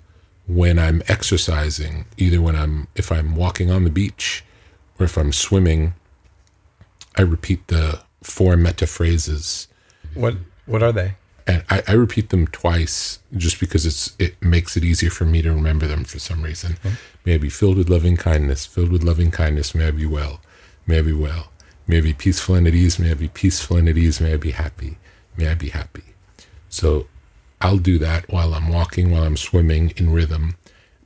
when 0.46 0.78
I'm 0.78 1.02
exercising, 1.08 2.04
either 2.16 2.40
when 2.40 2.54
I'm 2.54 2.88
if 2.94 3.10
I'm 3.10 3.34
walking 3.34 3.70
on 3.70 3.84
the 3.84 3.90
beach 3.90 4.44
or 4.98 5.04
if 5.04 5.16
I'm 5.16 5.32
swimming. 5.32 5.94
I 7.16 7.22
repeat 7.22 7.66
the 7.66 8.00
four 8.30 8.56
metta 8.56 8.86
phrases 8.86 9.68
What 10.14 10.36
what 10.66 10.82
are 10.82 10.92
they? 10.92 11.14
and 11.46 11.64
I, 11.70 11.82
I 11.88 11.92
repeat 11.92 12.28
them 12.28 12.46
twice 12.48 13.20
just 13.36 13.58
because 13.58 13.86
it's 13.86 14.14
it 14.18 14.40
makes 14.42 14.76
it 14.76 14.84
easier 14.84 15.10
for 15.10 15.24
me 15.24 15.40
to 15.42 15.50
remember 15.52 15.86
them 15.86 16.04
for 16.04 16.18
some 16.18 16.42
reason. 16.42 16.76
May 17.24 17.34
I 17.34 17.38
be 17.38 17.48
filled 17.48 17.78
with 17.78 17.88
loving 17.88 18.16
kindness, 18.18 18.66
filled 18.66 18.92
with 18.92 19.02
loving 19.02 19.30
kindness. 19.30 19.74
May 19.74 19.88
I 19.88 19.90
be 19.92 20.04
well, 20.06 20.40
may 20.86 20.98
I 20.98 21.02
be 21.02 21.12
well. 21.14 21.50
May 21.86 21.98
I 21.98 22.00
be 22.02 22.12
peaceful 22.12 22.54
and 22.54 22.66
at 22.66 22.74
ease. 22.74 22.98
May 22.98 23.12
I 23.12 23.14
be 23.14 23.28
peaceful 23.28 23.78
and 23.78 23.88
at 23.88 23.96
ease. 23.96 24.20
May 24.20 24.34
I 24.34 24.36
be 24.36 24.50
happy. 24.50 24.98
May 25.38 25.48
I 25.48 25.54
be 25.54 25.70
happy. 25.70 26.04
So 26.68 27.06
I'll 27.62 27.78
do 27.78 27.98
that 27.98 28.30
while 28.30 28.52
I'm 28.54 28.68
walking, 28.68 29.10
while 29.10 29.22
I'm 29.22 29.38
swimming 29.38 29.94
in 29.96 30.12
rhythm. 30.12 30.56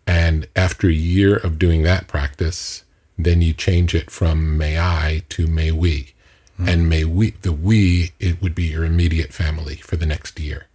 And 0.08 0.48
after 0.56 0.88
a 0.88 0.92
year 0.92 1.36
of 1.36 1.56
doing 1.58 1.82
that 1.82 2.08
practice, 2.08 2.82
then 3.16 3.42
you 3.42 3.52
change 3.52 3.94
it 3.94 4.10
from 4.10 4.58
may 4.58 4.76
I 4.76 5.22
to 5.30 5.46
may 5.46 5.70
we. 5.70 6.11
Mm-hmm. 6.58 6.68
And 6.68 6.88
may 6.88 7.04
we, 7.04 7.30
the 7.30 7.52
we, 7.52 8.12
it 8.20 8.42
would 8.42 8.54
be 8.54 8.64
your 8.64 8.84
immediate 8.84 9.32
family 9.32 9.76
for 9.76 9.96
the 9.96 10.06
next 10.06 10.38
year. 10.38 10.66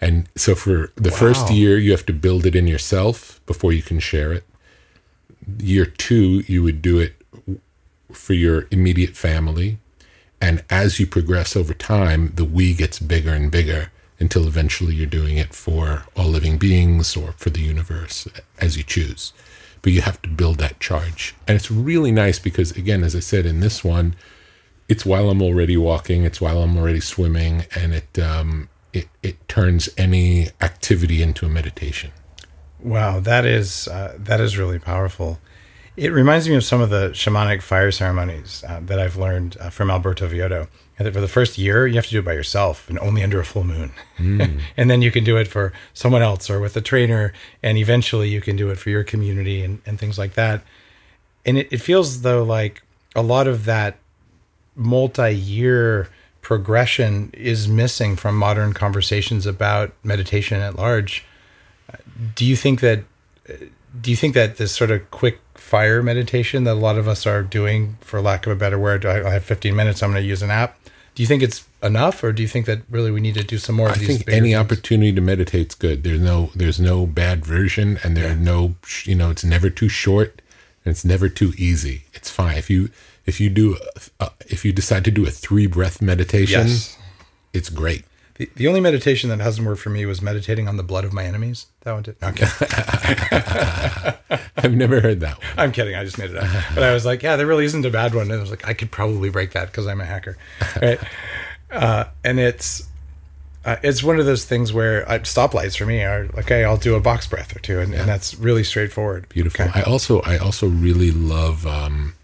And 0.00 0.28
so 0.34 0.54
for 0.54 0.92
the 0.96 1.10
first 1.10 1.50
year, 1.50 1.76
you 1.78 1.90
have 1.90 2.06
to 2.06 2.12
build 2.12 2.46
it 2.46 2.56
in 2.56 2.66
yourself 2.66 3.40
before 3.46 3.72
you 3.72 3.82
can 3.82 4.00
share 4.00 4.32
it. 4.32 4.44
Year 5.58 5.84
two, 5.84 6.42
you 6.46 6.62
would 6.62 6.80
do 6.80 6.98
it 6.98 7.14
for 8.10 8.32
your 8.32 8.66
immediate 8.70 9.16
family. 9.16 9.78
And 10.40 10.64
as 10.70 10.98
you 10.98 11.06
progress 11.06 11.54
over 11.54 11.74
time, 11.74 12.32
the 12.34 12.46
we 12.46 12.72
gets 12.72 12.98
bigger 12.98 13.34
and 13.34 13.50
bigger 13.50 13.90
until 14.18 14.46
eventually 14.46 14.94
you're 14.94 15.06
doing 15.06 15.36
it 15.36 15.54
for 15.54 16.04
all 16.16 16.26
living 16.26 16.58
beings 16.58 17.16
or 17.16 17.32
for 17.32 17.50
the 17.50 17.60
universe 17.60 18.26
as 18.58 18.76
you 18.76 18.82
choose. 18.82 19.32
But 19.82 19.92
you 19.92 20.02
have 20.02 20.20
to 20.22 20.28
build 20.28 20.58
that 20.58 20.80
charge. 20.80 21.34
And 21.46 21.56
it's 21.56 21.70
really 21.70 22.12
nice 22.12 22.38
because, 22.38 22.70
again, 22.72 23.02
as 23.02 23.16
I 23.16 23.20
said 23.20 23.46
in 23.46 23.60
this 23.60 23.82
one, 23.84 24.14
it's 24.90 25.06
while 25.06 25.30
I'm 25.30 25.40
already 25.40 25.76
walking, 25.76 26.24
it's 26.24 26.40
while 26.40 26.62
I'm 26.62 26.76
already 26.76 26.98
swimming, 26.98 27.64
and 27.76 27.94
it, 27.94 28.18
um, 28.18 28.68
it, 28.92 29.08
it 29.22 29.48
turns 29.48 29.88
any 29.96 30.48
activity 30.60 31.22
into 31.22 31.46
a 31.46 31.48
meditation. 31.48 32.10
Wow, 32.80 33.20
that 33.20 33.46
is 33.46 33.86
uh, 33.86 34.16
that 34.18 34.40
is 34.40 34.58
really 34.58 34.80
powerful. 34.80 35.38
It 35.96 36.12
reminds 36.12 36.48
me 36.48 36.56
of 36.56 36.64
some 36.64 36.80
of 36.80 36.90
the 36.90 37.10
shamanic 37.10 37.62
fire 37.62 37.92
ceremonies 37.92 38.64
uh, 38.66 38.80
that 38.82 38.98
I've 38.98 39.16
learned 39.16 39.56
uh, 39.60 39.70
from 39.70 39.90
Alberto 39.90 40.26
Villoldo. 40.28 40.66
And 40.98 41.06
that 41.06 41.14
for 41.14 41.20
the 41.20 41.28
first 41.28 41.56
year, 41.56 41.86
you 41.86 41.94
have 41.94 42.06
to 42.06 42.10
do 42.10 42.18
it 42.18 42.24
by 42.24 42.32
yourself 42.32 42.88
and 42.88 42.98
only 42.98 43.22
under 43.22 43.40
a 43.40 43.44
full 43.44 43.64
moon. 43.64 43.92
and 44.76 44.90
then 44.90 45.02
you 45.02 45.10
can 45.10 45.24
do 45.24 45.36
it 45.36 45.48
for 45.48 45.72
someone 45.94 46.22
else 46.22 46.50
or 46.50 46.60
with 46.60 46.76
a 46.76 46.80
trainer. 46.80 47.32
And 47.62 47.78
eventually 47.78 48.28
you 48.28 48.40
can 48.40 48.56
do 48.56 48.70
it 48.70 48.78
for 48.78 48.90
your 48.90 49.04
community 49.04 49.62
and, 49.62 49.80
and 49.86 49.98
things 49.98 50.18
like 50.18 50.34
that. 50.34 50.62
And 51.44 51.58
it, 51.58 51.68
it 51.70 51.78
feels 51.78 52.22
though 52.22 52.42
like 52.42 52.82
a 53.14 53.22
lot 53.22 53.46
of 53.46 53.64
that 53.64 53.96
multi 54.80 55.32
year 55.32 56.08
progression 56.42 57.30
is 57.34 57.68
missing 57.68 58.16
from 58.16 58.36
modern 58.36 58.72
conversations 58.72 59.46
about 59.46 59.92
meditation 60.02 60.60
at 60.60 60.74
large. 60.76 61.24
Do 62.34 62.44
you 62.44 62.56
think 62.56 62.80
that 62.80 63.04
do 64.00 64.10
you 64.10 64.16
think 64.16 64.34
that 64.34 64.56
this 64.56 64.72
sort 64.72 64.90
of 64.90 65.10
quick 65.10 65.40
fire 65.54 66.02
meditation 66.02 66.64
that 66.64 66.72
a 66.72 66.74
lot 66.74 66.96
of 66.96 67.08
us 67.08 67.26
are 67.26 67.42
doing, 67.42 67.98
for 68.00 68.20
lack 68.20 68.46
of 68.46 68.52
a 68.52 68.56
better 68.56 68.78
word, 68.78 69.04
I 69.04 69.28
I 69.28 69.30
have 69.32 69.44
15 69.44 69.74
minutes, 69.76 70.02
I'm 70.02 70.10
going 70.12 70.22
to 70.22 70.28
use 70.28 70.42
an 70.42 70.50
app. 70.50 70.78
Do 71.14 71.22
you 71.22 71.26
think 71.26 71.42
it's 71.42 71.66
enough, 71.82 72.22
or 72.22 72.32
do 72.32 72.40
you 72.40 72.48
think 72.48 72.66
that 72.66 72.82
really 72.88 73.10
we 73.10 73.20
need 73.20 73.34
to 73.34 73.42
do 73.44 73.58
some 73.58 73.74
more 73.74 73.88
of 73.88 73.96
I 73.96 73.98
these? 73.98 74.08
think 74.08 74.28
any 74.28 74.50
things? 74.50 74.54
opportunity 74.54 75.12
to 75.12 75.20
meditate's 75.20 75.74
good. 75.74 76.04
There's 76.04 76.20
no 76.20 76.50
there's 76.54 76.80
no 76.80 77.04
bad 77.06 77.44
version, 77.44 77.98
and 78.02 78.16
there 78.16 78.30
are 78.30 78.36
no 78.36 78.76
you 79.04 79.14
know 79.16 79.30
it's 79.30 79.44
never 79.44 79.70
too 79.70 79.88
short, 79.88 80.40
and 80.84 80.92
it's 80.92 81.04
never 81.04 81.28
too 81.28 81.52
easy. 81.58 82.04
It's 82.14 82.30
fine 82.30 82.56
if 82.56 82.70
you 82.70 82.90
if 83.26 83.40
you 83.40 83.50
do 83.50 83.76
uh, 84.18 84.28
if 84.48 84.64
you 84.64 84.72
decide 84.72 85.04
to 85.04 85.10
do 85.10 85.26
a 85.26 85.30
three 85.30 85.66
breath 85.66 86.00
meditation, 86.02 86.66
Yes. 86.68 86.96
it's 87.52 87.68
great. 87.70 88.04
The, 88.36 88.48
the 88.56 88.68
only 88.68 88.80
meditation 88.80 89.28
that 89.30 89.40
hasn't 89.40 89.66
worked 89.66 89.82
for 89.82 89.90
me 89.90 90.06
was 90.06 90.22
meditating 90.22 90.66
on 90.66 90.76
the 90.78 90.82
blood 90.82 91.04
of 91.04 91.12
my 91.12 91.24
enemies. 91.24 91.66
That 91.82 91.92
one 91.92 92.02
did. 92.02 92.16
Okay, 92.22 92.46
I've 94.56 94.74
never 94.74 95.00
heard 95.00 95.20
that 95.20 95.38
one. 95.38 95.46
I'm 95.58 95.72
kidding. 95.72 95.94
I 95.94 96.04
just 96.04 96.18
made 96.18 96.30
it 96.30 96.36
up. 96.36 96.48
But 96.74 96.82
I 96.84 96.92
was 96.94 97.04
like, 97.04 97.22
yeah, 97.22 97.36
there 97.36 97.46
really 97.46 97.64
isn't 97.66 97.84
a 97.84 97.90
bad 97.90 98.14
one. 98.14 98.30
And 98.30 98.32
I 98.32 98.40
was 98.40 98.50
like, 98.50 98.66
I 98.66 98.74
could 98.74 98.90
probably 98.90 99.30
break 99.30 99.52
that 99.52 99.66
because 99.66 99.86
I'm 99.86 100.00
a 100.00 100.04
hacker, 100.06 100.36
right? 100.80 100.98
uh, 101.70 102.04
and 102.24 102.38
it's 102.40 102.88
uh, 103.64 103.76
it's 103.82 104.02
one 104.02 104.18
of 104.18 104.24
those 104.26 104.44
things 104.46 104.72
where 104.72 105.06
uh, 105.08 105.18
stoplights 105.18 105.76
for 105.76 105.84
me 105.86 106.02
are 106.02 106.26
okay. 106.38 106.64
I'll 106.64 106.76
do 106.78 106.94
a 106.94 107.00
box 107.00 107.26
breath 107.26 107.54
or 107.54 107.58
two, 107.60 107.78
and, 107.78 107.92
and 107.94 108.08
that's 108.08 108.34
really 108.36 108.64
straightforward. 108.64 109.28
Beautiful. 109.28 109.66
Okay. 109.66 109.80
I 109.80 109.82
also 109.82 110.20
I 110.22 110.38
also 110.38 110.66
really 110.66 111.10
love 111.10 111.66
um, 111.66 112.14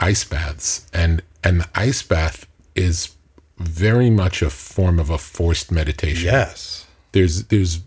ice 0.00 0.24
baths, 0.24 0.86
and 0.92 1.22
and 1.44 1.60
the 1.60 1.68
ice 1.74 2.02
bath 2.02 2.46
is 2.74 3.14
very 3.58 4.10
much 4.10 4.42
a 4.42 4.50
form 4.50 4.98
of 4.98 5.10
a 5.10 5.18
forced 5.18 5.70
meditation. 5.70 6.26
Yes. 6.26 6.86
there's 7.12 7.44
there's 7.44 7.80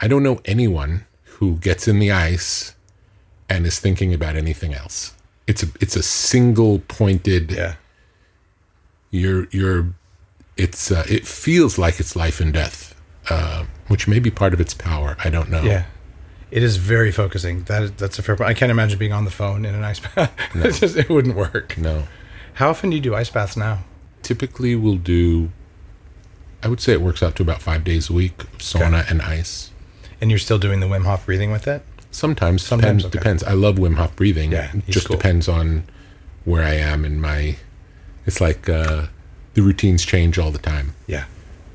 I 0.00 0.08
don't 0.08 0.22
know 0.22 0.40
anyone 0.44 1.06
who 1.24 1.56
gets 1.56 1.88
in 1.88 1.98
the 1.98 2.10
ice 2.10 2.74
and 3.48 3.66
is 3.66 3.78
thinking 3.78 4.14
about 4.14 4.36
anything 4.36 4.74
else. 4.74 5.14
It's 5.46 5.62
a 5.62 5.66
it's 5.80 5.96
a 5.96 6.02
single 6.02 6.80
pointed. 6.80 7.50
Yeah. 7.50 7.74
You're 9.10 9.48
you're. 9.50 9.92
It's 10.56 10.90
uh, 10.92 11.04
it 11.08 11.26
feels 11.26 11.78
like 11.78 11.98
it's 12.00 12.14
life 12.14 12.40
and 12.40 12.52
death, 12.52 12.94
uh, 13.30 13.64
which 13.88 14.06
may 14.06 14.18
be 14.18 14.30
part 14.30 14.52
of 14.52 14.60
its 14.60 14.74
power. 14.74 15.16
I 15.24 15.30
don't 15.30 15.48
know. 15.50 15.62
Yeah. 15.62 15.86
It 16.50 16.62
is 16.62 16.76
very 16.76 17.12
focusing. 17.12 17.62
That 17.64 17.96
that's 17.98 18.18
a 18.18 18.22
fair 18.22 18.36
point. 18.36 18.50
I 18.50 18.54
can't 18.54 18.70
imagine 18.70 18.98
being 18.98 19.12
on 19.12 19.24
the 19.24 19.30
phone 19.30 19.64
in 19.64 19.74
an 19.74 19.84
ice 19.84 20.00
bath. 20.00 20.32
it, 20.54 20.72
just, 20.74 20.96
it 20.96 21.08
wouldn't 21.08 21.36
work. 21.36 21.76
No. 21.78 22.04
How 22.54 22.70
often 22.70 22.90
do 22.90 22.96
you 22.96 23.02
do 23.02 23.14
ice 23.14 23.30
baths 23.30 23.56
now? 23.56 23.84
Typically, 24.22 24.74
we'll 24.76 24.96
do. 24.96 25.50
I 26.62 26.68
would 26.68 26.80
say 26.80 26.92
it 26.92 27.00
works 27.00 27.22
out 27.22 27.36
to 27.36 27.42
about 27.42 27.62
five 27.62 27.84
days 27.84 28.10
a 28.10 28.12
week 28.12 28.36
sauna 28.58 29.08
and 29.10 29.22
ice. 29.22 29.70
And 30.20 30.30
you're 30.30 30.38
still 30.38 30.58
doing 30.58 30.80
the 30.80 30.86
Wim 30.86 31.04
Hof 31.04 31.24
breathing 31.24 31.50
with 31.50 31.66
it? 31.66 31.82
Sometimes, 32.10 32.62
Sometimes, 32.62 33.04
depends. 33.04 33.04
okay. 33.06 33.18
Depends. 33.18 33.44
I 33.44 33.52
love 33.52 33.76
Wim 33.76 33.94
Hof 33.96 34.14
breathing. 34.16 34.52
Yeah, 34.52 34.70
it 34.74 34.86
just 34.86 35.06
cool. 35.06 35.16
depends 35.16 35.48
on 35.48 35.84
where 36.44 36.62
I 36.64 36.74
am 36.74 37.04
in 37.04 37.20
my. 37.20 37.56
It's 38.26 38.40
like 38.40 38.68
uh, 38.68 39.06
the 39.54 39.62
routines 39.62 40.04
change 40.04 40.38
all 40.38 40.50
the 40.50 40.58
time, 40.58 40.94
Yeah. 41.06 41.24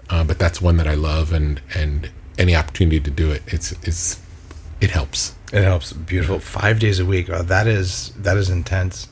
uh, 0.10 0.24
but 0.24 0.38
that's 0.38 0.62
one 0.62 0.78
that 0.78 0.88
I 0.88 0.94
love, 0.96 1.32
and 1.34 1.62
and 1.74 2.12
any 2.38 2.56
opportunity 2.56 3.00
to 3.00 3.10
do 3.10 3.32
it, 3.32 3.42
it's 3.48 3.72
it's 3.84 4.22
it 4.86 4.92
helps. 4.92 5.34
It 5.52 5.64
helps. 5.64 5.94
Beautiful. 5.94 6.40
Five 6.40 6.80
days 6.80 7.00
a 7.00 7.06
week. 7.06 7.28
Oh, 7.30 7.42
that 7.42 7.66
is 7.68 8.12
that 8.18 8.38
is 8.38 8.50
intense. 8.50 9.10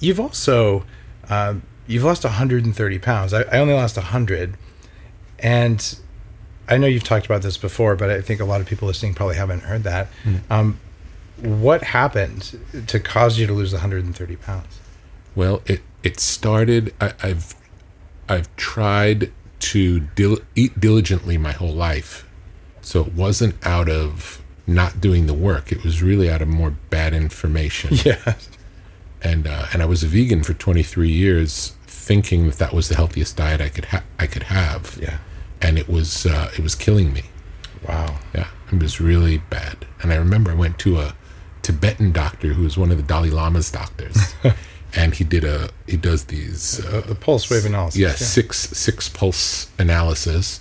You've 0.00 0.20
also 0.20 0.84
um, 1.30 1.62
you've 1.86 2.04
lost 2.04 2.24
130 2.24 2.98
pounds. 2.98 3.32
I, 3.32 3.42
I 3.42 3.58
only 3.58 3.72
lost 3.74 3.96
100, 3.96 4.56
and 5.38 5.98
I 6.68 6.76
know 6.76 6.86
you've 6.86 7.04
talked 7.04 7.24
about 7.26 7.40
this 7.42 7.56
before, 7.56 7.96
but 7.96 8.10
I 8.10 8.20
think 8.20 8.40
a 8.40 8.44
lot 8.44 8.60
of 8.60 8.66
people 8.66 8.86
listening 8.86 9.14
probably 9.14 9.36
haven't 9.36 9.62
heard 9.62 9.82
that. 9.84 10.08
Um, 10.50 10.78
what 11.40 11.82
happened 11.84 12.58
to 12.86 13.00
cause 13.00 13.38
you 13.38 13.46
to 13.46 13.52
lose 13.54 13.72
130 13.72 14.36
pounds? 14.36 14.78
Well, 15.34 15.62
it 15.66 15.80
it 16.02 16.20
started. 16.20 16.94
I, 17.00 17.12
I've 17.22 17.54
I've 18.28 18.54
tried 18.56 19.32
to 19.60 20.00
dil- 20.00 20.40
eat 20.54 20.78
diligently 20.78 21.38
my 21.38 21.52
whole 21.52 21.72
life, 21.72 22.28
so 22.82 23.00
it 23.06 23.14
wasn't 23.14 23.54
out 23.66 23.88
of 23.88 24.42
not 24.68 25.00
doing 25.00 25.26
the 25.26 25.34
work. 25.34 25.72
It 25.72 25.82
was 25.82 26.02
really 26.02 26.30
out 26.30 26.42
of 26.42 26.48
more 26.48 26.70
bad 26.90 27.12
information. 27.14 27.90
Yes. 28.04 28.48
and 29.22 29.46
uh, 29.48 29.66
and 29.72 29.82
I 29.82 29.86
was 29.86 30.04
a 30.04 30.06
vegan 30.06 30.42
for 30.44 30.52
23 30.54 31.08
years, 31.10 31.74
thinking 31.86 32.46
that 32.46 32.58
that 32.58 32.72
was 32.72 32.88
the 32.88 32.94
healthiest 32.94 33.36
diet 33.36 33.60
I 33.60 33.68
could 33.68 33.86
ha- 33.86 34.04
I 34.18 34.26
could 34.28 34.44
have. 34.44 34.96
Yeah. 35.00 35.18
and 35.60 35.78
it 35.78 35.88
was 35.88 36.26
uh, 36.26 36.50
it 36.56 36.60
was 36.62 36.74
killing 36.76 37.12
me. 37.12 37.22
Wow. 37.88 38.18
Yeah, 38.34 38.48
it 38.72 38.80
was 38.82 39.00
really 39.00 39.38
bad. 39.38 39.86
And 40.02 40.12
I 40.12 40.16
remember 40.16 40.50
I 40.52 40.54
went 40.54 40.78
to 40.80 41.00
a 41.00 41.14
Tibetan 41.62 42.12
doctor 42.12 42.48
who 42.54 42.62
was 42.62 42.76
one 42.78 42.90
of 42.90 42.96
the 42.96 43.02
Dalai 43.02 43.30
Lama's 43.30 43.70
doctors, 43.70 44.34
and 44.94 45.14
he 45.14 45.24
did 45.24 45.44
a 45.44 45.70
he 45.86 45.96
does 45.96 46.24
these 46.26 46.84
uh, 46.84 47.00
The 47.06 47.14
pulse 47.14 47.50
wave 47.50 47.64
analysis. 47.66 47.98
yeah, 48.00 48.12
six 48.14 48.68
six 48.70 49.08
pulse 49.08 49.68
analysis, 49.78 50.60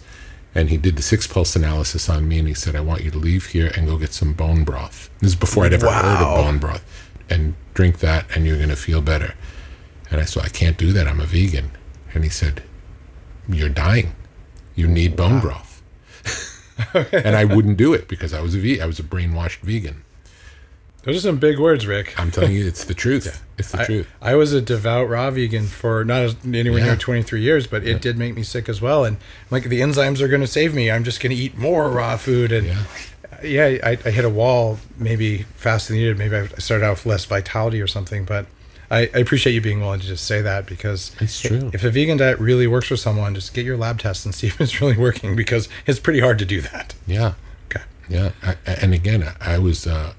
and 0.58 0.72
he 0.72 0.78
did 0.78 0.96
the 0.96 1.04
six 1.04 1.28
pulse 1.28 1.56
analysis 1.56 2.10
on 2.10 2.28
me, 2.28 2.40
and 2.40 2.48
he 2.48 2.54
said, 2.56 2.76
"I 2.76 2.80
want 2.80 3.04
you 3.04 3.12
to 3.12 3.18
leave 3.20 3.46
here 3.46 3.72
and 3.76 3.88
go 3.88 3.96
get 3.96 4.12
some 4.12 4.34
bone 4.34 4.64
broth." 4.64 5.12
This 5.20 5.30
is 5.30 5.36
before 5.36 5.66
I'd 5.66 5.74
ever 5.74 5.88
heard 5.88 6.24
of 6.24 6.36
bone 6.36 6.58
broth, 6.58 6.84
and 7.30 7.54
drink 7.76 8.00
that, 8.00 8.26
and 8.34 8.48
you're 8.48 8.58
going 8.58 8.70
to 8.70 8.76
feel 8.76 9.02
better. 9.02 9.36
And 10.10 10.20
I 10.20 10.26
said, 10.26 10.44
"I 10.44 10.50
can't 10.50 10.76
do 10.76 10.92
that. 10.94 11.08
I'm 11.08 11.20
a 11.20 11.28
vegan." 11.28 11.70
And 12.12 12.24
he 12.24 12.32
said, 12.32 12.64
"You're 13.48 13.70
dying. 13.70 14.16
You 14.74 14.88
need 14.88 15.16
bone 15.16 15.40
broth." 15.40 15.84
and 17.14 17.36
I 17.36 17.46
wouldn't 17.46 17.78
do 17.78 17.94
it 17.94 18.08
because 18.08 18.34
I 18.34 18.42
was 18.42 18.56
a 18.56 18.60
ve- 18.60 18.82
I 18.82 18.88
was 18.88 19.00
a 19.00 19.04
brainwashed 19.04 19.60
vegan. 19.60 20.04
Those 21.08 21.18
are 21.18 21.30
some 21.30 21.38
big 21.38 21.58
words, 21.58 21.88
Rick. 21.88 22.20
I'm 22.20 22.32
telling 22.32 22.52
you, 22.52 22.68
it's 22.68 22.84
the 22.84 22.94
truth. 22.94 23.44
It's 23.58 23.72
the 23.72 23.82
I, 23.82 23.86
truth. 23.86 24.08
I 24.22 24.36
was 24.36 24.54
a 24.54 24.62
devout 24.62 25.10
raw 25.10 25.32
vegan 25.32 25.66
for 25.66 26.06
not 26.06 26.36
anywhere 26.46 26.78
Yeah. 26.78 26.86
near 26.86 26.96
23 26.96 27.42
years, 27.42 27.66
but 27.66 27.84
it 27.84 28.04
did 28.04 28.16
make 28.16 28.36
me 28.36 28.44
sick 28.44 28.70
as 28.70 28.82
well. 28.82 29.04
And 29.04 29.18
like 29.50 29.64
the 29.64 29.82
enzymes 29.82 30.22
are 30.22 30.28
going 30.28 30.42
to 30.42 30.48
save 30.48 30.76
me. 30.76 30.92
I'm 30.92 31.04
just 31.04 31.20
going 31.20 31.36
to 31.36 31.42
eat 31.42 31.58
more 31.58 31.90
raw 31.90 32.18
food. 32.18 32.52
And 32.52 32.68
Yeah. 32.68 32.84
yeah, 33.44 33.78
I, 33.84 33.98
I 34.06 34.12
hit 34.12 34.26
a 34.26 34.30
wall 34.30 34.78
maybe 35.00 35.44
faster 35.56 35.94
than 35.94 36.02
needed. 36.02 36.20
Maybe 36.20 36.36
I 36.36 36.46
started 36.60 36.86
out 36.86 36.98
with 36.98 37.08
less 37.08 37.26
vitality 37.26 37.82
or 37.82 37.88
something. 37.88 38.26
But 38.26 38.46
I, 38.92 39.10
I 39.16 39.18
appreciate 39.18 39.54
you 39.54 39.62
being 39.62 39.80
willing 39.82 40.02
to 40.02 40.06
just 40.08 40.26
say 40.26 40.42
that 40.44 40.68
because 40.68 41.16
It's 41.20 41.40
true. 41.42 41.72
if 41.74 41.84
a 41.84 41.90
vegan 41.90 42.18
diet 42.18 42.38
really 42.38 42.68
works 42.68 42.90
for 42.90 42.96
someone, 42.98 43.34
just 43.34 43.56
get 43.56 43.66
your 43.66 43.76
lab 43.78 43.98
tests 44.00 44.24
and 44.24 44.36
see 44.36 44.46
if 44.54 44.62
it's 44.62 44.80
really 44.82 44.98
working 44.98 45.36
because 45.36 45.68
it's 45.88 45.98
pretty 46.00 46.20
hard 46.20 46.38
to 46.38 46.46
do 46.46 46.62
that. 46.62 46.94
Yeah. 47.08 47.34
Okay. 47.72 47.82
Yeah, 48.08 48.34
I, 48.44 48.56
and 48.68 48.94
again, 48.94 49.34
I 49.42 49.58
was. 49.58 49.88
Uh, 49.88 50.14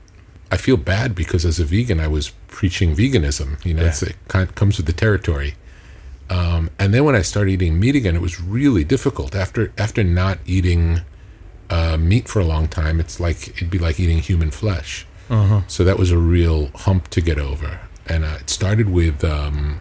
I 0.51 0.57
feel 0.57 0.77
bad 0.77 1.15
because 1.15 1.45
as 1.45 1.61
a 1.61 1.65
vegan, 1.65 2.01
I 2.01 2.09
was 2.09 2.31
preaching 2.49 2.95
veganism. 2.97 3.65
You 3.65 3.75
know, 3.75 3.83
Yeah. 3.83 3.89
it's, 3.89 4.03
it 4.03 4.17
kind 4.29 4.49
of 4.49 4.55
comes 4.55 4.77
with 4.79 4.87
the 4.87 4.93
territory. 4.93 5.55
Um, 6.31 6.71
and 6.79 6.93
then 6.93 7.05
when 7.05 7.15
I 7.15 7.23
started 7.23 7.53
eating 7.53 7.79
meat 7.81 7.95
again, 7.97 8.15
it 8.15 8.23
was 8.23 8.41
really 8.41 8.85
difficult. 8.85 9.35
After 9.35 9.73
after 9.79 10.05
not 10.05 10.39
eating 10.47 11.01
uh, 11.71 11.97
meat 11.97 12.29
for 12.29 12.41
a 12.41 12.45
long 12.45 12.69
time, 12.69 13.01
it's 13.01 13.19
like 13.21 13.49
it'd 13.49 13.71
be 13.71 13.79
like 13.79 13.99
eating 14.01 14.19
human 14.19 14.51
flesh. 14.51 15.07
So 15.67 15.85
that 15.85 15.99
was 15.99 16.11
a 16.11 16.17
real 16.17 16.69
hump 16.75 17.09
to 17.09 17.21
get 17.21 17.39
over. 17.39 17.81
And 18.07 18.25
uh, 18.25 18.39
it 18.41 18.49
started 18.51 18.89
with. 18.89 19.23
Um, 19.25 19.81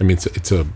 I 0.00 0.04
mean, 0.04 0.16
it's, 0.16 0.26
it's 0.26 0.52
a 0.52 0.66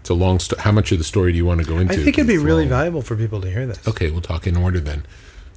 it's 0.00 0.10
a 0.10 0.14
long. 0.14 0.40
story. 0.40 0.60
How 0.62 0.72
much 0.72 0.90
of 0.90 0.98
the 0.98 1.04
story 1.04 1.30
do 1.32 1.36
you 1.38 1.46
want 1.46 1.60
to 1.60 1.66
go 1.66 1.78
into? 1.78 1.94
I 1.94 1.96
think 1.96 2.18
it'd 2.18 2.26
be 2.26 2.38
really 2.38 2.62
long. 2.64 2.70
valuable 2.70 3.02
for 3.02 3.14
people 3.14 3.40
to 3.42 3.48
hear 3.50 3.66
this. 3.66 3.78
Okay, 3.86 4.10
we'll 4.10 4.20
talk 4.20 4.46
in 4.48 4.56
order 4.56 4.80
then. 4.80 5.04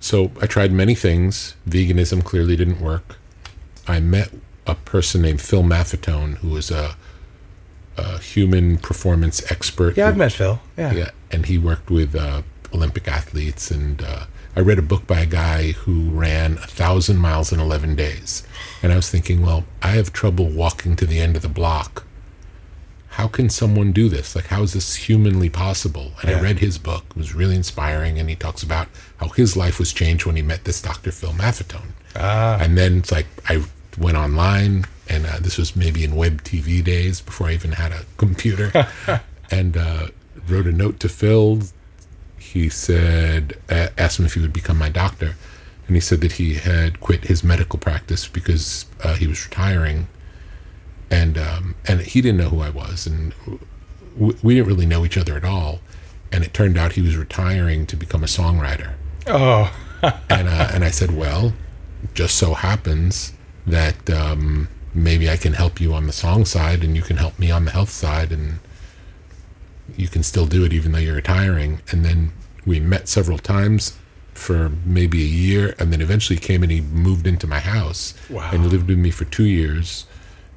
So 0.02 0.32
I 0.42 0.48
tried 0.48 0.72
many 0.74 0.96
things. 0.96 1.56
Veganism 1.70 2.24
clearly 2.26 2.56
didn't 2.58 2.82
work. 2.82 3.18
I 3.88 4.00
met 4.00 4.32
a 4.68 4.76
person 4.76 5.22
named 5.22 5.42
Phil 5.42 5.64
Maffetone, 5.64 6.38
who 6.40 6.50
was 6.50 6.72
a, 6.72 6.96
a 7.98 8.18
human 8.20 8.78
performance 8.80 9.50
expert. 9.52 9.96
Yeah, 9.96 10.10
I've 10.10 10.18
met 10.18 10.34
Phil. 10.34 10.60
Yeah. 10.76 10.92
Yeah, 10.94 11.12
and 11.32 11.46
he 11.46 11.58
worked 11.58 11.90
with 11.90 12.16
uh, 12.16 12.42
Olympic 12.74 13.08
athletes. 13.08 13.72
And 13.72 14.02
uh, 14.02 14.26
I 14.56 14.60
read 14.60 14.80
a 14.80 14.82
book 14.82 15.06
by 15.06 15.20
a 15.22 15.26
guy 15.28 15.72
who 15.72 16.10
ran 16.10 16.54
a 16.54 16.68
thousand 16.68 17.18
miles 17.18 17.54
in 17.54 17.60
eleven 17.60 17.96
days. 17.96 18.44
And 18.82 18.92
I 18.92 18.96
was 18.96 19.10
thinking, 19.10 19.42
well, 19.42 19.66
I 19.82 19.90
have 19.90 20.12
trouble 20.12 20.50
walking 20.50 20.96
to 20.96 21.06
the 21.06 21.20
end 21.20 21.36
of 21.36 21.44
the 21.44 21.48
block. 21.50 22.06
How 23.16 23.28
can 23.28 23.50
someone 23.50 23.92
do 23.92 24.08
this? 24.08 24.36
Like, 24.36 24.48
how 24.48 24.64
is 24.64 24.74
this 24.74 24.96
humanly 24.96 25.50
possible? 25.50 26.14
And 26.22 26.30
Yeah. 26.32 26.38
I 26.38 26.42
read 26.42 26.60
his 26.60 26.78
book; 26.78 27.04
it 27.12 27.18
was 27.18 27.36
really 27.36 27.56
inspiring, 27.56 28.18
and 28.20 28.30
he 28.30 28.36
talks 28.36 28.64
about 28.64 28.88
how 29.18 29.28
his 29.30 29.58
life 29.58 29.80
was 29.80 29.92
changed 29.92 30.26
when 30.26 30.36
he 30.38 30.42
met 30.42 30.64
this 30.64 30.82
Dr. 30.82 31.12
Phil 31.12 31.34
Maffetone. 31.34 31.92
Ah. 32.16 32.58
And 32.60 32.78
then 32.78 33.00
it's 33.00 33.12
like 33.12 33.28
I 33.50 33.64
went 33.98 34.18
online, 34.18 34.86
and 35.10 35.26
uh, 35.26 35.38
this 35.42 35.58
was 35.58 35.76
maybe 35.76 36.04
in 36.04 36.16
web 36.16 36.44
TV 36.44 36.82
days 36.84 37.20
before 37.22 37.48
I 37.48 37.54
even 37.54 37.74
had 37.74 37.92
a 37.92 38.06
computer, 38.18 38.72
and 39.52 39.76
uh, 39.76 40.08
wrote 40.48 40.68
a 40.68 40.72
note 40.72 41.00
to 41.02 41.10
Phil. 41.10 41.64
He 42.40 42.70
said, 42.70 43.58
uh, 43.70 43.88
asked 43.98 44.20
him 44.20 44.26
if 44.26 44.34
he 44.34 44.40
would 44.42 44.54
become 44.54 44.78
my 44.78 44.90
doctor, 44.90 45.36
and 45.88 45.96
he 45.96 46.02
said 46.02 46.22
that 46.22 46.34
he 46.34 46.56
had 46.56 47.00
quit 47.02 47.26
his 47.26 47.44
medical 47.44 47.78
practice 47.78 48.28
because 48.28 48.86
uh, 49.04 49.16
he 49.16 49.28
was 49.28 49.46
retiring, 49.46 50.08
and 51.12 51.38
um, 51.38 51.76
and 51.88 52.02
he 52.02 52.22
didn't 52.22 52.38
know 52.40 52.50
who 52.50 52.62
I 52.62 52.70
was, 52.72 53.06
and 53.06 53.34
w- 54.18 54.38
we 54.42 54.56
didn't 54.56 54.68
really 54.68 54.86
know 54.88 55.06
each 55.06 55.18
other 55.18 55.36
at 55.36 55.44
all. 55.46 55.80
And 56.34 56.44
it 56.46 56.54
turned 56.54 56.78
out 56.78 56.94
he 56.94 57.02
was 57.02 57.18
retiring 57.18 57.86
to 57.88 57.98
become 57.98 58.24
a 58.24 58.28
songwriter 58.28 58.94
Oh, 59.28 59.70
and 60.30 60.48
uh, 60.48 60.70
and 60.74 60.84
I 60.86 60.90
said, 60.90 61.12
well, 61.12 61.54
just 62.14 62.38
so 62.38 62.54
happens 62.54 63.34
that 63.68 64.10
um, 64.10 64.70
maybe 64.94 65.30
I 65.30 65.36
can 65.38 65.54
help 65.54 65.80
you 65.82 65.94
on 65.94 66.08
the 66.08 66.14
song 66.14 66.46
side, 66.46 66.84
and 66.84 66.96
you 66.96 67.02
can 67.02 67.18
help 67.18 67.38
me 67.38 67.52
on 67.52 67.66
the 67.66 67.72
health 67.72 67.90
side, 67.90 68.32
and 68.32 68.60
you 69.98 70.08
can 70.08 70.24
still 70.24 70.46
do 70.46 70.64
it 70.64 70.72
even 70.74 70.94
though 70.94 71.00
you're 71.00 71.16
retiring. 71.16 71.82
And 71.92 72.06
then 72.06 72.32
we 72.66 72.80
met 72.80 73.08
several 73.10 73.38
times 73.38 73.98
for 74.34 74.70
maybe 74.86 75.22
a 75.22 75.28
year, 75.28 75.76
and 75.78 75.92
then 75.92 76.02
eventually 76.02 76.40
came 76.40 76.64
and 76.64 76.72
he 76.72 76.80
moved 76.82 77.28
into 77.28 77.46
my 77.46 77.60
house 77.60 78.14
Wow. 78.30 78.50
and 78.54 78.68
lived 78.72 78.88
with 78.88 78.98
me 78.98 79.12
for 79.12 79.26
two 79.26 79.44
years. 79.46 80.06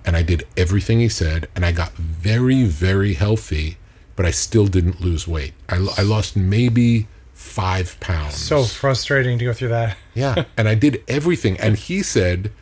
And 0.04 0.16
I 0.16 0.22
did 0.22 0.46
everything 0.56 1.00
he 1.00 1.08
said, 1.08 1.48
and 1.56 1.64
I 1.64 1.72
got 1.72 1.92
very, 1.94 2.64
very 2.64 3.14
healthy, 3.14 3.78
but 4.16 4.26
I 4.26 4.30
still 4.30 4.66
didn't 4.66 5.00
lose 5.00 5.26
weight. 5.26 5.54
I, 5.68 5.76
I 5.96 6.02
lost 6.02 6.36
maybe 6.36 7.06
five 7.32 7.98
pounds. 8.00 8.36
so 8.36 8.64
frustrating 8.64 9.38
to 9.38 9.44
go 9.46 9.52
through 9.52 9.68
that. 9.68 9.96
Yeah, 10.14 10.44
and 10.56 10.68
I 10.68 10.76
did 10.76 11.02
everything. 11.08 11.58
And 11.58 11.76
he 11.76 12.00
said, 12.02 12.52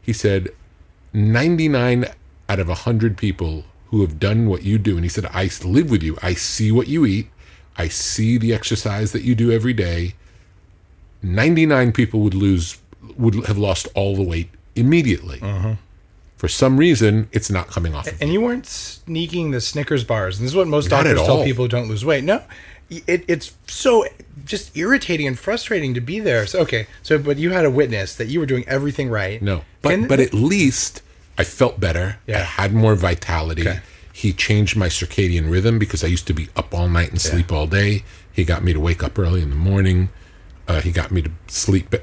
he 0.00 0.12
said, 0.12 0.50
ninety 1.12 1.66
nine 1.68 2.04
out 2.48 2.60
of 2.60 2.68
hundred 2.68 3.16
people 3.16 3.64
who 3.88 4.02
have 4.02 4.20
done 4.20 4.46
what 4.48 4.62
you 4.62 4.78
do, 4.78 4.94
and 4.94 5.04
he 5.04 5.08
said, 5.08 5.26
I 5.32 5.50
live 5.64 5.90
with 5.90 6.04
you. 6.04 6.16
I 6.22 6.34
see 6.34 6.70
what 6.70 6.86
you 6.86 7.04
eat. 7.04 7.28
I 7.76 7.88
see 7.88 8.38
the 8.38 8.54
exercise 8.54 9.10
that 9.10 9.22
you 9.22 9.34
do 9.34 9.50
every 9.50 9.72
day. 9.72 10.14
Ninety 11.22 11.66
nine 11.66 11.90
people 11.92 12.20
would 12.20 12.34
lose, 12.34 12.78
would 13.16 13.34
have 13.46 13.58
lost 13.58 13.88
all 13.94 14.14
the 14.14 14.22
weight 14.22 14.50
immediately. 14.76 15.40
Uh-huh. 15.42 15.74
For 16.40 16.48
some 16.48 16.78
reason, 16.78 17.28
it's 17.32 17.50
not 17.50 17.68
coming 17.68 17.94
off. 17.94 18.06
Of 18.06 18.16
And 18.22 18.32
you 18.32 18.40
weren't 18.40 18.64
sneaking 18.64 19.50
the 19.50 19.60
Snickers 19.60 20.04
bars. 20.04 20.38
And 20.38 20.46
this 20.46 20.52
is 20.52 20.56
what 20.56 20.68
most 20.68 20.88
Not 20.88 21.02
doctors 21.02 21.20
tell 21.26 21.44
people 21.44 21.66
who 21.66 21.68
don't 21.68 21.86
lose 21.86 22.02
weight. 22.02 22.24
No, 22.24 22.42
it, 22.88 23.26
it's 23.28 23.54
so 23.66 24.06
just 24.46 24.74
irritating 24.74 25.26
and 25.26 25.38
frustrating 25.38 25.92
to 25.92 26.00
be 26.00 26.18
there. 26.18 26.46
So, 26.46 26.60
okay. 26.60 26.86
So, 27.02 27.18
but 27.18 27.36
you 27.36 27.50
had 27.50 27.66
a 27.66 27.70
witness 27.70 28.16
that 28.16 28.28
you 28.28 28.40
were 28.40 28.46
doing 28.46 28.64
everything 28.66 29.10
right. 29.10 29.42
No, 29.42 29.64
but 29.82 29.90
Can- 29.90 30.08
but 30.08 30.18
at 30.18 30.32
least 30.32 31.02
I 31.36 31.44
felt 31.44 31.78
better. 31.78 32.16
Yeah. 32.26 32.38
I 32.38 32.44
had 32.44 32.72
more 32.72 32.94
vitality. 32.94 33.68
Okay. 33.68 33.80
He 34.10 34.32
changed 34.32 34.78
my 34.78 34.88
circadian 34.88 35.50
rhythm 35.50 35.78
because 35.78 36.02
I 36.02 36.06
used 36.06 36.26
to 36.28 36.32
be 36.32 36.48
up 36.56 36.72
all 36.72 36.88
night 36.88 37.10
and 37.10 37.20
sleep 37.20 37.52
all 37.52 37.66
day. 37.66 38.02
He 38.32 38.44
got 38.46 38.64
me 38.64 38.72
to 38.72 38.80
wake 38.80 39.02
up 39.02 39.18
early 39.18 39.42
in 39.42 39.50
the 39.50 39.56
morning. 39.56 40.08
Uh, 40.66 40.80
he 40.80 40.90
got 40.90 41.10
me 41.10 41.20
to 41.20 41.30
sleep 41.48 41.94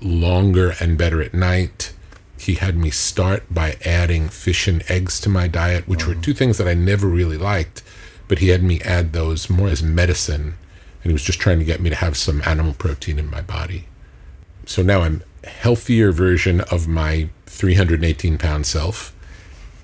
longer 0.00 0.74
and 0.78 0.96
better 0.96 1.20
at 1.20 1.34
night. 1.34 1.92
He 2.40 2.54
had 2.54 2.76
me 2.76 2.90
start 2.90 3.44
by 3.52 3.76
adding 3.84 4.28
fish 4.28 4.66
and 4.66 4.82
eggs 4.88 5.20
to 5.20 5.28
my 5.28 5.46
diet, 5.46 5.86
which 5.86 6.06
were 6.06 6.14
two 6.14 6.32
things 6.32 6.58
that 6.58 6.68
I 6.68 6.74
never 6.74 7.06
really 7.06 7.38
liked. 7.38 7.82
But 8.28 8.38
he 8.38 8.48
had 8.48 8.62
me 8.62 8.80
add 8.80 9.12
those 9.12 9.50
more 9.50 9.68
as 9.68 9.82
medicine, 9.82 10.56
and 11.02 11.10
he 11.10 11.12
was 11.12 11.22
just 11.22 11.40
trying 11.40 11.58
to 11.58 11.64
get 11.64 11.80
me 11.80 11.90
to 11.90 11.96
have 11.96 12.16
some 12.16 12.42
animal 12.46 12.72
protein 12.74 13.18
in 13.18 13.30
my 13.30 13.42
body 13.42 13.86
so 14.70 14.82
now 14.82 15.00
I'm 15.00 15.22
a 15.42 15.48
healthier 15.48 16.12
version 16.12 16.60
of 16.60 16.86
my 16.86 17.28
318 17.46 18.38
pound 18.38 18.66
self. 18.66 19.14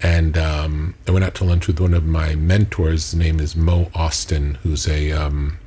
And 0.00 0.38
um, 0.38 0.94
I 1.08 1.10
went 1.10 1.24
out 1.24 1.34
to 1.36 1.44
lunch 1.44 1.66
with 1.66 1.80
one 1.80 1.92
of 1.94 2.04
my 2.04 2.36
mentors. 2.36 3.10
His 3.10 3.18
name 3.18 3.40
is 3.40 3.56
Mo 3.56 3.86
Ostin, 3.94 4.56
who's 4.58 4.86
a 4.86 5.10
um, 5.10 5.58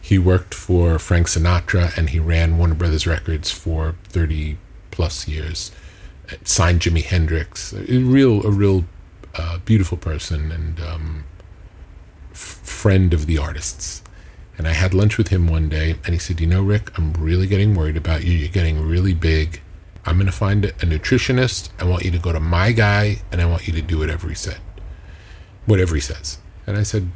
he 0.00 0.18
worked 0.18 0.54
for 0.54 0.98
Frank 0.98 1.26
Sinatra 1.26 1.96
and 1.98 2.10
he 2.10 2.18
ran 2.18 2.56
Warner 2.56 2.74
Brothers 2.74 3.06
Records 3.06 3.50
for 3.50 3.96
30 4.04 4.56
plus 4.90 5.28
years. 5.28 5.70
Signed 6.44 6.80
Jimi 6.80 7.02
Hendrix. 7.02 7.72
A 7.72 7.98
real, 7.98 8.46
a 8.46 8.50
real 8.50 8.84
uh, 9.36 9.58
beautiful 9.58 9.96
person 9.96 10.52
and 10.52 10.80
um, 10.80 11.24
f- 12.30 12.60
friend 12.62 13.12
of 13.14 13.26
the 13.26 13.38
artists. 13.38 14.02
And 14.58 14.68
I 14.68 14.72
had 14.72 14.92
lunch 14.92 15.16
with 15.16 15.28
him 15.28 15.46
one 15.48 15.68
day, 15.68 15.96
and 16.04 16.12
he 16.12 16.18
said, 16.18 16.38
"You 16.40 16.46
know, 16.46 16.62
Rick, 16.62 16.96
I'm 16.98 17.14
really 17.14 17.46
getting 17.46 17.74
worried 17.74 17.96
about 17.96 18.24
you. 18.24 18.32
You're 18.32 18.48
getting 18.48 18.86
really 18.86 19.14
big. 19.14 19.62
I'm 20.04 20.16
going 20.16 20.26
to 20.26 20.32
find 20.32 20.64
a 20.66 20.72
nutritionist. 20.72 21.70
I 21.78 21.84
want 21.84 22.04
you 22.04 22.10
to 22.10 22.18
go 22.18 22.32
to 22.32 22.40
my 22.40 22.72
guy, 22.72 23.22
and 23.32 23.40
I 23.40 23.46
want 23.46 23.66
you 23.66 23.72
to 23.74 23.82
do 23.82 23.98
whatever 23.98 24.28
he 24.28 24.34
said, 24.34 24.58
whatever 25.64 25.94
he 25.94 26.00
says." 26.00 26.38
And 26.66 26.76
I 26.76 26.82
said, 26.82 27.10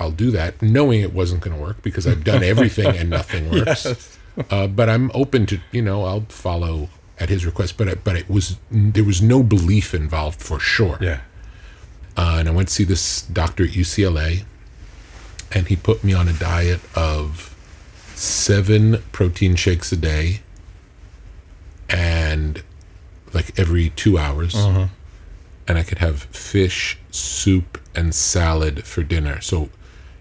"I'll, 0.00 0.10
do 0.10 0.30
that," 0.30 0.62
knowing 0.62 1.02
it 1.02 1.12
wasn't 1.12 1.42
going 1.42 1.54
to 1.54 1.62
work 1.62 1.82
because 1.82 2.06
I've 2.06 2.24
done 2.24 2.42
everything 2.42 2.96
and 2.96 3.10
nothing 3.10 3.50
works. 3.66 4.18
Uh, 4.50 4.66
but 4.66 4.88
I'm 4.88 5.10
open 5.12 5.44
to, 5.46 5.60
you 5.72 5.82
know, 5.82 6.04
I'll 6.04 6.26
follow 6.28 6.88
at 7.18 7.28
his 7.28 7.44
request. 7.46 7.76
But 7.76 7.88
I- 7.88 7.94
but 7.94 8.16
it 8.16 8.28
was 8.30 8.56
there 8.70 9.04
was 9.04 9.20
no 9.22 9.42
belief 9.42 9.94
involved 9.94 10.40
for 10.42 10.58
sure. 10.60 10.98
Yeah. 11.00 11.20
Uh, 12.16 12.36
and 12.38 12.48
I 12.48 12.52
went 12.52 12.68
to 12.68 12.74
see 12.74 12.84
this 12.84 13.22
doctor 13.22 13.64
at 13.64 13.70
UCLA, 13.70 14.44
and 15.52 15.68
he 15.68 15.76
put 15.76 16.02
me 16.02 16.12
on 16.14 16.28
a 16.28 16.32
diet 16.32 16.80
of 16.94 17.54
seven 18.14 19.02
protein 19.12 19.54
shakes 19.56 19.92
a 19.92 19.96
day, 19.96 20.40
and 21.88 22.62
like 23.32 23.58
every 23.58 23.90
two 23.90 24.18
hours, 24.18 24.54
and 25.68 25.76
I 25.78 25.82
could 25.82 25.98
have 25.98 26.22
fish, 26.24 26.98
soup, 27.10 27.78
and 27.94 28.14
salad 28.14 28.84
for 28.84 29.02
dinner. 29.02 29.40
So, 29.40 29.68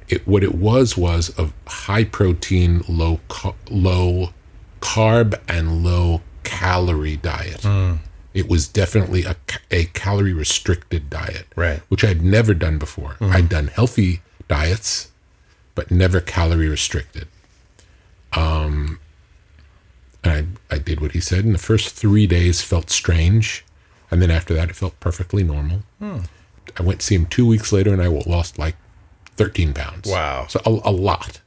it 0.09 0.27
what 0.27 0.43
it 0.43 0.55
was 0.55 0.97
was 0.97 1.31
a 1.39 1.49
high 1.67 2.03
protein, 2.03 2.83
low 2.87 3.19
low 3.69 4.33
carb, 4.81 5.39
and 5.47 5.83
low 5.83 6.21
calorie 6.45 7.17
diet. 7.17 7.61
Mm. 7.61 7.99
It 8.33 8.47
was 8.49 8.67
definitely 8.67 9.23
a, 9.23 9.35
a 9.71 9.85
calorie 9.85 10.33
restricted 10.33 11.09
diet, 11.09 11.47
Right. 11.55 11.79
Which 11.89 12.03
I'd 12.03 12.21
never 12.21 12.53
done 12.53 12.77
before. 12.77 13.11
Mm-hmm. 13.19 13.33
I'd 13.35 13.49
done 13.49 13.67
healthy 13.67 14.21
diets, 14.47 15.09
but 15.73 15.89
never 15.91 16.19
calorie 16.21 16.67
restricted. 16.69 17.27
Um, 18.33 18.99
And 20.23 20.57
I, 20.69 20.75
I 20.75 20.77
did 20.79 20.99
what 21.01 21.11
he 21.13 21.19
said. 21.21 21.45
And 21.45 21.53
the 21.53 21.59
first 21.59 21.95
three 21.95 22.27
days 22.27 22.61
felt 22.61 22.89
strange. 22.89 23.63
And 24.11 24.21
then 24.21 24.31
after 24.31 24.53
that, 24.53 24.69
it 24.69 24.75
felt 24.75 24.99
perfectly 24.99 25.43
normal. 25.43 25.83
Hmm. 25.99 26.19
I 26.77 26.83
went 26.83 26.99
to 27.01 27.05
see 27.05 27.15
him 27.15 27.25
two 27.27 27.45
weeks 27.47 27.71
later 27.71 27.93
and 27.93 28.01
I 28.01 28.07
lost 28.07 28.57
like 28.57 28.75
13 29.37 29.73
pounds. 29.73 30.09
Wow. 30.09 30.47
So 30.49 30.59
a, 30.65 30.89
a 30.89 30.91
lot. 30.91 31.41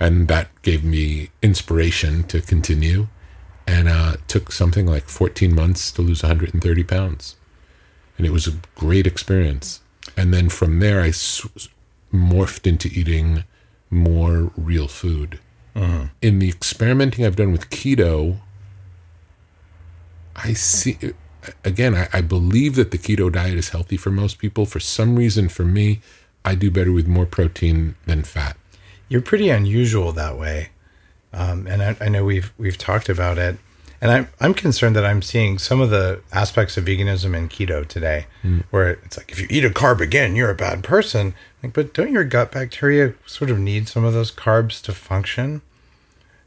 And 0.00 0.26
that 0.28 0.48
gave 0.62 0.82
me 0.84 1.30
inspiration 1.42 2.24
to 2.24 2.40
continue. 2.40 3.08
And 3.70 3.86
uh, 3.86 4.16
took 4.28 4.50
something 4.50 4.86
like 4.86 5.08
14 5.10 5.54
months 5.54 5.92
to 5.92 6.00
lose 6.02 6.22
130 6.22 6.84
pounds. 6.84 7.36
And 8.16 8.26
it 8.26 8.30
was 8.30 8.46
a 8.46 8.54
great 8.74 9.06
experience. 9.06 9.82
And 10.16 10.32
then 10.32 10.48
from 10.48 10.78
there, 10.78 11.02
I 11.02 11.08
s- 11.08 11.46
morphed 12.12 12.66
into 12.66 12.88
eating 12.88 13.44
more 13.90 14.50
real 14.56 14.88
food. 14.88 15.38
In 16.22 16.38
the 16.40 16.48
experimenting 16.48 17.24
I've 17.24 17.36
done 17.36 17.52
with 17.52 17.68
keto, 17.70 18.38
I 20.34 20.52
see, 20.54 20.98
again, 21.64 21.94
I, 21.94 22.08
I 22.12 22.20
believe 22.20 22.74
that 22.76 22.90
the 22.90 22.98
keto 22.98 23.30
diet 23.30 23.58
is 23.58 23.68
healthy 23.68 23.96
for 23.96 24.10
most 24.10 24.38
people. 24.38 24.66
For 24.66 24.80
some 24.80 25.14
reason, 25.14 25.48
for 25.48 25.64
me, 25.64 26.00
I 26.44 26.54
do 26.54 26.70
better 26.70 26.90
with 26.90 27.06
more 27.06 27.26
protein 27.26 27.94
than 28.06 28.24
fat. 28.24 28.56
You're 29.08 29.20
pretty 29.20 29.50
unusual 29.50 30.10
that 30.12 30.36
way, 30.38 30.70
um, 31.38 31.66
and 31.68 31.82
I, 31.82 31.96
I 32.00 32.08
know 32.08 32.24
we've 32.24 32.52
we've 32.58 32.76
talked 32.76 33.08
about 33.08 33.38
it. 33.38 33.56
And 34.00 34.10
I'm 34.10 34.28
I'm 34.40 34.54
concerned 34.54 34.94
that 34.96 35.04
I'm 35.04 35.22
seeing 35.22 35.58
some 35.58 35.80
of 35.80 35.90
the 35.90 36.20
aspects 36.32 36.76
of 36.76 36.84
veganism 36.84 37.36
and 37.36 37.50
keto 37.50 37.86
today, 37.86 38.26
where 38.70 38.90
it's 39.04 39.16
like 39.16 39.30
if 39.32 39.40
you 39.40 39.46
eat 39.50 39.64
a 39.64 39.70
carb 39.70 40.00
again, 40.00 40.36
you're 40.36 40.50
a 40.50 40.54
bad 40.54 40.84
person. 40.84 41.34
Like, 41.62 41.72
but 41.72 41.94
don't 41.94 42.12
your 42.12 42.24
gut 42.24 42.52
bacteria 42.52 43.14
sort 43.26 43.50
of 43.50 43.58
need 43.58 43.88
some 43.88 44.04
of 44.04 44.12
those 44.12 44.30
carbs 44.30 44.80
to 44.82 44.92
function? 44.92 45.62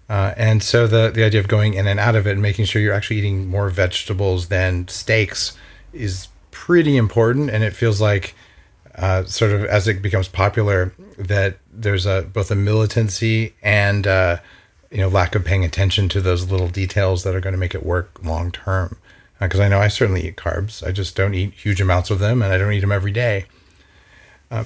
Uh, 0.09 0.33
and 0.37 0.63
so 0.63 0.87
the 0.87 1.09
the 1.09 1.23
idea 1.23 1.39
of 1.39 1.47
going 1.47 1.73
in 1.73 1.87
and 1.87 1.99
out 1.99 2.15
of 2.15 2.25
it 2.25 2.31
and 2.31 2.41
making 2.41 2.65
sure 2.65 2.81
you're 2.81 2.93
actually 2.93 3.17
eating 3.17 3.47
more 3.47 3.69
vegetables 3.69 4.47
than 4.47 4.87
steaks 4.87 5.57
is 5.93 6.29
pretty 6.51 6.95
important. 6.95 7.49
And 7.49 7.63
it 7.63 7.73
feels 7.73 7.99
like 7.99 8.33
uh, 8.95 9.25
sort 9.25 9.51
of 9.51 9.65
as 9.65 9.87
it 9.89 10.01
becomes 10.01 10.29
popular 10.29 10.93
that 11.17 11.57
there's 11.71 12.05
a 12.05 12.21
both 12.33 12.49
a 12.51 12.55
militancy 12.55 13.53
and 13.61 14.07
uh, 14.07 14.37
you 14.91 14.97
know 14.97 15.07
lack 15.07 15.35
of 15.35 15.45
paying 15.45 15.63
attention 15.65 16.09
to 16.09 16.21
those 16.21 16.49
little 16.49 16.67
details 16.67 17.23
that 17.23 17.33
are 17.33 17.39
going 17.39 17.53
to 17.53 17.59
make 17.59 17.73
it 17.75 17.85
work 17.85 18.19
long 18.23 18.51
term. 18.51 18.97
Because 19.39 19.59
I 19.59 19.69
know 19.69 19.79
I 19.79 19.87
certainly 19.87 20.27
eat 20.27 20.35
carbs, 20.35 20.85
I 20.85 20.91
just 20.91 21.15
don't 21.15 21.33
eat 21.33 21.53
huge 21.53 21.81
amounts 21.81 22.11
of 22.11 22.19
them, 22.19 22.43
and 22.43 22.53
I 22.53 22.57
don't 22.57 22.71
eat 22.73 22.81
them 22.81 22.91
every 22.91 23.11
day. 23.11 23.45
Uh, 24.51 24.65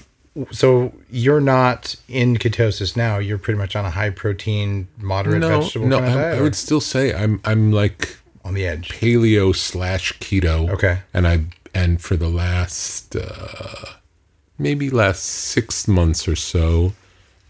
so 0.52 0.94
you're 1.10 1.40
not 1.40 1.96
in 2.10 2.36
ketosis 2.36 2.98
now. 2.98 3.18
You're 3.18 3.38
pretty 3.38 3.58
much 3.58 3.76
on 3.76 3.86
a 3.86 3.92
high 3.92 4.10
protein, 4.10 4.90
moderate 4.98 5.40
no, 5.40 5.62
vegetable 5.62 5.88
no, 5.88 6.00
kind 6.00 6.12
of 6.12 6.18
I, 6.18 6.22
diet, 6.22 6.40
I 6.40 6.42
would 6.42 6.56
still 6.56 6.82
say 6.82 7.14
I'm 7.14 7.40
I'm 7.46 7.72
like 7.72 8.18
on 8.44 8.54
the 8.54 8.66
edge. 8.66 8.90
paleo 8.90 9.56
slash 9.56 10.12
keto. 10.20 10.70
Okay. 10.72 11.00
And 11.14 11.26
I 11.26 11.46
and 11.74 12.02
for 12.02 12.18
the 12.18 12.30
last 12.30 13.16
uh, 13.16 13.94
maybe 14.58 14.90
last 14.90 15.24
six 15.24 15.88
months 15.88 16.28
or 16.28 16.36
so, 16.36 16.94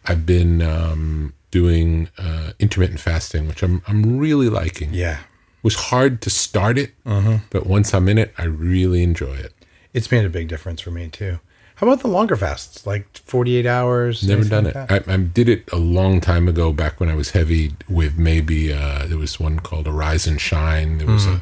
I've 0.05 0.25
been 0.25 0.61
um, 0.61 1.33
doing 1.59 2.09
uh, 2.17 2.51
intermittent 2.59 2.99
fasting, 2.99 3.47
which 3.47 3.63
I'm 3.63 3.81
I'm 3.87 4.01
really 4.19 4.49
liking. 4.49 4.89
Yeah, 4.93 5.19
It 5.59 5.63
was 5.69 5.75
hard 5.91 6.21
to 6.25 6.29
start 6.29 6.77
it, 6.77 6.91
Mm-hmm. 7.05 7.35
but 7.49 7.65
once 7.65 7.93
I'm 7.95 8.07
in 8.09 8.17
it, 8.17 8.29
I 8.37 8.45
really 8.45 9.01
enjoy 9.09 9.35
it. 9.45 9.51
it's 9.93 10.11
made 10.11 10.25
a 10.25 10.29
big 10.39 10.47
difference 10.53 10.81
for 10.81 10.91
me 10.91 11.07
too. 11.21 11.39
How 11.79 11.87
about 11.87 12.01
the 12.01 12.07
longer 12.17 12.35
fasts, 12.37 12.85
like 12.91 13.05
48 13.17 13.65
hours? 13.77 14.23
Never 14.23 14.43
done 14.55 14.65
like 14.65 14.75
it. 14.91 15.09
I, 15.09 15.13
I 15.13 15.17
did 15.17 15.47
it 15.49 15.61
a 15.73 15.81
long 15.97 16.21
time 16.21 16.47
ago, 16.53 16.71
back 16.83 16.99
when 16.99 17.09
I 17.09 17.15
was 17.21 17.29
heavy. 17.31 17.63
With 17.99 18.13
maybe 18.17 18.59
uh, 18.81 19.05
there 19.09 19.17
was 19.25 19.39
one 19.47 19.59
called 19.67 19.85
Arise 19.87 20.25
and 20.31 20.39
Shine. 20.39 20.97
There 20.99 21.07
was 21.15 21.25
a, 21.25 21.41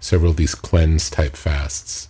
several 0.00 0.30
of 0.32 0.36
these 0.42 0.54
cleanse 0.54 1.10
type 1.18 1.36
fasts. 1.36 2.08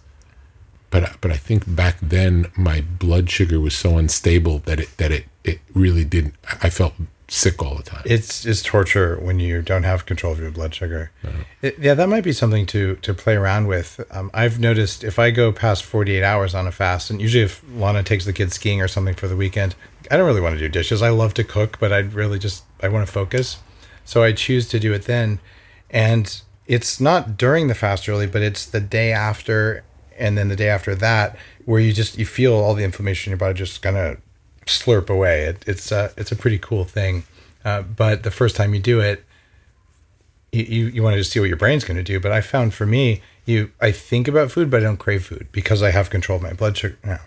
But 0.90 1.02
but 1.20 1.30
I 1.36 1.38
think 1.48 1.62
back 1.82 1.96
then 2.16 2.34
my 2.56 2.78
blood 3.04 3.26
sugar 3.36 3.58
was 3.66 3.74
so 3.74 3.98
unstable 3.98 4.56
that 4.68 4.78
it 4.84 4.90
that 5.00 5.10
it 5.18 5.24
it 5.42 5.58
really 5.74 6.04
didn't. 6.04 6.34
I 6.66 6.70
felt 6.70 6.94
sick 7.28 7.60
all 7.62 7.74
the 7.74 7.82
time. 7.82 8.02
it's 8.04 8.46
it's 8.46 8.62
torture 8.62 9.16
when 9.20 9.40
you 9.40 9.60
don't 9.62 9.82
have 9.82 10.06
control 10.06 10.32
of 10.32 10.38
your 10.38 10.50
blood 10.50 10.74
sugar. 10.74 11.10
It- 11.62 11.78
yeah, 11.78 11.94
that 11.94 12.08
might 12.08 12.24
be 12.24 12.32
something 12.32 12.66
to 12.66 12.96
to 12.96 13.12
play 13.14 13.34
around 13.34 13.66
with. 13.66 14.00
Um, 14.10 14.30
I've 14.32 14.58
noticed 14.60 15.02
if 15.04 15.18
I 15.18 15.30
go 15.30 15.50
past 15.52 15.84
48 15.84 16.22
hours 16.22 16.54
on 16.54 16.66
a 16.66 16.72
fast, 16.72 17.10
and 17.10 17.20
usually 17.20 17.44
if 17.44 17.62
Lana 17.68 18.02
takes 18.02 18.24
the 18.24 18.32
kids 18.32 18.54
skiing 18.54 18.80
or 18.80 18.88
something 18.88 19.14
for 19.14 19.26
the 19.28 19.36
weekend, 19.36 19.74
I 20.10 20.16
don't 20.16 20.26
really 20.26 20.40
want 20.40 20.54
to 20.54 20.60
do 20.60 20.68
dishes. 20.68 21.02
I 21.02 21.08
love 21.10 21.34
to 21.34 21.44
cook, 21.44 21.78
but 21.80 21.92
I 21.92 21.98
really 21.98 22.38
just 22.38 22.62
I 22.82 22.88
want 22.88 23.06
to 23.06 23.12
focus, 23.12 23.58
so 24.04 24.22
I 24.22 24.32
choose 24.32 24.68
to 24.68 24.78
do 24.78 24.92
it 24.92 25.04
then. 25.06 25.40
And 25.90 26.40
it's 26.66 27.00
not 27.00 27.36
during 27.36 27.68
the 27.68 27.74
fast 27.74 28.08
really, 28.08 28.26
but 28.26 28.42
it's 28.42 28.66
the 28.66 28.80
day 28.80 29.12
after, 29.12 29.84
and 30.18 30.36
then 30.38 30.48
the 30.48 30.56
day 30.56 30.68
after 30.68 30.94
that, 30.96 31.36
where 31.64 31.80
you 31.80 31.92
just 31.92 32.18
you 32.18 32.26
feel 32.26 32.54
all 32.54 32.74
the 32.74 32.84
inflammation 32.84 33.30
in 33.30 33.32
your 33.32 33.38
body 33.38 33.54
just 33.58 33.82
kind 33.82 33.96
of 33.96 34.18
slurp 34.66 35.08
away. 35.08 35.44
It, 35.44 35.64
it's 35.66 35.90
a 35.90 36.12
it's 36.16 36.30
a 36.32 36.36
pretty 36.36 36.58
cool 36.58 36.84
thing. 36.84 37.24
Uh, 37.64 37.82
but 37.82 38.22
the 38.22 38.30
first 38.30 38.54
time 38.54 38.74
you 38.74 38.80
do 38.80 39.00
it, 39.00 39.24
you, 40.52 40.62
you, 40.62 40.86
you 40.86 41.02
want 41.02 41.14
to 41.14 41.20
just 41.20 41.32
see 41.32 41.40
what 41.40 41.48
your 41.48 41.56
brain's 41.56 41.84
going 41.84 41.96
to 41.96 42.02
do. 42.02 42.20
But 42.20 42.30
I 42.30 42.40
found 42.40 42.74
for 42.74 42.86
me, 42.86 43.22
you 43.44 43.72
I 43.80 43.90
think 43.90 44.28
about 44.28 44.52
food, 44.52 44.70
but 44.70 44.80
I 44.80 44.84
don't 44.84 44.98
crave 44.98 45.24
food 45.24 45.48
because 45.50 45.82
I 45.82 45.90
have 45.90 46.10
control 46.10 46.36
of 46.36 46.42
my 46.42 46.52
blood 46.52 46.76
sugar 46.76 46.98
now. 47.04 47.20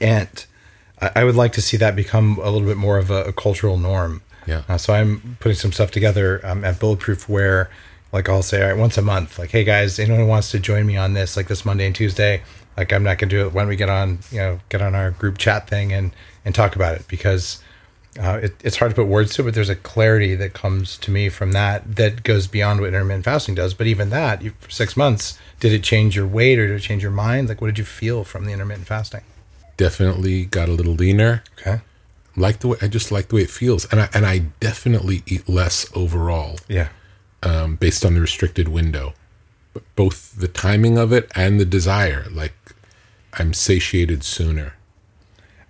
And 0.00 0.44
I, 1.00 1.10
I 1.16 1.24
would 1.24 1.36
like 1.36 1.52
to 1.52 1.62
see 1.62 1.76
that 1.76 1.94
become 1.94 2.38
a 2.42 2.50
little 2.50 2.66
bit 2.66 2.76
more 2.76 2.98
of 2.98 3.10
a, 3.10 3.24
a 3.24 3.32
cultural 3.32 3.76
norm. 3.76 4.22
Yeah. 4.46 4.62
Uh, 4.68 4.78
so 4.78 4.92
I'm 4.92 5.36
putting 5.38 5.56
some 5.56 5.72
stuff 5.72 5.92
together 5.92 6.40
um, 6.44 6.64
at 6.64 6.80
Bulletproof 6.80 7.28
where, 7.28 7.70
like, 8.10 8.28
I'll 8.28 8.42
say, 8.42 8.60
all 8.60 8.68
right, 8.68 8.76
once 8.76 8.98
a 8.98 9.02
month, 9.02 9.38
like, 9.38 9.50
hey 9.50 9.62
guys, 9.62 10.00
anyone 10.00 10.20
who 10.20 10.26
wants 10.26 10.50
to 10.50 10.58
join 10.58 10.84
me 10.84 10.96
on 10.96 11.14
this, 11.14 11.36
like 11.36 11.46
this 11.46 11.64
Monday 11.64 11.86
and 11.86 11.94
Tuesday, 11.94 12.42
like, 12.76 12.92
I'm 12.92 13.02
not 13.02 13.18
gonna 13.18 13.30
do 13.30 13.46
it 13.46 13.52
when 13.52 13.68
we 13.68 13.76
get 13.76 13.88
on, 13.88 14.18
you 14.30 14.38
know, 14.38 14.60
get 14.68 14.80
on 14.82 14.94
our 14.94 15.10
group 15.10 15.38
chat 15.38 15.68
thing 15.68 15.92
and 15.92 16.12
and 16.44 16.54
talk 16.54 16.74
about 16.76 16.94
it 16.96 17.06
because 17.08 17.62
uh, 18.20 18.40
it, 18.42 18.54
it's 18.62 18.76
hard 18.76 18.90
to 18.90 18.94
put 18.96 19.06
words 19.06 19.34
to, 19.34 19.42
it, 19.42 19.44
but 19.46 19.54
there's 19.54 19.68
a 19.70 19.76
clarity 19.76 20.34
that 20.34 20.52
comes 20.52 20.98
to 20.98 21.10
me 21.10 21.28
from 21.28 21.52
that 21.52 21.96
that 21.96 22.22
goes 22.24 22.46
beyond 22.46 22.80
what 22.80 22.88
intermittent 22.88 23.24
fasting 23.24 23.54
does. 23.54 23.72
But 23.74 23.86
even 23.86 24.10
that, 24.10 24.42
you, 24.42 24.52
for 24.60 24.70
six 24.70 24.96
months, 24.96 25.38
did 25.60 25.72
it 25.72 25.82
change 25.82 26.14
your 26.16 26.26
weight 26.26 26.58
or 26.58 26.66
did 26.66 26.76
it 26.76 26.80
change 26.80 27.02
your 27.02 27.12
mind? 27.12 27.48
Like, 27.48 27.60
what 27.60 27.68
did 27.68 27.78
you 27.78 27.84
feel 27.84 28.24
from 28.24 28.44
the 28.44 28.52
intermittent 28.52 28.86
fasting? 28.86 29.22
Definitely 29.78 30.44
got 30.44 30.68
a 30.68 30.72
little 30.72 30.92
leaner. 30.94 31.42
Okay. 31.58 31.80
Like 32.36 32.58
the 32.60 32.68
way 32.68 32.78
I 32.82 32.88
just 32.88 33.10
like 33.12 33.28
the 33.28 33.36
way 33.36 33.42
it 33.42 33.50
feels, 33.50 33.84
and 33.86 34.00
I 34.00 34.08
and 34.14 34.26
I 34.26 34.38
definitely 34.60 35.22
eat 35.26 35.48
less 35.48 35.86
overall. 35.94 36.58
Yeah. 36.68 36.88
um, 37.42 37.76
based 37.76 38.04
on 38.04 38.14
the 38.14 38.20
restricted 38.20 38.68
window. 38.68 39.14
But 39.74 39.82
both 39.96 40.36
the 40.38 40.48
timing 40.48 40.98
of 40.98 41.12
it 41.12 41.30
and 41.34 41.58
the 41.58 41.64
desire, 41.64 42.26
like 42.30 42.52
I'm 43.38 43.54
satiated 43.54 44.24
sooner. 44.24 44.74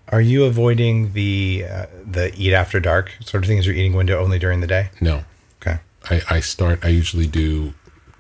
Are 0.09 0.21
you 0.21 0.45
avoiding 0.45 1.13
the 1.15 1.65
uh, 1.71 1.87
the 2.05 2.33
eat 2.37 2.53
after 2.53 2.81
dark 2.81 3.13
sort 3.21 3.45
of 3.45 3.49
thing? 3.49 3.59
Is 3.59 3.67
your 3.67 3.75
eating 3.75 3.95
window 3.95 4.21
only 4.23 4.39
during 4.39 4.61
the 4.61 4.67
day? 4.67 4.91
No, 5.01 5.25
Okay. 5.61 5.79
I, 6.11 6.23
I 6.29 6.41
start. 6.41 6.85
I 6.85 6.89
usually 6.89 7.27
do. 7.27 7.75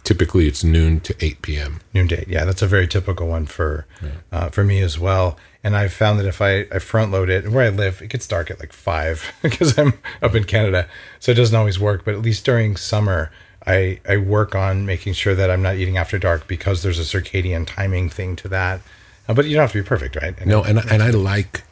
Typically, 0.04 0.48
it's 0.48 0.64
noon 0.64 1.00
to 1.00 1.14
eight 1.20 1.42
p.m. 1.42 1.80
Noon 1.94 2.06
date. 2.06 2.28
Yeah, 2.28 2.44
that's 2.44 2.62
a 2.62 2.66
very 2.66 2.88
typical 2.88 3.28
one 3.28 3.46
for 3.46 3.86
uh, 4.32 4.48
for 4.48 4.64
me 4.64 4.80
as 4.80 4.98
well. 4.98 5.36
And 5.64 5.76
I've 5.76 5.92
found 5.92 6.18
that 6.18 6.26
if 6.26 6.40
I, 6.42 6.66
I 6.72 6.80
front 6.80 7.12
load 7.12 7.30
it, 7.30 7.48
where 7.48 7.66
I 7.66 7.68
live, 7.68 8.02
it 8.02 8.08
gets 8.08 8.26
dark 8.26 8.50
at 8.50 8.58
like 8.58 8.72
five 8.72 9.32
because 9.42 9.78
I'm 9.78 9.92
up 10.22 10.34
in 10.34 10.44
Canada, 10.44 10.88
so 11.20 11.30
it 11.30 11.36
doesn't 11.36 11.54
always 11.54 11.78
work. 11.78 12.04
But 12.04 12.14
at 12.14 12.22
least 12.22 12.44
during 12.44 12.76
summer, 12.76 13.30
I 13.66 14.00
I 14.08 14.16
work 14.16 14.54
on 14.54 14.86
making 14.86 15.12
sure 15.12 15.34
that 15.34 15.50
I'm 15.50 15.62
not 15.62 15.76
eating 15.76 15.96
after 15.98 16.18
dark 16.18 16.48
because 16.48 16.82
there's 16.82 16.98
a 16.98 17.02
circadian 17.02 17.66
timing 17.66 18.08
thing 18.08 18.34
to 18.36 18.48
that. 18.48 18.80
Uh, 19.28 19.34
but 19.34 19.46
you 19.46 19.54
don't 19.54 19.62
have 19.62 19.72
to 19.72 19.82
be 19.82 19.86
perfect, 19.86 20.16
right? 20.16 20.34
And 20.38 20.46
No, 20.46 20.62
and 20.62 20.78
and 20.78 21.02
I 21.02 21.10
like 21.10 21.62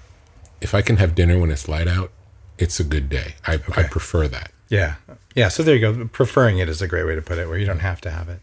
if 0.61 0.75
I 0.75 0.83
can 0.83 0.97
have 0.97 1.15
dinner 1.15 1.39
when 1.39 1.51
it's 1.51 1.69
light 1.69 1.89
out. 1.89 2.13
It's 2.59 2.79
a 2.79 2.85
good 2.85 3.09
day. 3.09 3.37
I 3.47 3.55
I 3.75 3.85
prefer 3.85 4.29
that. 4.29 4.53
Yeah. 4.69 4.97
Yeah. 5.35 5.49
So 5.49 5.63
there 5.63 5.75
you 5.75 5.81
go. 5.81 6.09
Preferring 6.09 6.59
it 6.59 6.69
is 6.69 6.83
a 6.83 6.87
great 6.87 7.05
way 7.05 7.15
to 7.15 7.23
put 7.23 7.39
it, 7.39 7.49
where 7.49 7.59
you 7.59 7.67
don't 7.67 7.81
have 7.81 8.01
to 8.03 8.11
have 8.11 8.29
it. 8.29 8.41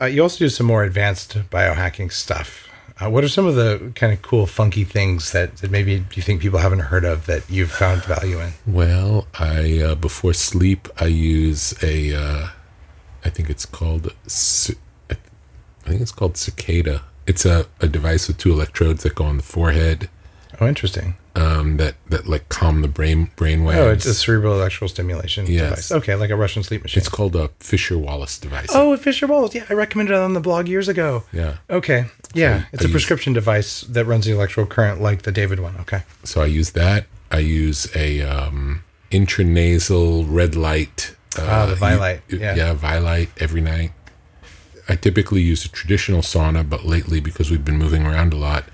Uh, 0.00 0.06
you 0.06 0.22
also 0.22 0.38
do 0.38 0.48
some 0.48 0.66
more 0.66 0.82
advanced 0.82 1.36
biohacking 1.50 2.10
stuff. 2.10 2.68
Uh, 3.00 3.08
what 3.08 3.24
are 3.24 3.28
some 3.28 3.46
of 3.46 3.54
the 3.54 3.92
kind 3.94 4.12
of 4.12 4.20
cool, 4.22 4.46
funky 4.46 4.84
things 4.84 5.32
that, 5.32 5.56
that 5.58 5.70
maybe 5.70 6.04
you 6.14 6.22
think 6.22 6.42
people 6.42 6.58
haven't 6.58 6.80
heard 6.80 7.04
of 7.04 7.26
that 7.26 7.48
you've 7.48 7.70
found 7.70 8.04
value 8.04 8.40
in? 8.40 8.52
Well, 8.66 9.26
I 9.38 9.78
uh, 9.80 9.94
before 9.94 10.34
sleep 10.34 10.88
I 10.98 11.06
use 11.06 11.74
a. 11.82 12.14
Uh, 12.14 12.48
I 13.24 13.30
think 13.30 13.48
it's 13.48 13.64
called. 13.64 14.12
I 14.26 15.14
think 15.88 16.00
it's 16.00 16.12
called 16.12 16.36
cicada. 16.36 17.04
It's 17.26 17.44
a, 17.44 17.66
a 17.80 17.86
device 17.88 18.28
with 18.28 18.38
two 18.38 18.52
electrodes 18.52 19.02
that 19.04 19.14
go 19.14 19.24
on 19.24 19.36
the 19.36 19.42
forehead. 19.42 20.08
Oh, 20.60 20.68
interesting. 20.68 21.16
um, 21.34 21.78
that 21.78 21.94
that 22.10 22.26
like 22.28 22.48
calm 22.50 22.82
the 22.82 22.88
brain 22.88 23.30
brain 23.36 23.64
waves. 23.64 23.78
Oh, 23.80 23.90
it's 23.90 24.04
a 24.06 24.12
cerebral 24.14 24.54
electrical 24.54 24.86
stimulation 24.88 25.46
Yes. 25.46 25.88
device. 25.88 25.92
Okay, 25.92 26.14
like 26.14 26.28
a 26.30 26.36
Russian 26.36 26.62
sleep 26.62 26.82
machine. 26.82 27.00
It's 27.00 27.08
called 27.08 27.34
a 27.34 27.48
Fisher 27.58 27.96
Wallace 27.96 28.38
device. 28.38 28.68
oh, 28.74 28.92
a 28.92 28.98
Fisher 28.98 29.26
Wallace. 29.26 29.54
Yeah, 29.54 29.64
I 29.70 29.72
recommended 29.74 30.12
it 30.14 30.18
on 30.20 30.34
the 30.34 30.40
blog 30.40 30.68
years 30.68 30.88
ago. 30.88 31.24
yeah. 31.32 31.56
Okay. 31.70 32.04
Yeah, 32.34 32.60
So 32.60 32.66
it's 32.74 32.82
I 32.82 32.84
a 32.84 32.88
use- 32.88 32.92
prescription 32.92 33.32
device 33.32 33.80
that 33.82 34.04
runs 34.04 34.26
the 34.26 34.32
electrical 34.32 34.66
current 34.66 35.00
like 35.00 35.22
the 35.22 35.32
David 35.32 35.58
one. 35.60 35.76
Okay. 35.80 36.02
So 36.24 36.42
I 36.42 36.46
use 36.46 36.70
that. 36.72 37.06
I 37.30 37.38
use 37.38 37.88
a 37.96 38.20
um, 38.22 38.82
intranasal 39.10 40.26
red 40.28 40.54
light 40.54 41.14
Ah, 41.38 41.64
the 41.66 42.20
you- 42.28 42.38
yeah. 42.40 42.54
yeah, 42.54 42.74
Vielight 42.74 43.30
every 43.40 43.62
night. 43.62 43.92
I 44.92 44.96
typically 44.96 45.40
use 45.40 45.64
a 45.64 45.70
traditional 45.70 46.20
sauna, 46.20 46.68
but 46.68 46.84
lately 46.84 47.18
because 47.18 47.50
we've 47.50 47.64
been 47.64 47.78
moving 47.78 48.04
around 48.04 48.34
a 48.34 48.36
lot, 48.36 48.64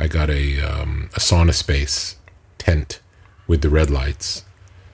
I 0.00 0.08
got 0.08 0.28
a 0.28 0.60
um, 0.60 1.08
a 1.14 1.20
SaunaSpace 1.20 2.16
tent 2.58 3.00
with 3.46 3.62
the 3.62 3.70
red 3.70 3.88
lights. 3.88 4.44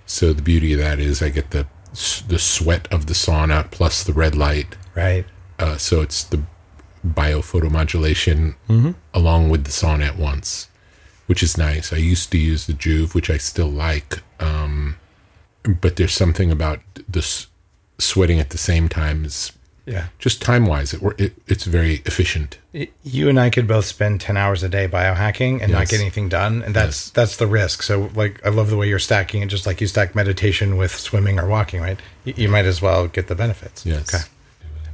So 0.05 0.35
the 0.35 0.43
beauty 0.43 0.75
of 0.75 0.81
that 0.81 1.01
is 1.01 1.23
I 1.23 1.31
get 1.31 1.53
the 1.53 1.67
the 2.29 2.39
sweat 2.39 2.87
of 2.93 3.07
the 3.07 3.15
sauna 3.15 3.71
plus 3.71 4.05
the 4.05 4.13
red 4.13 4.35
light. 4.37 4.77
Right. 4.95 5.25
Uh, 5.59 5.79
so 5.79 6.03
it's 6.03 6.23
the 6.23 6.43
biophotomodulation 7.03 8.55
along 9.15 9.49
with 9.49 9.65
the 9.65 9.71
sauna 9.71 10.09
at 10.09 10.19
once, 10.19 10.69
which 11.29 11.43
is 11.43 11.57
nice. 11.57 11.95
I 11.95 11.97
used 11.97 12.31
to 12.33 12.39
use 12.39 12.67
the 12.67 12.75
Joovv, 12.75 13.15
which 13.15 13.31
I 13.31 13.39
still 13.39 13.71
like, 13.71 14.23
um, 14.39 14.97
but 15.81 15.97
there's 15.97 16.13
something 16.13 16.51
about 16.51 16.81
this 17.09 17.47
sweating 17.97 18.39
at 18.39 18.51
the 18.51 18.59
same 18.59 18.91
time 18.91 19.25
is 19.25 19.53
Yeah. 19.87 20.07
just 20.19 20.41
time 20.41 20.67
wise. 20.67 20.95
It, 20.95 21.03
it 21.19 21.35
it's 21.47 21.65
very 21.65 21.97
efficient. 22.07 22.59
You 23.03 23.29
and 23.29 23.39
I 23.39 23.51
could 23.51 23.69
both 23.69 23.85
spend 23.85 24.21
10 24.21 24.37
hours 24.37 24.63
a 24.63 24.69
day 24.69 24.89
biohacking 24.89 25.61
and 25.61 25.71
not 25.71 25.89
get 25.89 26.01
anything 26.01 26.29
done. 26.29 26.63
And 26.63 26.75
that's 26.75 27.11
that's 27.11 27.37
the 27.37 27.47
risk. 27.47 27.83
So 27.83 28.11
like 28.15 28.45
I 28.47 28.49
love 28.49 28.71
the 28.71 28.77
way 28.77 28.89
you're 28.89 28.99
stacking 28.99 29.43
it 29.43 29.49
just 29.49 29.67
like 29.67 29.81
you 29.81 29.87
stack 29.87 30.15
meditation 30.15 30.77
with 30.77 30.93
swimming 30.93 31.39
or 31.39 31.47
walking, 31.47 31.81
right? 31.81 32.01
You, 32.25 32.35
you 32.37 32.49
might 32.49 32.65
as 32.65 32.81
well 32.81 33.09
get 33.09 33.29
the 33.29 33.35
benefits. 33.35 33.85
Yes. 33.85 34.15
Okay. 34.15 34.25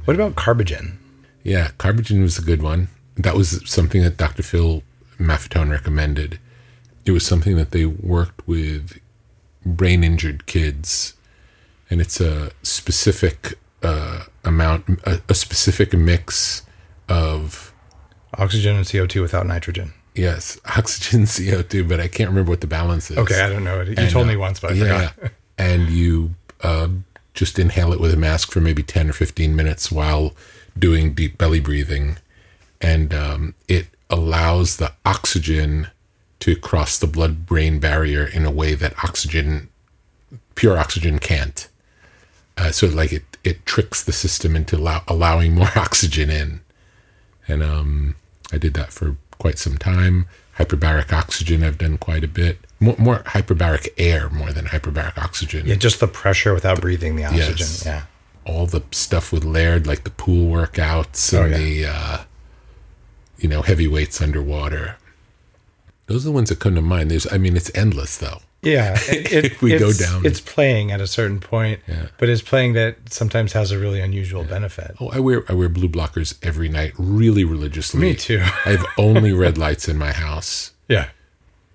What 0.05 0.15
about 0.15 0.35
carbogen? 0.35 0.97
Yeah, 1.43 1.69
carbogen 1.77 2.21
was 2.21 2.37
a 2.37 2.41
good 2.41 2.61
one. 2.61 2.89
That 3.15 3.35
was 3.35 3.61
something 3.69 4.03
that 4.03 4.17
Dr. 4.17 4.43
Phil 4.43 4.83
Maffetone 5.19 5.69
recommended. 5.71 6.39
It 7.05 7.11
was 7.11 7.25
something 7.25 7.55
that 7.55 7.71
they 7.71 7.85
worked 7.85 8.47
with 8.47 8.99
brain 9.65 10.03
injured 10.03 10.45
kids, 10.45 11.13
and 11.89 12.01
it's 12.01 12.19
a 12.19 12.51
specific 12.63 13.57
uh, 13.83 14.23
amount, 14.43 14.87
a, 15.05 15.21
a 15.29 15.33
specific 15.33 15.93
mix 15.93 16.63
of 17.09 17.73
Oxygen 18.37 18.75
and 18.77 18.85
CO2 18.85 19.21
without 19.21 19.45
nitrogen. 19.45 19.93
yes, 20.15 20.59
oxygen, 20.77 21.25
CO 21.25 21.61
two, 21.61 21.83
but 21.83 21.99
I 21.99 22.07
can't 22.07 22.29
remember 22.29 22.49
what 22.51 22.61
the 22.61 22.67
balance 22.67 23.11
is. 23.11 23.17
Okay, 23.17 23.41
I 23.41 23.49
don't 23.49 23.63
know. 23.63 23.81
You 23.81 23.93
And, 23.97 24.09
told 24.09 24.25
uh, 24.25 24.29
me 24.29 24.37
once, 24.37 24.59
but 24.59 24.71
I 24.71 24.73
yeah, 24.75 25.07
forgot. 25.09 25.31
and 25.57 25.89
you 25.89 26.35
uh, 26.61 26.87
just 27.33 27.59
inhale 27.59 27.91
it 27.93 27.99
with 27.99 28.13
a 28.13 28.17
mask 28.17 28.51
for 28.51 28.61
maybe 28.61 28.83
10 28.83 29.09
or 29.09 29.13
15 29.13 29.55
minutes 29.55 29.91
while 29.91 30.33
doing 30.77 31.13
deep 31.13 31.37
belly 31.37 31.59
breathing. 31.59 32.17
And 32.79 33.13
um, 33.13 33.53
it 33.67 33.87
allows 34.09 34.77
the 34.77 34.91
oxygen 35.05 35.87
to 36.39 36.55
cross 36.55 36.97
the 36.97 37.07
blood 37.07 37.45
brain 37.45 37.79
barrier 37.79 38.25
in 38.25 38.45
a 38.45 38.51
way 38.51 38.73
that 38.75 38.93
oxygen, 39.03 39.69
pure 40.55 40.77
oxygen, 40.77 41.19
can't. 41.19 41.67
Uh, 42.57 42.71
so, 42.71 42.87
like, 42.87 43.11
it, 43.13 43.30
it 43.43 43.65
tricks 43.65 44.03
the 44.03 44.11
system 44.13 44.55
into 44.55 44.77
allow, 44.77 45.03
allowing 45.07 45.55
more 45.55 45.69
oxygen 45.75 46.29
in. 46.29 46.61
And 47.47 47.63
um, 47.63 48.15
I 48.51 48.57
did 48.57 48.73
that 48.75 48.91
for 48.93 49.17
quite 49.39 49.57
some 49.57 49.77
time. 49.77 50.27
Hyperbaric 50.57 51.11
oxygen, 51.11 51.63
I've 51.63 51.77
done 51.77 51.97
quite 51.97 52.23
a 52.23 52.27
bit. 52.27 52.59
More, 52.79 52.95
more 52.97 53.19
hyperbaric 53.19 53.89
air 53.97 54.29
more 54.29 54.51
than 54.51 54.65
hyperbaric 54.65 55.17
oxygen. 55.17 55.65
Yeah, 55.65 55.75
just 55.75 55.99
the 55.99 56.07
pressure 56.07 56.53
without 56.53 56.81
breathing 56.81 57.15
the 57.15 57.25
oxygen. 57.25 57.55
Yes. 57.57 57.83
Yeah. 57.85 58.03
All 58.45 58.65
the 58.67 58.83
stuff 58.91 59.31
with 59.31 59.43
Laird, 59.43 59.87
like 59.87 60.03
the 60.03 60.09
pool 60.11 60.51
workouts 60.51 61.33
Oh, 61.37 61.43
and 61.43 61.51
yeah. 61.51 61.57
the, 61.57 61.85
uh, 61.85 62.23
you 63.39 63.47
know, 63.49 63.61
heavy 63.61 63.87
weights 63.87 64.21
underwater. 64.21 64.97
Those 66.07 66.25
are 66.25 66.29
the 66.29 66.33
ones 66.33 66.49
that 66.49 66.59
come 66.59 66.75
to 66.75 66.81
mind. 66.81 67.09
There's, 67.09 67.31
I 67.31 67.37
mean, 67.37 67.55
it's 67.55 67.71
endless 67.75 68.17
though. 68.17 68.41
Yeah, 68.63 68.95
it, 69.09 69.45
it, 69.53 69.61
We 69.61 69.77
go 69.77 69.91
down. 69.91 70.25
It's 70.25 70.39
playing 70.39 70.91
at 70.91 71.01
a 71.01 71.07
certain 71.07 71.39
point, 71.39 71.79
Yeah. 71.87 72.07
but 72.19 72.29
it's 72.29 72.41
playing 72.43 72.73
that 72.73 72.97
sometimes 73.11 73.53
has 73.53 73.71
a 73.71 73.79
really 73.79 73.99
unusual 73.99 74.43
benefit. 74.43 74.95
Oh, 74.99 75.09
I 75.09 75.19
wear 75.19 75.43
I 75.49 75.53
wear 75.53 75.67
blue 75.69 75.89
blockers 75.89 76.37
every 76.43 76.69
night, 76.69 76.93
really 76.97 77.43
religiously. 77.43 78.01
Me 78.01 78.13
too. 78.15 78.39
I 78.65 78.69
have 78.71 78.85
only 78.97 79.33
red 79.33 79.57
lights 79.57 79.87
in 79.89 79.97
my 79.97 80.11
house. 80.11 80.73
Yeah, 80.87 81.09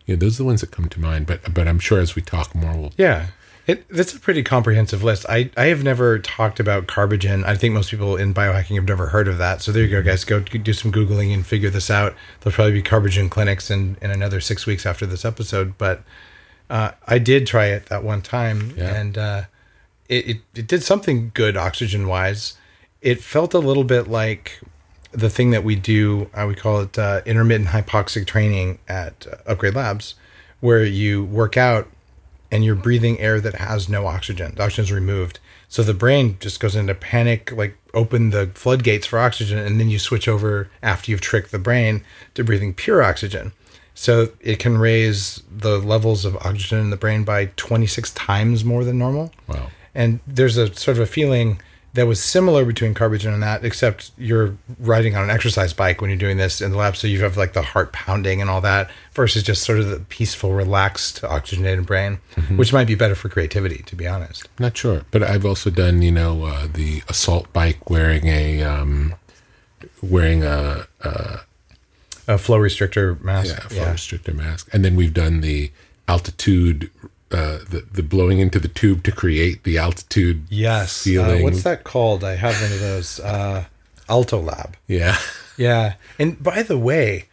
Yeah, 0.06 0.16
those 0.16 0.34
are 0.36 0.42
the 0.42 0.44
ones 0.44 0.60
that 0.60 0.70
come 0.70 0.88
to 0.88 1.00
mind. 1.00 1.26
But 1.26 1.52
but 1.52 1.66
I'm 1.66 1.78
sure 1.80 1.98
as 1.98 2.14
we 2.14 2.22
talk 2.22 2.54
more, 2.54 2.76
we'll 2.76 2.92
yeah. 2.96 3.28
It, 3.66 3.88
that's 3.88 4.14
a 4.14 4.20
pretty 4.20 4.44
comprehensive 4.44 5.02
list. 5.02 5.26
I, 5.28 5.50
I 5.56 5.64
have 5.66 5.82
never 5.82 6.20
talked 6.20 6.60
about 6.60 6.86
carbogen. 6.86 7.44
I 7.44 7.56
think 7.56 7.74
most 7.74 7.90
people 7.90 8.14
in 8.16 8.32
biohacking 8.32 8.76
have 8.76 8.86
never 8.86 9.06
heard 9.08 9.26
of 9.26 9.38
that. 9.38 9.60
So 9.60 9.72
there 9.72 9.82
you 9.82 9.90
go, 9.90 10.02
guys. 10.04 10.22
Go 10.24 10.38
do 10.38 10.72
some 10.72 10.92
googling 10.92 11.34
and 11.34 11.44
figure 11.44 11.68
this 11.68 11.90
out. 11.90 12.14
There'll 12.40 12.54
probably 12.54 12.74
be 12.74 12.82
carbogen 12.82 13.28
clinics 13.28 13.68
in, 13.68 13.96
in 14.00 14.12
another 14.12 14.40
six 14.40 14.66
weeks 14.66 14.86
after 14.86 15.04
this 15.04 15.24
episode. 15.24 15.76
But 15.78 16.04
uh, 16.70 16.92
I 17.06 17.18
did 17.18 17.46
try 17.46 17.66
it 17.66 17.86
that 17.86 18.02
one 18.02 18.22
time, 18.22 18.74
Yeah. 18.76 18.94
and 18.94 19.18
uh, 19.18 19.42
it, 20.08 20.28
it 20.28 20.36
it 20.54 20.66
did 20.66 20.82
something 20.82 21.30
good 21.34 21.56
oxygen 21.56 22.06
wise. 22.08 22.54
It 23.02 23.22
felt 23.22 23.54
a 23.54 23.58
little 23.58 23.84
bit 23.84 24.08
like 24.08 24.60
the 25.12 25.30
thing 25.30 25.50
that 25.50 25.64
we 25.64 25.76
do. 25.76 26.28
I 26.34 26.44
would 26.44 26.58
call 26.58 26.80
it 26.80 26.98
uh, 26.98 27.22
intermittent 27.24 27.70
hypoxic 27.70 28.26
training 28.26 28.78
at 28.88 29.26
uh, 29.30 29.36
Upgrade 29.50 29.74
Labs, 29.74 30.14
where 30.60 30.84
you 30.84 31.24
work 31.24 31.56
out 31.56 31.88
and 32.50 32.64
you're 32.64 32.74
breathing 32.76 33.18
air 33.20 33.40
that 33.40 33.56
has 33.56 33.88
no 33.88 34.06
oxygen. 34.06 34.54
The 34.54 34.62
oxygen 34.64 34.84
is 34.84 34.92
removed. 34.92 35.40
So 35.68 35.82
the 35.82 35.94
brain 35.94 36.36
just 36.38 36.60
goes 36.60 36.76
into 36.76 36.94
panic, 36.94 37.50
like 37.50 37.76
open 37.92 38.30
the 38.30 38.46
floodgates 38.54 39.04
for 39.06 39.18
oxygen, 39.18 39.58
and 39.58 39.80
then 39.80 39.90
you 39.90 39.98
switch 39.98 40.28
over 40.28 40.70
after 40.80 41.10
you've 41.10 41.20
tricked 41.20 41.50
the 41.50 41.58
brain 41.58 42.04
to 42.34 42.44
breathing 42.44 42.72
pure 42.72 43.02
oxygen. 43.02 43.52
So 43.96 44.28
it 44.40 44.58
can 44.58 44.76
raise 44.76 45.42
the 45.50 45.78
levels 45.78 46.26
of 46.26 46.36
oxygen 46.36 46.78
in 46.78 46.90
the 46.90 46.98
brain 46.98 47.24
by 47.24 47.46
26 47.56 48.12
times 48.12 48.62
more 48.62 48.84
than 48.84 48.98
normal. 48.98 49.32
Wow. 49.48 49.68
And 49.94 50.20
there's 50.26 50.58
a 50.58 50.72
sort 50.74 50.98
of 50.98 51.02
a 51.02 51.06
feeling 51.06 51.60
that 51.94 52.06
was 52.06 52.22
similar 52.22 52.66
between 52.66 52.92
carbogen 52.92 53.32
and 53.32 53.42
that, 53.42 53.64
except 53.64 54.12
you're 54.18 54.54
riding 54.78 55.16
on 55.16 55.24
an 55.24 55.30
exercise 55.30 55.72
bike 55.72 56.02
when 56.02 56.10
you're 56.10 56.18
doing 56.18 56.36
this 56.36 56.60
in 56.60 56.72
the 56.72 56.76
lab. 56.76 56.94
So 56.94 57.06
you 57.06 57.22
have 57.22 57.38
like 57.38 57.54
the 57.54 57.62
heart 57.62 57.94
pounding 57.94 58.42
and 58.42 58.50
all 58.50 58.60
that 58.60 58.90
versus 59.14 59.42
just 59.42 59.62
sort 59.62 59.78
of 59.80 59.88
the 59.88 60.00
peaceful, 60.00 60.52
relaxed, 60.52 61.24
oxygenated 61.24 61.86
brain, 61.86 62.18
which 62.56 62.74
might 62.74 62.86
be 62.86 62.96
better 62.96 63.14
for 63.14 63.30
creativity, 63.30 63.82
to 63.84 63.96
be 63.96 64.06
honest. 64.06 64.46
Not 64.58 64.76
sure, 64.76 65.06
but 65.10 65.22
I've 65.22 65.46
also 65.46 65.70
done, 65.70 66.02
you 66.02 66.12
know, 66.12 66.44
uh, 66.44 66.68
the 66.70 67.02
assault 67.08 67.50
bike 67.54 67.88
wearing 67.88 68.26
a 68.26 68.62
um, 68.62 69.14
wearing 70.02 70.44
a, 70.44 70.86
a 71.00 71.40
A 72.28 72.38
flow 72.38 72.58
restrictor 72.58 73.20
mask. 73.22 73.54
yeah, 73.54 73.68
flow 73.68 73.92
restrictor 73.94 74.34
mask, 74.34 74.68
and 74.72 74.84
then 74.84 74.96
we've 74.96 75.14
done 75.14 75.40
the 75.40 75.70
altitude, 76.08 76.90
uh, 77.30 77.58
the 77.68 77.84
the 77.92 78.02
blowing 78.02 78.38
into 78.40 78.58
the 78.58 78.68
tube 78.68 79.02
to 79.04 79.12
create 79.12 79.62
the 79.64 79.78
altitude. 79.78 80.44
Yes. 80.48 81.02
Uh, 81.02 81.10
feeling. 81.10 81.42
what's 81.42 81.62
that 81.62 81.84
called? 81.84 82.24
I 82.24 82.34
have 82.36 82.60
one 82.60 82.72
of 82.72 82.80
those. 82.80 83.20
Uh, 83.20 83.64
Alto 84.08 84.40
Lab. 84.40 84.76
Yeah, 84.86 85.16
Yeah. 85.56 85.94
And 86.18 86.40
by 86.42 86.62
the 86.62 86.78
way, 86.78 87.24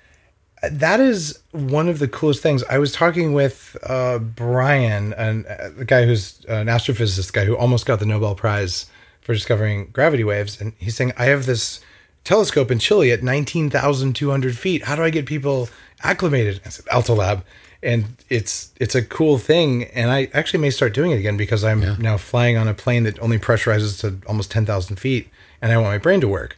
that 0.64 1.00
is 1.00 1.40
one 1.52 1.88
of 1.90 2.00
the 2.00 2.08
coolest 2.08 2.42
things. 2.42 2.64
I 2.70 2.78
was 2.78 2.92
talking 2.92 3.34
with 3.34 3.78
uh, 3.84 4.18
Brian, 4.20 5.14
and 5.14 5.46
uh, 5.46 5.70
the 5.78 5.86
guy 5.86 6.06
who's 6.06 6.44
an 6.48 6.68
astrophysicist 6.68 7.34
guy 7.34 7.46
who 7.46 7.56
almost 7.56 7.86
got 7.86 8.00
the 8.00 8.06
Nobel 8.06 8.34
Prize 8.36 8.88
for 9.22 9.34
discovering 9.34 9.90
gravity 9.94 10.24
waves, 10.24 10.60
and 10.60 10.74
he's 10.78 10.96
saying, 10.96 11.14
"I 11.18 11.26
have 11.26 11.46
this 11.46 11.80
telescope 12.24 12.72
in 12.72 12.80
Chile 12.80 13.12
at 13.12 13.24
nineteen 13.24 13.70
thousand 13.70 14.16
two 14.16 14.32
hundred 14.32 14.58
feet. 14.58 14.84
How 14.84 14.96
do 14.96 15.04
I 15.04 15.10
get 15.10 15.26
people 15.26 15.70
acclimated?" 16.04 16.62
I 16.66 16.70
said, 16.70 16.86
"Alto 16.92 17.16
Lab." 17.16 17.44
And 17.82 18.16
it's 18.30 18.72
it's 18.80 18.96
a 18.96 19.02
cool 19.04 19.38
thing, 19.38 19.86
and 19.86 20.10
I 20.10 20.30
actually 20.34 20.62
may 20.62 20.70
start 20.70 20.94
doing 20.94 21.12
it 21.12 21.18
again 21.18 21.36
because 21.36 21.66
I'm 21.66 22.02
now 22.02 22.16
flying 22.16 22.56
on 22.56 22.70
a 22.70 22.74
plane 22.74 23.04
that 23.04 23.20
only 23.20 23.38
pressurizes 23.38 24.00
to 24.02 24.26
almost 24.28 24.52
ten 24.52 24.66
thousand 24.66 24.98
feet, 24.98 25.30
and 25.62 25.72
I 25.72 25.78
want 25.78 25.90
my 25.90 25.98
brain 25.98 26.22
to 26.22 26.28
work 26.28 26.58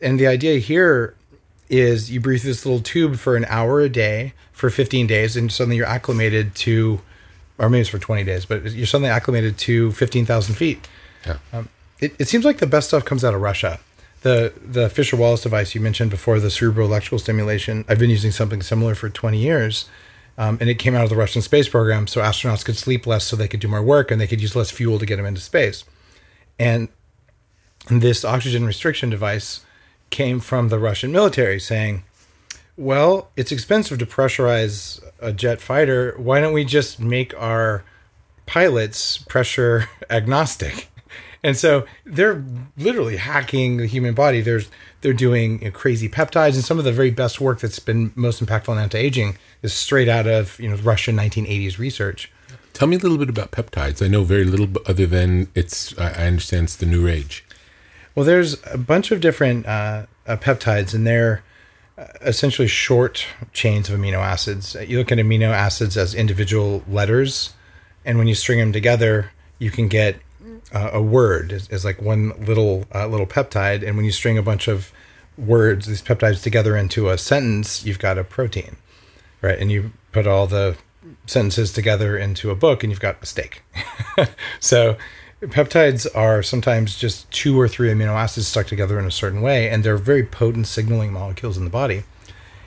and 0.00 0.18
the 0.18 0.26
idea 0.26 0.58
here 0.58 1.14
is 1.68 2.10
you 2.10 2.20
breathe 2.20 2.42
this 2.42 2.64
little 2.64 2.80
tube 2.80 3.16
for 3.16 3.36
an 3.36 3.44
hour 3.48 3.80
a 3.80 3.88
day 3.88 4.34
for 4.52 4.70
15 4.70 5.06
days 5.06 5.36
and 5.36 5.50
suddenly 5.50 5.76
you're 5.76 5.86
acclimated 5.86 6.54
to 6.54 7.00
or 7.58 7.68
maybe 7.68 7.80
it's 7.80 7.90
for 7.90 7.98
20 7.98 8.24
days 8.24 8.44
but 8.44 8.70
you're 8.72 8.86
suddenly 8.86 9.10
acclimated 9.10 9.58
to 9.58 9.92
15000 9.92 10.54
feet 10.54 10.88
yeah. 11.26 11.38
Um, 11.52 11.68
it, 12.00 12.14
it 12.18 12.28
seems 12.28 12.44
like 12.44 12.58
the 12.58 12.66
best 12.66 12.88
stuff 12.88 13.04
comes 13.04 13.24
out 13.24 13.34
of 13.34 13.40
russia 13.40 13.80
the 14.24 14.52
the 14.60 14.90
fisher 14.90 15.16
wallace 15.16 15.42
device 15.42 15.74
you 15.74 15.80
mentioned 15.80 16.10
before 16.10 16.40
the 16.40 16.50
cerebral 16.50 16.86
electrical 16.88 17.18
stimulation 17.18 17.84
i've 17.88 17.98
been 17.98 18.10
using 18.10 18.30
something 18.30 18.60
similar 18.60 18.94
for 18.94 19.08
20 19.08 19.38
years 19.38 19.88
um, 20.36 20.58
and 20.60 20.68
it 20.68 20.74
came 20.74 20.94
out 20.94 21.04
of 21.04 21.10
the 21.10 21.16
russian 21.16 21.40
space 21.40 21.68
program 21.68 22.06
so 22.06 22.20
astronauts 22.20 22.64
could 22.64 22.76
sleep 22.76 23.06
less 23.06 23.24
so 23.24 23.36
they 23.36 23.48
could 23.48 23.60
do 23.60 23.68
more 23.68 23.82
work 23.82 24.10
and 24.10 24.20
they 24.20 24.26
could 24.26 24.40
use 24.40 24.56
less 24.56 24.70
fuel 24.70 24.98
to 24.98 25.06
get 25.06 25.16
them 25.16 25.26
into 25.26 25.40
space 25.40 25.84
and 26.58 26.88
this 27.88 28.24
oxygen 28.24 28.64
restriction 28.64 29.10
device 29.10 29.60
came 30.10 30.40
from 30.40 30.68
the 30.68 30.78
Russian 30.78 31.12
military 31.12 31.60
saying, 31.60 32.04
well, 32.76 33.30
it's 33.36 33.52
expensive 33.52 33.98
to 33.98 34.06
pressurize 34.06 35.02
a 35.20 35.32
jet 35.32 35.60
fighter. 35.60 36.14
Why 36.16 36.40
don't 36.40 36.52
we 36.52 36.64
just 36.64 36.98
make 37.00 37.34
our 37.34 37.84
pilots 38.46 39.18
pressure 39.18 39.88
agnostic? 40.10 40.88
And 41.44 41.58
so 41.58 41.84
they're 42.06 42.42
literally 42.78 43.18
hacking 43.18 43.76
the 43.76 43.86
human 43.86 44.14
body. 44.14 44.40
There's 44.40 44.70
they're 45.02 45.12
doing 45.12 45.58
you 45.58 45.66
know, 45.66 45.70
crazy 45.70 46.08
peptides, 46.08 46.54
and 46.54 46.64
some 46.64 46.78
of 46.78 46.86
the 46.86 46.92
very 46.92 47.10
best 47.10 47.38
work 47.38 47.60
that's 47.60 47.78
been 47.78 48.12
most 48.14 48.42
impactful 48.42 48.72
in 48.72 48.78
anti-aging 48.78 49.36
is 49.62 49.74
straight 49.74 50.08
out 50.08 50.26
of 50.26 50.58
you 50.58 50.70
know 50.70 50.76
Russian 50.76 51.16
1980s 51.16 51.78
research. 51.78 52.32
Tell 52.72 52.88
me 52.88 52.96
a 52.96 52.98
little 52.98 53.18
bit 53.18 53.28
about 53.28 53.50
peptides. 53.50 54.02
I 54.02 54.08
know 54.08 54.24
very 54.24 54.44
little 54.44 54.68
other 54.86 55.06
than 55.06 55.48
it's. 55.54 55.96
I 55.98 56.26
understand 56.26 56.64
it's 56.64 56.76
the 56.76 56.86
new 56.86 57.04
rage. 57.04 57.44
Well, 58.14 58.24
there's 58.24 58.56
a 58.66 58.78
bunch 58.78 59.10
of 59.10 59.20
different 59.20 59.66
uh, 59.66 60.06
uh, 60.26 60.36
peptides, 60.36 60.94
and 60.94 61.06
they're 61.06 61.42
uh, 61.98 62.06
essentially 62.22 62.68
short 62.68 63.26
chains 63.52 63.90
of 63.90 64.00
amino 64.00 64.18
acids. 64.18 64.76
You 64.86 64.96
look 64.96 65.12
at 65.12 65.18
amino 65.18 65.50
acids 65.50 65.98
as 65.98 66.14
individual 66.14 66.82
letters, 66.88 67.52
and 68.02 68.16
when 68.16 68.28
you 68.28 68.34
string 68.34 68.60
them 68.60 68.72
together, 68.72 69.30
you 69.58 69.70
can 69.70 69.88
get 69.88 70.16
uh, 70.72 70.90
a 70.92 71.02
word 71.02 71.52
is, 71.52 71.68
as 71.68 71.84
like 71.84 72.00
one 72.00 72.32
little 72.44 72.86
uh, 72.94 73.06
little 73.06 73.26
peptide. 73.26 73.86
And 73.86 73.96
when 73.96 74.04
you 74.04 74.12
string 74.12 74.38
a 74.38 74.42
bunch 74.42 74.68
of 74.68 74.92
words, 75.36 75.86
these 75.86 76.02
peptides 76.02 76.42
together 76.42 76.76
into 76.76 77.08
a 77.08 77.18
sentence, 77.18 77.84
you've 77.84 77.98
got 77.98 78.18
a 78.18 78.24
protein, 78.24 78.76
right? 79.42 79.58
And 79.58 79.70
you 79.70 79.92
put 80.12 80.26
all 80.26 80.46
the 80.46 80.76
sentences 81.26 81.72
together 81.72 82.16
into 82.16 82.50
a 82.50 82.54
book, 82.54 82.82
and 82.82 82.90
you've 82.90 83.00
got 83.00 83.22
a 83.22 83.26
steak. 83.26 83.62
so 84.60 84.96
peptides 85.42 86.06
are 86.14 86.42
sometimes 86.42 86.96
just 86.96 87.30
two 87.30 87.58
or 87.58 87.68
three 87.68 87.90
amino 87.90 88.14
acids 88.14 88.46
stuck 88.46 88.66
together 88.66 88.98
in 88.98 89.04
a 89.04 89.10
certain 89.10 89.42
way, 89.42 89.68
and 89.68 89.84
they're 89.84 89.96
very 89.96 90.24
potent 90.24 90.66
signaling 90.66 91.12
molecules 91.12 91.56
in 91.56 91.64
the 91.64 91.70
body. 91.70 92.04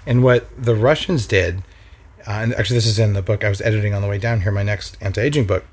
And 0.05 0.23
what 0.23 0.47
the 0.61 0.75
Russians 0.75 1.25
did, 1.25 1.63
uh, 2.27 2.31
and 2.31 2.53
actually 2.55 2.77
this 2.77 2.85
is 2.85 2.99
in 2.99 3.13
the 3.13 3.21
book 3.21 3.43
I 3.43 3.49
was 3.49 3.61
editing 3.61 3.93
on 3.93 4.01
the 4.01 4.07
way 4.07 4.17
down 4.17 4.41
here, 4.41 4.51
my 4.51 4.63
next 4.63 4.97
anti-aging 5.01 5.45
book. 5.45 5.65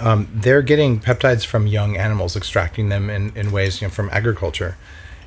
Um, 0.00 0.28
they're 0.32 0.62
getting 0.62 1.00
peptides 1.00 1.44
from 1.44 1.66
young 1.66 1.96
animals, 1.96 2.36
extracting 2.36 2.88
them 2.88 3.10
in, 3.10 3.36
in 3.36 3.52
ways 3.52 3.80
you 3.80 3.88
know, 3.88 3.92
from 3.92 4.08
agriculture, 4.10 4.76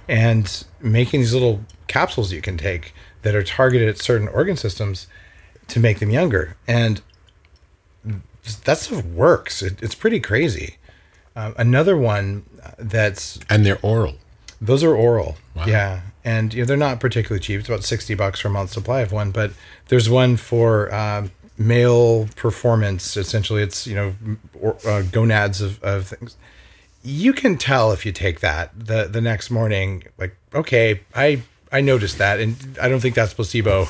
and 0.10 0.66
making 0.82 1.22
these 1.22 1.34
little 1.34 1.62
capsules 1.88 2.32
you 2.34 2.42
can 2.42 2.58
take 2.58 2.94
that 3.22 3.36
are 3.36 3.44
targeted 3.44 3.88
at 3.90 3.98
certain 3.98 4.28
organ 4.28 4.58
systems 4.58 5.08
to 5.68 5.80
make 5.80 6.00
them 6.00 6.10
younger. 6.10 6.58
And 6.68 7.02
that 8.66 8.78
stuff 8.78 9.04
works. 9.06 9.62
It, 9.62 9.82
it's 9.82 9.96
pretty 9.96 10.20
crazy. 10.20 10.78
Uh, 11.36 11.54
another 11.58 11.98
one 11.98 12.46
that's 12.78 13.40
And 13.50 13.66
they're 13.66 13.80
oral. 13.82 14.16
those 14.62 14.84
are 14.84 14.96
oral. 14.96 15.38
Wow. 15.56 15.66
Yeah. 15.66 16.02
And 16.24 16.54
you 16.54 16.62
know, 16.62 16.66
they're 16.66 16.78
not 16.78 17.00
particularly 17.00 17.40
cheap. 17.42 17.60
It's 17.60 17.70
about 17.70 17.84
60 17.84 18.14
bucks 18.16 18.40
for 18.40 18.48
a 18.48 18.52
month 18.52 18.72
supply 18.72 19.02
of 19.02 19.12
one, 19.12 19.32
but 19.32 19.52
there's 19.90 20.10
one 20.10 20.38
for 20.38 20.94
um, 20.94 21.32
male 21.58 22.28
performance. 22.36 23.18
Essentially, 23.18 23.64
it's, 23.64 23.88
you 23.88 23.96
know, 23.96 24.16
or, 24.60 24.78
uh, 24.86 25.02
gonads 25.04 25.62
of, 25.62 25.82
of 25.84 26.08
things. 26.08 26.36
You 27.04 27.34
can 27.34 27.58
tell 27.58 27.92
if 27.92 28.06
you 28.06 28.12
take 28.12 28.40
that 28.40 28.72
the, 28.78 29.08
the 29.08 29.22
next 29.22 29.52
morning, 29.52 30.06
like, 30.18 30.36
okay, 30.54 31.02
I, 31.14 31.44
I 31.72 31.82
noticed 31.82 32.18
that. 32.18 32.40
And 32.40 32.56
I 32.82 32.90
don't 32.90 33.00
think 33.00 33.16
that's 33.16 33.34
placebo. 33.34 33.88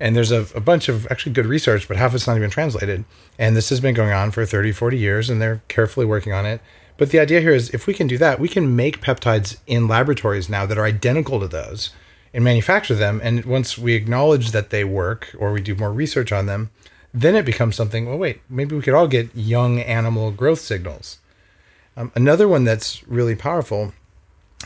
And 0.00 0.16
there's 0.16 0.32
a, 0.32 0.46
a 0.54 0.60
bunch 0.60 0.88
of 0.88 1.06
actually 1.10 1.32
good 1.32 1.46
research, 1.46 1.86
but 1.86 1.96
half 1.96 2.10
of 2.10 2.16
it's 2.16 2.26
not 2.26 2.36
even 2.36 2.50
translated. 2.50 3.04
And 3.38 3.56
this 3.56 3.68
has 3.68 3.80
been 3.80 3.94
going 3.94 4.12
on 4.12 4.30
for 4.30 4.44
30, 4.44 4.72
40 4.72 4.98
years, 4.98 5.30
and 5.30 5.40
they're 5.40 5.62
carefully 5.68 6.06
working 6.06 6.32
on 6.32 6.46
it. 6.46 6.60
But 6.96 7.10
the 7.10 7.18
idea 7.18 7.40
here 7.40 7.52
is 7.52 7.70
if 7.70 7.86
we 7.86 7.94
can 7.94 8.06
do 8.06 8.18
that, 8.18 8.38
we 8.38 8.48
can 8.48 8.76
make 8.76 9.00
peptides 9.00 9.58
in 9.66 9.88
laboratories 9.88 10.48
now 10.48 10.64
that 10.66 10.78
are 10.78 10.84
identical 10.84 11.40
to 11.40 11.48
those 11.48 11.90
and 12.32 12.44
manufacture 12.44 12.94
them. 12.94 13.20
And 13.22 13.44
once 13.44 13.78
we 13.78 13.94
acknowledge 13.94 14.50
that 14.52 14.70
they 14.70 14.84
work 14.84 15.34
or 15.38 15.52
we 15.52 15.60
do 15.60 15.74
more 15.74 15.92
research 15.92 16.32
on 16.32 16.46
them, 16.46 16.70
then 17.14 17.36
it 17.36 17.44
becomes 17.44 17.76
something, 17.76 18.06
well, 18.06 18.18
wait, 18.18 18.40
maybe 18.50 18.74
we 18.74 18.82
could 18.82 18.92
all 18.92 19.06
get 19.06 19.34
young 19.34 19.80
animal 19.80 20.32
growth 20.32 20.58
signals. 20.58 21.18
Um, 21.96 22.10
another 22.16 22.48
one 22.48 22.64
that's 22.64 23.06
really 23.06 23.36
powerful, 23.36 23.92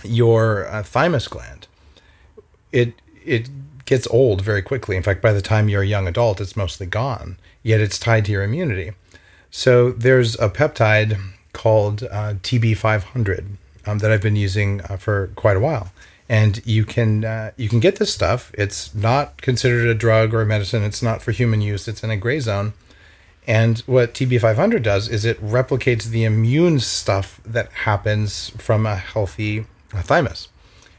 your 0.02 0.66
uh, 0.68 0.82
thymus 0.82 1.28
gland. 1.28 1.66
It 2.72 2.94
it 3.24 3.50
gets 3.84 4.06
old 4.08 4.40
very 4.40 4.62
quickly. 4.62 4.96
In 4.96 5.02
fact, 5.02 5.20
by 5.20 5.32
the 5.32 5.42
time 5.42 5.68
you're 5.68 5.82
a 5.82 5.86
young 5.86 6.08
adult, 6.08 6.40
it's 6.40 6.56
mostly 6.56 6.86
gone. 6.86 7.36
Yet 7.62 7.80
it's 7.80 7.98
tied 7.98 8.24
to 8.26 8.32
your 8.32 8.42
immunity. 8.42 8.92
So 9.50 9.90
there's 9.90 10.34
a 10.36 10.48
peptide 10.48 11.20
called 11.52 12.02
uh, 12.04 12.34
TB500 12.42 13.46
um, 13.86 13.98
that 13.98 14.10
I've 14.10 14.22
been 14.22 14.36
using 14.36 14.80
uh, 14.82 14.96
for 14.96 15.28
quite 15.36 15.56
a 15.56 15.60
while, 15.60 15.90
and 16.28 16.64
you 16.66 16.84
can 16.84 17.24
uh, 17.24 17.52
you 17.56 17.68
can 17.68 17.80
get 17.80 17.96
this 17.96 18.12
stuff. 18.12 18.52
It's 18.54 18.94
not 18.94 19.40
considered 19.40 19.86
a 19.88 19.94
drug 19.94 20.34
or 20.34 20.42
a 20.42 20.46
medicine. 20.46 20.82
It's 20.82 21.02
not 21.02 21.22
for 21.22 21.32
human 21.32 21.60
use. 21.60 21.88
It's 21.88 22.04
in 22.04 22.10
a 22.10 22.16
gray 22.16 22.40
zone. 22.40 22.74
And 23.46 23.78
what 23.80 24.12
TB500 24.12 24.82
does 24.82 25.08
is 25.08 25.24
it 25.24 25.42
replicates 25.42 26.04
the 26.04 26.24
immune 26.24 26.80
stuff 26.80 27.40
that 27.46 27.72
happens 27.72 28.50
from 28.58 28.84
a 28.84 28.96
healthy 28.96 29.64
thymus. 29.88 30.48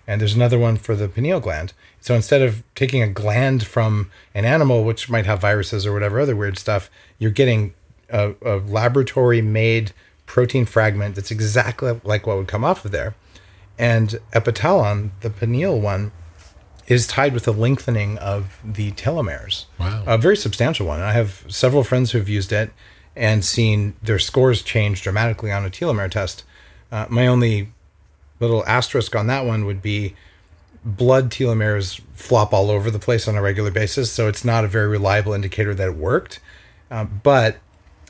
And 0.07 0.19
there's 0.19 0.33
another 0.33 0.57
one 0.57 0.77
for 0.77 0.95
the 0.95 1.07
pineal 1.07 1.39
gland. 1.39 1.73
So 2.01 2.15
instead 2.15 2.41
of 2.41 2.63
taking 2.73 3.03
a 3.03 3.07
gland 3.07 3.67
from 3.67 4.09
an 4.33 4.45
animal, 4.45 4.83
which 4.83 5.11
might 5.11 5.27
have 5.27 5.41
viruses 5.41 5.85
or 5.85 5.93
whatever 5.93 6.19
other 6.19 6.35
weird 6.35 6.57
stuff, 6.57 6.89
you're 7.19 7.29
getting 7.29 7.75
a, 8.09 8.33
a 8.41 8.55
laboratory 8.55 9.43
made 9.43 9.91
protein 10.25 10.65
fragment 10.65 11.15
that's 11.15 11.29
exactly 11.29 11.99
like 12.03 12.25
what 12.25 12.37
would 12.37 12.47
come 12.47 12.63
off 12.63 12.83
of 12.83 12.89
there. 12.89 13.13
And 13.79 14.19
epitalon, 14.33 15.11
the 15.21 15.31
pineal 15.31 15.79
one, 15.79 16.11
is 16.87 17.07
tied 17.07 17.33
with 17.33 17.47
a 17.47 17.51
lengthening 17.51 18.17
of 18.17 18.59
the 18.63 18.91
telomeres. 18.91 19.65
Wow. 19.79 20.03
A 20.05 20.17
very 20.17 20.37
substantial 20.37 20.85
one. 20.85 20.99
I 20.99 21.13
have 21.13 21.45
several 21.47 21.83
friends 21.83 22.11
who've 22.11 22.29
used 22.29 22.51
it 22.51 22.71
and 23.15 23.43
seen 23.43 23.95
their 24.03 24.19
scores 24.19 24.61
change 24.61 25.01
dramatically 25.01 25.51
on 25.51 25.65
a 25.65 25.69
telomere 25.69 26.11
test. 26.11 26.43
Uh, 26.91 27.05
my 27.09 27.25
only 27.25 27.71
little 28.39 28.65
asterisk 28.65 29.15
on 29.15 29.27
that 29.27 29.45
one 29.45 29.65
would 29.65 29.81
be 29.81 30.15
blood 30.83 31.29
telomeres 31.29 32.01
flop 32.13 32.53
all 32.53 32.69
over 32.69 32.89
the 32.89 32.99
place 32.99 33.27
on 33.27 33.35
a 33.35 33.41
regular 33.41 33.71
basis, 33.71 34.11
so 34.11 34.27
it's 34.27 34.45
not 34.45 34.63
a 34.63 34.67
very 34.67 34.87
reliable 34.87 35.33
indicator 35.33 35.73
that 35.75 35.89
it 35.89 35.95
worked. 35.95 36.39
Um, 36.89 37.21
but 37.23 37.57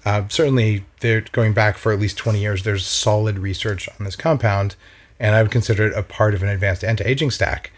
uh, 0.05 0.27
certainly, 0.29 0.85
they're 1.01 1.21
going 1.21 1.53
back 1.53 1.77
for 1.77 1.91
at 1.91 1.99
least 1.99 2.17
20 2.17 2.39
years. 2.39 2.63
There's 2.63 2.85
solid 2.85 3.39
research 3.39 3.89
on 3.89 4.05
this 4.05 4.15
compound, 4.15 4.75
and 5.19 5.35
I 5.35 5.41
would 5.41 5.51
consider 5.51 5.87
it 5.87 5.97
a 5.97 6.03
part 6.03 6.33
of 6.33 6.43
an 6.43 6.49
advanced 6.49 6.83
anti-aging 6.83 7.31
stack. 7.31 7.71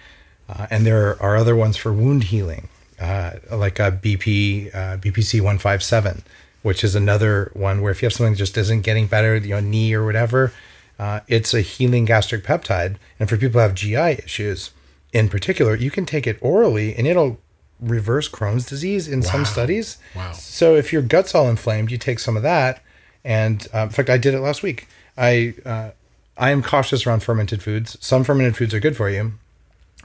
Uh, 0.48 0.68
and 0.70 0.86
there 0.86 1.22
are 1.22 1.36
other 1.38 1.56
ones 1.56 1.78
for 1.78 1.94
wound 1.94 2.26
healing, 2.26 2.68
uh, 3.00 3.32
like 3.52 3.80
a 3.80 3.92
BP 3.92 4.74
uh, 4.76 4.98
BPC 4.98 5.40
157, 5.40 6.24
which 6.62 6.84
is 6.84 6.94
another 6.94 7.52
one 7.54 7.82
where 7.82 7.92
if 7.92 8.02
you 8.02 8.06
have 8.08 8.14
something 8.14 8.34
that 8.34 8.38
just 8.40 8.58
isn't 8.58 8.82
getting 8.82 9.08
better, 9.08 9.38
you 9.38 9.50
know, 9.50 9.60
knee 9.60 9.94
or 9.94 10.06
whatever, 10.06 10.52
uh, 11.00 11.22
it's 11.28 11.54
a 11.54 11.62
healing 11.62 12.06
gastric 12.06 12.44
peptide. 12.44 12.98
And 13.20 13.30
for 13.30 13.38
people 13.38 13.60
who 13.60 13.68
have 13.68 13.74
GI 13.74 14.24
issues, 14.24 14.72
in 15.14 15.30
particular, 15.30 15.76
you 15.76 15.90
can 15.90 16.06
take 16.06 16.28
it 16.28 16.38
orally, 16.42 16.96
and 16.96 17.08
it'll 17.08 17.40
reverse 17.80 18.30
Crohn's 18.30 18.66
disease 18.66 19.08
in 19.08 19.22
some 19.24 19.44
studies. 19.46 19.98
Wow. 20.16 20.34
So 20.34 20.76
if 20.76 20.94
your 20.94 21.02
gut's 21.02 21.34
all 21.34 21.50
inflamed, 21.50 21.92
you 21.92 21.98
take 21.98 22.20
some 22.20 22.38
of 22.38 22.44
that. 22.44 22.84
And 23.24 23.68
uh, 23.74 23.84
in 23.84 23.90
fact, 23.90 24.10
I 24.10 24.18
did 24.18 24.34
it 24.34 24.40
last 24.40 24.64
week. 24.64 24.88
I 25.18 25.56
uh, 25.66 25.92
I 26.38 26.52
am 26.52 26.64
cautious 26.64 27.06
around 27.06 27.22
fermented 27.24 27.62
foods. 27.62 27.98
Some 28.02 28.24
fermented 28.24 28.58
foods 28.58 28.74
are 28.74 28.80
good 28.80 28.98
for 28.98 29.10
you, 29.10 29.34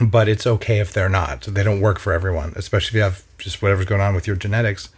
but 0.01 0.29
it's 0.29 0.47
okay 0.47 0.81
if 0.81 0.93
they're 0.93 1.09
not. 1.09 1.43
They 1.43 1.63
don't 1.63 1.81
work 1.81 1.99
for 1.99 2.13
everyone, 2.13 2.53
especially 2.57 2.89
if 2.89 2.95
you 2.95 3.03
have 3.03 3.25
just 3.39 3.63
whatever's 3.63 3.87
going 3.87 4.01
on 4.01 4.15
with 4.15 4.27
your 4.27 4.37
genetics. 4.37 4.89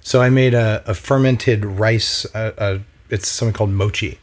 So 0.00 0.20
I 0.20 0.30
made 0.30 0.54
a, 0.54 0.82
a 0.86 0.94
fermented 0.94 1.64
rice. 1.64 2.26
Uh, 2.34 2.52
uh, 2.58 2.78
it's 3.08 3.28
something 3.28 3.54
called 3.54 3.70
mochi. 3.70 4.18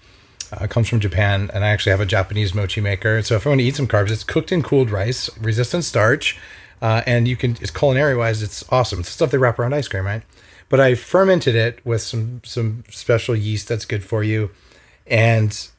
Uh, 0.52 0.66
it 0.66 0.70
comes 0.70 0.90
from 0.90 1.00
Japan, 1.00 1.50
and 1.54 1.64
I 1.64 1.70
actually 1.70 1.92
have 1.92 2.02
a 2.02 2.06
Japanese 2.06 2.54
mochi 2.54 2.82
maker. 2.82 3.22
So 3.22 3.36
if 3.36 3.46
I 3.46 3.50
want 3.50 3.62
to 3.62 3.66
eat 3.66 3.76
some 3.76 3.88
carbs, 3.88 4.12
it's 4.12 4.24
cooked 4.24 4.52
in 4.52 4.62
cooled 4.62 4.90
rice, 4.90 5.30
resistant 5.38 5.84
starch, 5.86 6.38
uh, 6.82 7.02
and 7.06 7.28
you 7.28 7.38
can. 7.38 7.52
It's 7.62 7.72
culinary 7.72 8.16
wise, 8.16 8.42
it's 8.42 8.66
awesome. 8.70 9.00
It's 9.00 9.10
the 9.10 9.14
stuff 9.14 9.32
they 9.32 9.38
wrap 9.38 9.60
around 9.60 9.74
ice 9.74 9.88
cream, 9.88 10.06
right? 10.06 10.24
But 10.70 10.80
I 10.80 10.96
fermented 10.96 11.56
it 11.56 11.86
with 11.86 12.02
some 12.02 12.42
some 12.44 12.84
special 12.90 13.36
yeast 13.36 13.68
that's 13.68 13.86
good 13.86 14.04
for 14.04 14.24
you, 14.24 14.52
and 15.08 15.70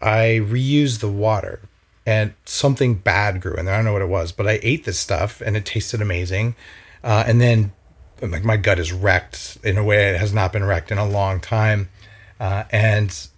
I 0.00 0.40
reused 0.42 1.00
the 1.00 1.10
water 1.10 1.60
and 2.06 2.34
something 2.44 2.94
bad 2.94 3.40
grew 3.40 3.54
in 3.54 3.66
there. 3.66 3.74
I 3.74 3.78
don't 3.78 3.84
know 3.84 3.92
what 3.92 4.02
it 4.02 4.08
was, 4.08 4.32
but 4.32 4.48
I 4.48 4.58
ate 4.62 4.84
this 4.84 4.98
stuff 4.98 5.40
and 5.40 5.56
it 5.56 5.64
tasted 5.64 6.00
amazing. 6.00 6.54
Uh, 7.04 7.24
and 7.26 7.40
then 7.40 7.72
like 8.22 8.44
my 8.44 8.56
gut 8.56 8.78
is 8.78 8.92
wrecked 8.92 9.58
in 9.64 9.78
a 9.78 9.84
way 9.84 10.10
it 10.10 10.20
has 10.20 10.32
not 10.32 10.52
been 10.52 10.64
wrecked 10.64 10.90
in 10.90 10.98
a 10.98 11.08
long 11.08 11.40
time. 11.40 11.88
Uh, 12.38 12.64
and 12.70 13.28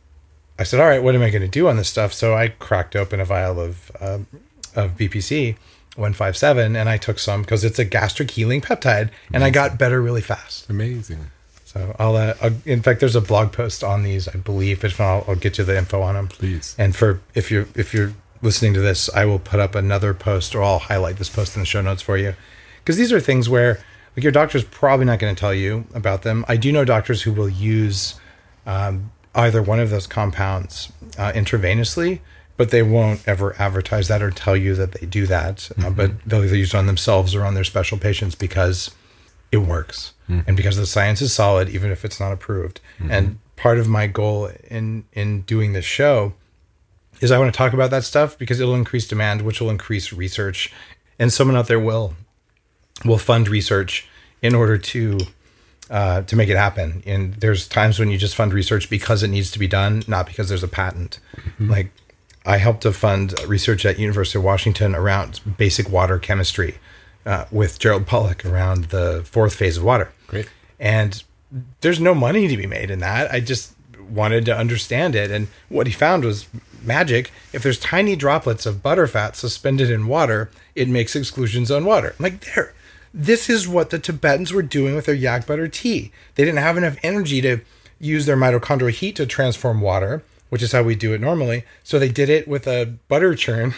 I 0.59 0.65
said, 0.65 0.81
all 0.81 0.87
right, 0.87 1.03
what 1.03 1.15
am 1.15 1.23
I 1.23 1.31
going 1.31 1.43
to 1.43 1.49
do 1.49 1.69
on 1.69 1.77
this 1.77 1.89
stuff? 1.89 2.13
So 2.13 2.35
I 2.35 2.49
cracked 2.49 2.97
open 2.97 3.21
a 3.21 3.25
vial 3.25 3.61
of, 3.61 3.91
um 4.01 4.27
of 4.75 4.97
BPC 4.97 5.57
157 5.97 6.75
and 6.75 6.89
I 6.89 6.97
took 6.97 7.19
some 7.19 7.43
because 7.43 7.65
it's 7.65 7.79
a 7.79 7.85
gastric 7.85 8.31
healing 8.31 8.61
peptide 8.61 9.11
and 9.33 9.45
I 9.45 9.51
got 9.51 9.79
better 9.79 10.01
really 10.01 10.23
fast. 10.23 10.71
Amazing. 10.71 11.31
So 11.73 11.97
I'll, 11.99 12.17
uh, 12.17 12.35
I'll, 12.43 12.53
in 12.67 12.83
fact, 12.83 13.01
there's 13.01 13.17
a 13.17 13.21
blog 13.23 13.51
post 13.51 13.83
on 13.83 14.03
these, 14.03 14.29
I 14.29 14.37
believe. 14.37 14.85
If 14.85 14.99
not, 14.99 15.07
I'll, 15.07 15.25
I'll 15.29 15.37
get 15.37 15.57
you 15.57 15.65
the 15.65 15.79
info 15.79 16.03
on 16.03 16.15
them. 16.15 16.29
Please. 16.29 16.77
And 16.79 16.95
for 16.95 17.21
if 17.35 17.51
you're 17.51 17.67
if 17.75 17.95
you're 17.95 18.13
listening 18.43 18.75
to 18.75 18.81
this, 18.81 19.09
I 19.15 19.25
will 19.25 19.39
put 19.39 19.59
up 19.59 19.75
another 19.75 20.13
post, 20.13 20.55
or 20.55 20.63
I'll 20.63 20.81
highlight 20.81 21.17
this 21.17 21.31
post 21.31 21.57
in 21.57 21.63
the 21.63 21.67
show 21.67 21.81
notes 21.81 22.03
for 22.03 22.19
you, 22.19 22.35
because 22.81 22.99
these 22.99 23.11
are 23.11 23.21
things 23.21 23.49
where 23.49 23.83
like 24.15 24.23
your 24.23 24.33
doctor's 24.33 24.65
probably 24.65 25.07
not 25.07 25.19
going 25.19 25.35
to 25.35 25.41
tell 25.41 25.55
you 25.55 25.87
about 25.95 26.23
them. 26.23 26.45
I 26.47 26.57
do 26.57 26.73
know 26.73 26.85
doctors 26.85 27.23
who 27.23 27.33
will 27.33 27.49
use 27.49 28.21
um, 28.67 29.11
either 29.35 29.63
one 29.63 29.81
of 29.81 29.89
those 29.89 30.07
compounds 30.07 30.93
uh, 31.17 31.33
intravenously, 31.33 32.21
but 32.59 32.71
they 32.71 32.83
won't 32.83 33.27
ever 33.27 33.57
advertise 33.59 34.09
that 34.09 34.21
or 34.21 34.31
tell 34.31 34.59
you 34.59 34.75
that 34.75 34.93
they 34.93 35.07
do 35.07 35.27
that. 35.27 35.71
Uh, 35.83 35.89
but 35.89 36.23
they'll 36.27 36.45
either 36.45 36.57
use 36.57 36.75
it 36.75 36.77
on 36.77 36.87
themselves 36.87 37.35
or 37.35 37.47
on 37.47 37.55
their 37.55 37.65
special 37.65 37.97
patients 37.97 38.35
because 38.35 38.91
it 39.53 39.59
works. 39.59 40.15
Hmm. 40.27 40.41
And 40.47 40.57
because 40.57 40.77
the 40.77 40.87
science 40.87 41.21
is 41.21 41.33
solid, 41.33 41.69
even 41.69 41.93
if 41.93 42.05
it's 42.05 42.19
not 42.19 42.33
approved. 42.33 42.81
Hmm. 42.99 43.11
And 43.11 43.39
part 43.57 43.79
of 43.79 43.87
my 43.87 44.07
goal 44.09 44.51
in 44.69 45.05
in 45.13 45.43
doing 45.43 45.75
this 45.75 45.85
show 45.85 46.33
is 47.21 47.31
I 47.31 47.39
want 47.39 47.53
to 47.53 47.57
talk 47.57 47.73
about 47.73 47.91
that 47.91 48.03
stuff 48.03 48.37
because 48.37 48.59
it'll 48.59 48.75
increase 48.75 49.07
demand, 49.07 49.43
which 49.43 49.61
will 49.61 49.71
increase 49.71 50.13
research, 50.13 50.73
and 51.19 51.33
someone 51.33 51.57
out 51.57 51.69
there 51.69 51.79
will 51.79 52.15
will 53.05 53.19
fund 53.19 53.49
research 53.49 54.09
in 54.41 54.55
order 54.55 54.79
to 54.79 55.19
uh, 55.91 56.23
to 56.23 56.35
make 56.35 56.49
it 56.49 56.57
happen. 56.57 57.03
And 57.07 57.35
there's 57.35 57.69
times 57.69 57.99
when 57.99 58.11
you 58.11 58.17
just 58.17 58.35
fund 58.35 58.55
research 58.55 58.89
because 58.89 59.23
it 59.23 59.29
needs 59.29 59.51
to 59.51 59.59
be 59.59 59.69
done, 59.69 60.03
not 60.09 60.27
because 60.27 60.49
there's 60.49 60.63
a 60.65 60.69
patent. 60.69 61.21
Hmm. 61.59 61.71
Like 61.71 61.93
I 62.47 62.57
helped 62.57 62.83
to 62.83 62.93
fund 62.93 63.35
research 63.47 63.85
at 63.85 63.99
University 63.99 64.39
of 64.39 64.45
Washington 64.45 64.95
around 64.95 65.41
basic 65.59 65.91
water 65.91 66.19
chemistry 66.19 66.79
uh, 67.27 67.45
with 67.51 67.79
Gerald 67.79 68.07
Pollack 68.07 68.45
around 68.45 68.87
the 68.87 69.23
fourth 69.25 69.55
phase 69.55 69.77
of 69.77 69.85
water. 69.85 70.13
Great. 70.27 70.49
And 70.79 71.23
there's 71.81 72.01
no 72.01 72.15
money 72.15 72.49
to 72.49 72.57
be 72.57 72.67
made 72.67 72.91
in 72.91 73.01
that. 73.01 73.31
I 73.33 73.41
just 73.41 73.75
wanted 74.11 74.45
to 74.47 74.57
understand 74.57 75.15
it. 75.15 75.31
And 75.31 75.49
what 75.69 75.87
he 75.87 75.93
found 75.93 76.25
was 76.25 76.49
magic. 76.83 77.31
If 77.53 77.63
there's 77.63 77.79
tiny 77.79 78.17
droplets 78.17 78.67
of 78.67 78.83
butterfat 78.83 79.35
suspended 79.37 79.91
in 79.91 80.07
water, 80.07 80.51
it 80.75 80.89
makes 80.89 81.15
exclusion 81.15 81.67
zone 81.67 81.85
water. 81.85 82.15
I'm 82.19 82.23
like, 82.23 82.55
there. 82.55 82.75
This 83.15 83.51
is 83.51 83.69
what 83.69 83.91
the 83.91 83.99
Tibetans 83.99 84.53
were 84.53 84.63
doing 84.63 84.95
with 84.95 85.05
their 85.05 85.15
yak 85.15 85.47
butter 85.47 85.69
tea. 85.69 86.13
They 86.35 86.45
didn't 86.45 86.61
have 86.61 86.79
enough 86.79 86.97
energy 87.03 87.41
to 87.43 87.61
use 88.01 88.27
their 88.27 88.37
mitochondrial 88.37 88.91
heat 88.91 89.17
to 89.17 89.27
transform 89.27 89.81
water, 89.81 90.23
which 90.49 90.63
is 90.63 90.73
how 90.73 90.83
we 90.83 90.95
do 90.95 91.13
it 91.13 91.21
normally. 91.21 91.65
So 91.85 91.99
they 91.99 92.09
did 92.09 92.31
it 92.31 92.49
with 92.49 92.67
a 92.67 92.95
butter 93.09 93.35
churn 93.35 93.75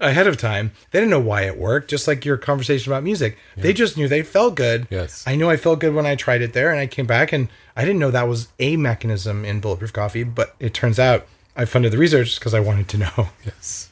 ahead 0.00 0.26
of 0.26 0.36
time. 0.36 0.72
They 0.90 1.00
didn't 1.00 1.10
know 1.10 1.20
why 1.20 1.42
it 1.42 1.58
worked, 1.58 1.90
just 1.90 2.08
like 2.08 2.24
your 2.24 2.36
conversation 2.36 2.92
about 2.92 3.04
music. 3.04 3.38
They 3.56 3.72
just 3.72 3.96
knew 3.96 4.08
they 4.08 4.22
felt 4.22 4.54
good. 4.54 4.86
Yes. 4.90 5.24
I 5.26 5.36
knew 5.36 5.50
I 5.50 5.56
felt 5.56 5.80
good 5.80 5.94
when 5.94 6.06
I 6.06 6.14
tried 6.14 6.42
it 6.42 6.52
there 6.52 6.70
and 6.70 6.80
I 6.80 6.86
came 6.86 7.06
back 7.06 7.32
and 7.32 7.48
I 7.76 7.82
didn't 7.84 7.98
know 8.00 8.10
that 8.10 8.28
was 8.28 8.48
a 8.58 8.76
mechanism 8.76 9.44
in 9.44 9.60
bulletproof 9.60 9.92
coffee, 9.92 10.24
but 10.24 10.54
it 10.58 10.74
turns 10.74 10.98
out 10.98 11.26
I 11.56 11.64
funded 11.64 11.92
the 11.92 11.98
research 11.98 12.38
because 12.38 12.54
I 12.54 12.60
wanted 12.60 12.88
to 12.88 12.98
know. 12.98 13.28
Yes. 13.44 13.88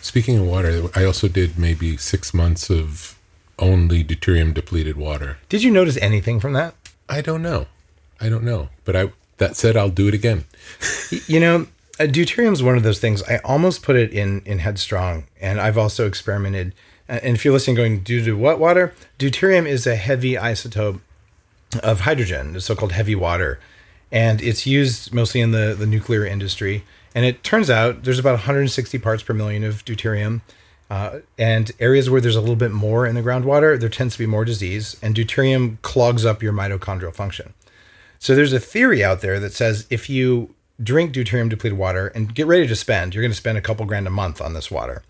Speaking 0.00 0.38
of 0.38 0.46
water, 0.46 0.90
I 0.94 1.04
also 1.04 1.28
did 1.28 1.58
maybe 1.58 1.96
six 1.96 2.34
months 2.34 2.68
of 2.68 3.18
only 3.58 4.04
deuterium 4.04 4.52
depleted 4.52 4.96
water. 4.98 5.38
Did 5.48 5.62
you 5.62 5.70
notice 5.70 5.96
anything 5.96 6.40
from 6.40 6.52
that? 6.52 6.74
I 7.08 7.22
don't 7.22 7.40
know. 7.40 7.66
I 8.20 8.28
don't 8.28 8.44
know. 8.44 8.68
But 8.84 8.96
I 8.96 9.12
that 9.38 9.56
said, 9.56 9.76
I'll 9.76 9.88
do 9.88 10.06
it 10.06 10.14
again. 10.14 10.44
You 11.26 11.40
know, 11.40 11.66
uh, 11.98 12.04
deuterium 12.04 12.52
is 12.52 12.62
one 12.62 12.76
of 12.76 12.82
those 12.82 12.98
things. 12.98 13.22
I 13.24 13.38
almost 13.38 13.82
put 13.82 13.96
it 13.96 14.12
in 14.12 14.42
in 14.44 14.58
Headstrong, 14.58 15.26
and 15.40 15.60
I've 15.60 15.78
also 15.78 16.06
experimented. 16.06 16.74
And 17.06 17.36
if 17.36 17.44
you're 17.44 17.52
listening, 17.52 17.76
going 17.76 18.00
due 18.00 18.24
to 18.24 18.36
what 18.36 18.58
water? 18.58 18.94
Deuterium 19.18 19.66
is 19.66 19.86
a 19.86 19.94
heavy 19.94 20.34
isotope 20.34 21.00
of 21.82 22.00
hydrogen, 22.00 22.54
the 22.54 22.60
so-called 22.60 22.92
heavy 22.92 23.14
water, 23.14 23.60
and 24.10 24.40
it's 24.40 24.66
used 24.66 25.12
mostly 25.12 25.40
in 25.40 25.52
the 25.52 25.74
the 25.78 25.86
nuclear 25.86 26.24
industry. 26.26 26.84
And 27.14 27.24
it 27.24 27.44
turns 27.44 27.70
out 27.70 28.02
there's 28.02 28.18
about 28.18 28.32
160 28.32 28.98
parts 28.98 29.22
per 29.22 29.34
million 29.34 29.62
of 29.62 29.84
deuterium. 29.84 30.40
Uh, 30.90 31.20
and 31.38 31.72
areas 31.80 32.10
where 32.10 32.20
there's 32.20 32.36
a 32.36 32.40
little 32.40 32.56
bit 32.56 32.70
more 32.70 33.06
in 33.06 33.14
the 33.14 33.22
groundwater, 33.22 33.80
there 33.80 33.88
tends 33.88 34.14
to 34.14 34.18
be 34.18 34.26
more 34.26 34.44
disease, 34.44 34.96
and 35.00 35.14
deuterium 35.14 35.80
clogs 35.80 36.26
up 36.26 36.42
your 36.42 36.52
mitochondrial 36.52 37.14
function. 37.14 37.54
So 38.18 38.34
there's 38.34 38.52
a 38.52 38.60
theory 38.60 39.02
out 39.02 39.20
there 39.20 39.40
that 39.40 39.52
says 39.52 39.86
if 39.90 40.10
you 40.10 40.53
drink 40.82 41.12
deuterium 41.12 41.48
depleted 41.48 41.78
water 41.78 42.08
and 42.08 42.34
get 42.34 42.46
ready 42.46 42.66
to 42.66 42.76
spend, 42.76 43.14
you're 43.14 43.22
going 43.22 43.30
to 43.30 43.36
spend 43.36 43.58
a 43.58 43.62
couple 43.62 43.86
grand 43.86 44.06
a 44.06 44.10
month 44.10 44.40
on 44.40 44.54
this 44.54 44.70
water. 44.70 45.02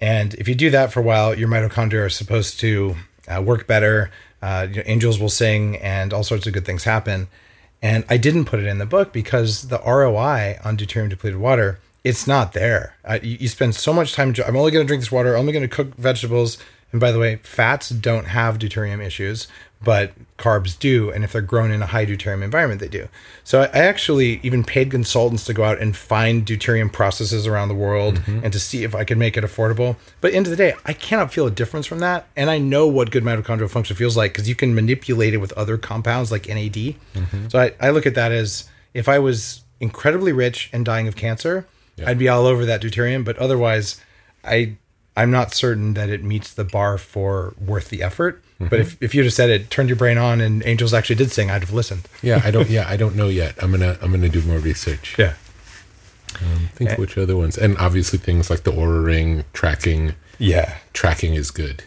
And 0.00 0.34
if 0.34 0.48
you 0.48 0.54
do 0.54 0.70
that 0.70 0.92
for 0.92 1.00
a 1.00 1.02
while, 1.02 1.36
your 1.38 1.48
mitochondria 1.48 2.06
are 2.06 2.10
supposed 2.10 2.60
to 2.60 2.96
uh, 3.28 3.42
work 3.42 3.66
better. 3.66 4.10
Uh, 4.42 4.68
angels 4.84 5.18
will 5.18 5.30
sing, 5.30 5.76
and 5.78 6.12
all 6.12 6.22
sorts 6.22 6.46
of 6.46 6.52
good 6.52 6.66
things 6.66 6.84
happen. 6.84 7.28
And 7.80 8.04
I 8.08 8.16
didn't 8.16 8.44
put 8.46 8.60
it 8.60 8.66
in 8.66 8.78
the 8.78 8.86
book 8.86 9.12
because 9.12 9.68
the 9.68 9.78
ROI 9.78 10.58
on 10.64 10.76
deuterium 10.76 11.10
depleted 11.10 11.38
water, 11.40 11.80
it's 12.02 12.26
not 12.26 12.52
there. 12.52 12.96
Uh, 13.04 13.18
you, 13.22 13.38
you 13.40 13.48
spend 13.48 13.74
so 13.74 13.92
much 13.92 14.12
time. 14.14 14.34
I'm 14.46 14.56
only 14.56 14.70
going 14.70 14.84
to 14.84 14.88
drink 14.88 15.02
this 15.02 15.12
water. 15.12 15.34
I'm 15.34 15.40
only 15.40 15.52
going 15.52 15.68
to 15.68 15.74
cook 15.74 15.94
vegetables. 15.96 16.58
And 16.92 17.00
by 17.00 17.10
the 17.10 17.18
way, 17.18 17.36
fats 17.42 17.88
don't 17.88 18.26
have 18.26 18.58
deuterium 18.58 19.04
issues, 19.04 19.48
but 19.84 20.12
carbs 20.38 20.78
do. 20.78 21.10
And 21.10 21.22
if 21.22 21.32
they're 21.32 21.42
grown 21.42 21.70
in 21.70 21.82
a 21.82 21.86
high 21.86 22.06
deuterium 22.06 22.42
environment, 22.42 22.80
they 22.80 22.88
do. 22.88 23.08
So 23.44 23.62
I, 23.62 23.66
actually 23.66 24.40
even 24.42 24.64
paid 24.64 24.90
consultants 24.90 25.44
to 25.44 25.54
go 25.54 25.64
out 25.64 25.80
and 25.80 25.96
find 25.96 26.44
deuterium 26.44 26.92
processes 26.92 27.46
around 27.46 27.68
the 27.68 27.74
world 27.74 28.16
mm-hmm. 28.16 28.40
and 28.42 28.52
to 28.52 28.58
see 28.58 28.84
if 28.84 28.94
I 28.94 29.04
could 29.04 29.18
make 29.18 29.36
it 29.36 29.44
affordable. 29.44 29.96
But 30.20 30.34
end 30.34 30.46
of 30.46 30.50
the 30.50 30.56
day, 30.56 30.74
I 30.84 30.92
cannot 30.92 31.32
feel 31.32 31.46
a 31.46 31.50
difference 31.50 31.86
from 31.86 32.00
that. 32.00 32.26
And 32.36 32.50
I 32.50 32.58
know 32.58 32.86
what 32.86 33.10
good 33.10 33.22
mitochondrial 33.22 33.70
function 33.70 33.96
feels 33.96 34.16
like 34.16 34.32
because 34.32 34.48
you 34.48 34.54
can 34.54 34.74
manipulate 34.74 35.34
it 35.34 35.38
with 35.38 35.52
other 35.52 35.78
compounds 35.78 36.32
like 36.32 36.48
NAD. 36.48 36.74
Mm-hmm. 36.74 37.48
So 37.48 37.60
I, 37.60 37.72
I 37.80 37.90
look 37.90 38.06
at 38.06 38.14
that 38.14 38.32
as 38.32 38.68
if 38.92 39.08
I 39.08 39.18
was 39.18 39.62
incredibly 39.80 40.32
rich 40.32 40.70
and 40.72 40.84
dying 40.84 41.06
of 41.06 41.16
cancer, 41.16 41.66
I'd 42.04 42.18
be 42.18 42.28
all 42.28 42.46
over 42.46 42.66
that 42.66 42.82
deuterium. 42.82 43.24
But 43.24 43.38
otherwise, 43.38 44.00
I 44.42 44.76
I'm 45.16 45.30
not 45.30 45.54
certain 45.54 45.94
that 45.94 46.08
it 46.08 46.24
meets 46.24 46.52
the 46.52 46.64
bar 46.64 46.98
for 46.98 47.54
worth 47.60 47.88
the 47.88 48.02
effort. 48.02 48.42
But 48.70 48.80
if, 48.80 49.02
if 49.02 49.14
you'd 49.14 49.24
have 49.24 49.34
said 49.34 49.50
it, 49.50 49.68
turned 49.68 49.88
your 49.88 49.96
brain 49.96 50.16
on, 50.16 50.40
and 50.40 50.64
angels 50.64 50.94
actually 50.94 51.16
did 51.16 51.32
sing, 51.32 51.50
I'd 51.50 51.62
have 51.62 51.72
listened. 51.72 52.08
Yeah, 52.22 52.40
I 52.44 52.50
don't. 52.50 52.70
Yeah, 52.70 52.86
I 52.88 52.96
don't 52.96 53.16
know 53.16 53.28
yet. 53.42 53.60
I'm 53.62 53.72
gonna. 53.72 53.98
I'm 54.00 54.10
gonna 54.12 54.28
do 54.28 54.42
more 54.42 54.58
research. 54.58 55.16
Yeah. 55.18 55.34
Think 56.74 56.98
which 56.98 57.16
other 57.16 57.36
ones, 57.36 57.56
and 57.56 57.76
obviously 57.78 58.18
things 58.18 58.50
like 58.50 58.62
the 58.64 58.72
Oura 58.72 59.04
Ring 59.04 59.44
tracking. 59.52 60.14
Yeah. 60.38 60.78
Tracking 60.92 61.34
is 61.34 61.50
good. 61.50 61.84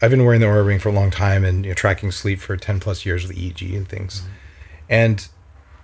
I've 0.00 0.10
been 0.10 0.24
wearing 0.24 0.40
the 0.40 0.46
Oura 0.46 0.64
Ring 0.66 0.78
for 0.78 0.88
a 0.88 0.92
long 0.92 1.10
time 1.10 1.44
and 1.44 1.64
you 1.64 1.72
know, 1.72 1.74
tracking 1.74 2.10
sleep 2.12 2.38
for 2.38 2.56
10 2.56 2.80
plus 2.80 3.04
years 3.04 3.26
with 3.26 3.36
EEG 3.36 3.76
and 3.76 3.88
things. 3.88 4.22
And 4.88 5.26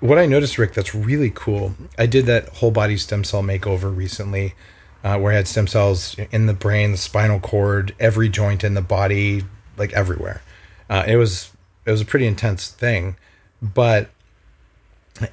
what 0.00 0.18
I 0.18 0.26
noticed, 0.26 0.57
Rick, 0.57 0.74
that's 0.74 0.94
really 0.94 1.30
cool. 1.34 1.74
I 1.98 2.07
did 2.07 2.26
that 2.26 2.48
whole 2.48 2.70
body 2.70 2.96
stem 2.96 3.24
cell 3.24 3.42
makeover 3.42 3.94
recently, 3.94 4.55
uh, 5.02 5.18
where 5.18 5.32
I 5.32 5.36
had 5.36 5.48
stem 5.48 5.66
cells 5.66 6.16
in 6.30 6.46
the 6.46 6.52
brain, 6.55 6.92
the 6.92 6.96
spinal 6.96 7.40
cord, 7.40 7.94
every 7.98 8.28
joint 8.28 8.62
in 8.64 8.74
the 8.74 8.82
body, 8.82 9.44
like 9.77 9.93
everywhere. 9.93 10.43
Uh, 10.89 11.05
it 11.07 11.16
was 11.16 11.53
it 11.87 11.91
was 11.91 12.01
a 12.01 12.05
pretty 12.05 12.27
intense 12.27 12.68
thing, 12.68 13.16
but 13.62 14.11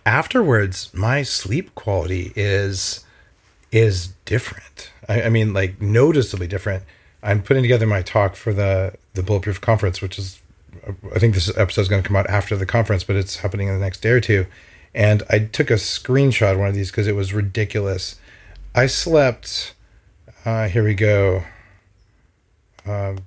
afterwards, 0.06 0.92
my 0.94 1.24
sleep 1.24 1.74
quality 1.76 2.32
is 2.36 3.06
is 3.72 4.10
different. 4.26 4.92
I, 5.08 5.24
I 5.24 5.30
mean, 5.30 5.54
like 5.54 5.82
noticeably 5.82 6.48
different. 6.48 6.84
I'm 7.24 7.44
putting 7.44 7.64
together 7.64 7.88
my 7.88 8.02
talk 8.02 8.36
for 8.36 8.54
the 8.54 8.96
the 9.14 9.24
Bulletproof 9.24 9.62
conference, 9.62 10.02
which 10.02 10.18
is 10.18 10.42
I 11.14 11.20
think 11.20 11.34
this 11.34 11.56
episode 11.58 11.82
is 11.82 11.88
going 11.88 12.02
to 12.02 12.08
come 12.08 12.16
out 12.16 12.30
after 12.30 12.56
the 12.56 12.66
conference, 12.66 13.04
but 13.04 13.16
it's 13.16 13.38
happening 13.38 13.68
in 13.68 13.74
the 13.74 13.80
next 13.80 14.02
day 14.02 14.10
or 14.10 14.22
two. 14.22 14.46
And 14.94 15.24
I 15.30 15.40
took 15.40 15.70
a 15.70 15.76
screenshot 15.76 16.54
of 16.54 16.60
one 16.60 16.68
of 16.68 16.76
these 16.76 16.92
because 16.92 17.08
it 17.08 17.16
was 17.16 17.34
ridiculous. 17.34 18.20
I 18.76 18.88
slept. 18.88 19.74
Uh, 20.44 20.68
here 20.68 20.84
we 20.84 20.96
go. 20.96 21.44
Um, 22.86 23.20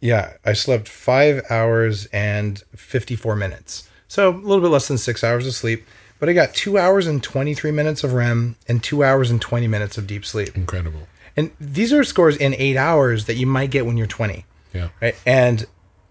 yeah, 0.00 0.34
I 0.44 0.54
slept 0.54 0.88
five 0.88 1.42
hours 1.50 2.06
and 2.06 2.58
54 2.74 3.36
minutes. 3.36 3.88
So 4.08 4.30
a 4.30 4.32
little 4.32 4.60
bit 4.60 4.68
less 4.68 4.88
than 4.88 4.98
six 4.98 5.22
hours 5.22 5.46
of 5.46 5.54
sleep. 5.54 5.86
But 6.18 6.28
I 6.28 6.34
got 6.34 6.52
two 6.52 6.76
hours 6.76 7.06
and 7.06 7.22
23 7.22 7.70
minutes 7.70 8.04
of 8.04 8.12
REM 8.12 8.56
and 8.68 8.82
two 8.82 9.02
hours 9.02 9.30
and 9.30 9.40
20 9.40 9.66
minutes 9.66 9.96
of 9.96 10.06
deep 10.06 10.24
sleep. 10.24 10.54
Incredible. 10.54 11.08
And 11.34 11.50
these 11.58 11.92
are 11.94 12.04
scores 12.04 12.36
in 12.36 12.54
eight 12.54 12.76
hours 12.76 13.24
that 13.24 13.36
you 13.36 13.46
might 13.46 13.70
get 13.70 13.86
when 13.86 13.96
you're 13.96 14.06
20. 14.06 14.44
Yeah. 14.74 14.88
Right. 15.00 15.16
And 15.24 15.66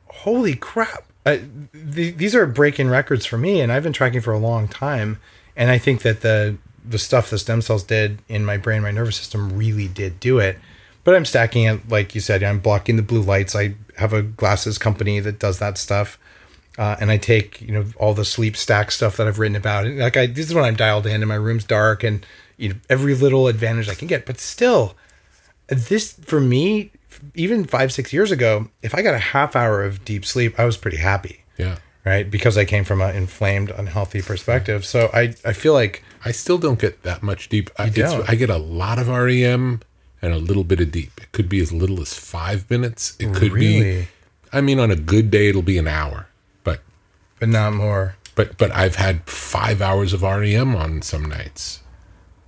holy 0.07 0.55
crap. 0.55 1.05
Th- 1.25 1.43
these 2.15 2.33
are 2.33 2.47
breaking 2.47 2.89
records 2.89 3.25
for 3.27 3.37
me. 3.37 3.61
And 3.61 3.71
I've 3.71 3.83
been 3.83 3.93
tracking 3.93 4.21
for 4.21 4.33
a 4.33 4.39
long 4.39 4.67
time. 4.67 5.19
And 5.55 5.69
I 5.69 5.77
think 5.77 6.01
that 6.01 6.21
the, 6.21 6.57
the 6.83 6.97
stuff 6.97 7.29
the 7.29 7.37
stem 7.37 7.61
cells 7.61 7.83
did 7.83 8.19
in 8.27 8.45
my 8.45 8.57
brain, 8.57 8.81
my 8.81 8.91
nervous 8.91 9.17
system 9.17 9.55
really 9.55 9.87
did 9.87 10.19
do 10.19 10.39
it. 10.39 10.57
But 11.03 11.15
I'm 11.15 11.25
stacking 11.25 11.63
it, 11.63 11.89
like 11.89 12.13
you 12.13 12.21
said, 12.21 12.43
I'm 12.43 12.59
blocking 12.59 12.95
the 12.97 13.01
blue 13.01 13.21
lights. 13.21 13.55
I 13.55 13.75
have 13.97 14.13
a 14.13 14.21
glasses 14.21 14.77
company 14.77 15.19
that 15.21 15.39
does 15.39 15.59
that 15.59 15.77
stuff. 15.77 16.19
Uh, 16.77 16.95
and 17.01 17.11
I 17.11 17.17
take, 17.17 17.61
you 17.61 17.71
know, 17.73 17.85
all 17.97 18.13
the 18.13 18.23
sleep 18.25 18.55
stack 18.55 18.91
stuff 18.91 19.17
that 19.17 19.27
I've 19.27 19.39
written 19.39 19.55
about. 19.55 19.85
And 19.85 19.97
like 19.99 20.15
I, 20.17 20.27
this 20.27 20.47
is 20.47 20.53
when 20.53 20.63
I'm 20.63 20.75
dialed 20.75 21.05
in 21.07 21.15
and 21.21 21.27
my 21.27 21.35
room's 21.35 21.63
dark 21.65 22.03
and, 22.03 22.25
you 22.57 22.69
know, 22.69 22.75
every 22.89 23.15
little 23.15 23.47
advantage 23.47 23.89
I 23.89 23.95
can 23.95 24.07
get. 24.07 24.25
But 24.25 24.39
still, 24.39 24.95
this 25.67 26.13
for 26.13 26.39
me, 26.39 26.91
even 27.35 27.65
five, 27.65 27.91
six 27.91 28.13
years 28.13 28.31
ago, 28.31 28.69
if 28.81 28.95
I 28.95 29.01
got 29.01 29.13
a 29.13 29.19
half 29.19 29.55
hour 29.55 29.83
of 29.83 30.05
deep 30.05 30.25
sleep, 30.25 30.57
I 30.59 30.63
was 30.65 30.77
pretty 30.77 30.97
happy, 30.97 31.43
Yeah. 31.57 31.77
right? 32.05 32.29
Because 32.29 32.57
I 32.57 32.63
came 32.65 32.85
from 32.85 33.01
an 33.01 33.13
inflamed, 33.15 33.71
unhealthy 33.71 34.21
perspective. 34.21 34.85
So 34.85 35.09
I, 35.13 35.33
I 35.43 35.53
feel 35.53 35.73
like, 35.73 36.03
I 36.23 36.31
still 36.31 36.57
don't 36.57 36.79
get 36.79 37.03
that 37.03 37.23
much 37.23 37.49
deep. 37.49 37.69
I? 37.77 37.85
I 38.27 38.35
get 38.35 38.49
a 38.49 38.57
lot 38.57 38.99
of 38.99 39.07
REM 39.09 39.81
and 40.21 40.33
a 40.33 40.37
little 40.37 40.63
bit 40.63 40.79
of 40.81 40.91
deep. 40.91 41.11
It 41.21 41.31
could 41.31 41.47
be 41.49 41.59
as 41.61 41.71
little 41.71 42.01
as 42.01 42.13
five 42.13 42.69
minutes. 42.69 43.15
It 43.19 43.33
could 43.33 43.53
be. 43.53 44.07
I 44.51 44.61
mean, 44.61 44.79
on 44.79 44.91
a 44.91 44.95
good 44.95 45.29
day, 45.31 45.47
it'll 45.49 45.61
be 45.61 45.77
an 45.77 45.87
hour. 45.87 46.27
But 46.63 46.81
but 47.39 47.49
not 47.49 47.73
more. 47.73 48.15
but 48.35 48.57
but 48.57 48.71
I've 48.71 48.95
had 48.95 49.23
five 49.29 49.81
hours 49.81 50.13
of 50.13 50.21
REM 50.23 50.75
on 50.75 51.01
some 51.01 51.25
nights. 51.25 51.81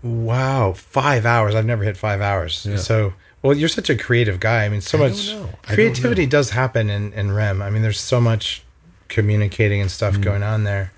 Wow, 0.03 0.73
five 0.73 1.25
hours. 1.25 1.53
I've 1.55 1.65
never 1.65 1.83
hit 1.83 1.95
five 1.97 2.21
hours. 2.21 2.65
Yeah. 2.67 2.77
So 2.77 3.13
Well, 3.43 3.55
you're 3.55 3.69
such 3.69 3.89
a 3.89 3.95
creative 3.95 4.39
guy. 4.39 4.65
I 4.65 4.69
mean, 4.69 4.81
so 4.81 4.97
I 4.97 5.09
much 5.09 5.27
know. 5.29 5.49
I 5.65 5.67
don't 5.67 5.75
creativity 5.75 6.25
does 6.25 6.49
happen 6.51 6.89
in, 6.89 7.13
in 7.13 7.31
REM. 7.31 7.61
I 7.61 7.69
mean, 7.69 7.81
there's 7.83 7.99
so 7.99 8.19
much 8.19 8.63
communicating 9.09 9.79
and 9.81 9.91
stuff 9.91 10.15
Mm. 10.15 10.21
going 10.23 10.43
on 10.43 10.63
there. 10.63 10.91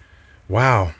Wow. 0.47 0.93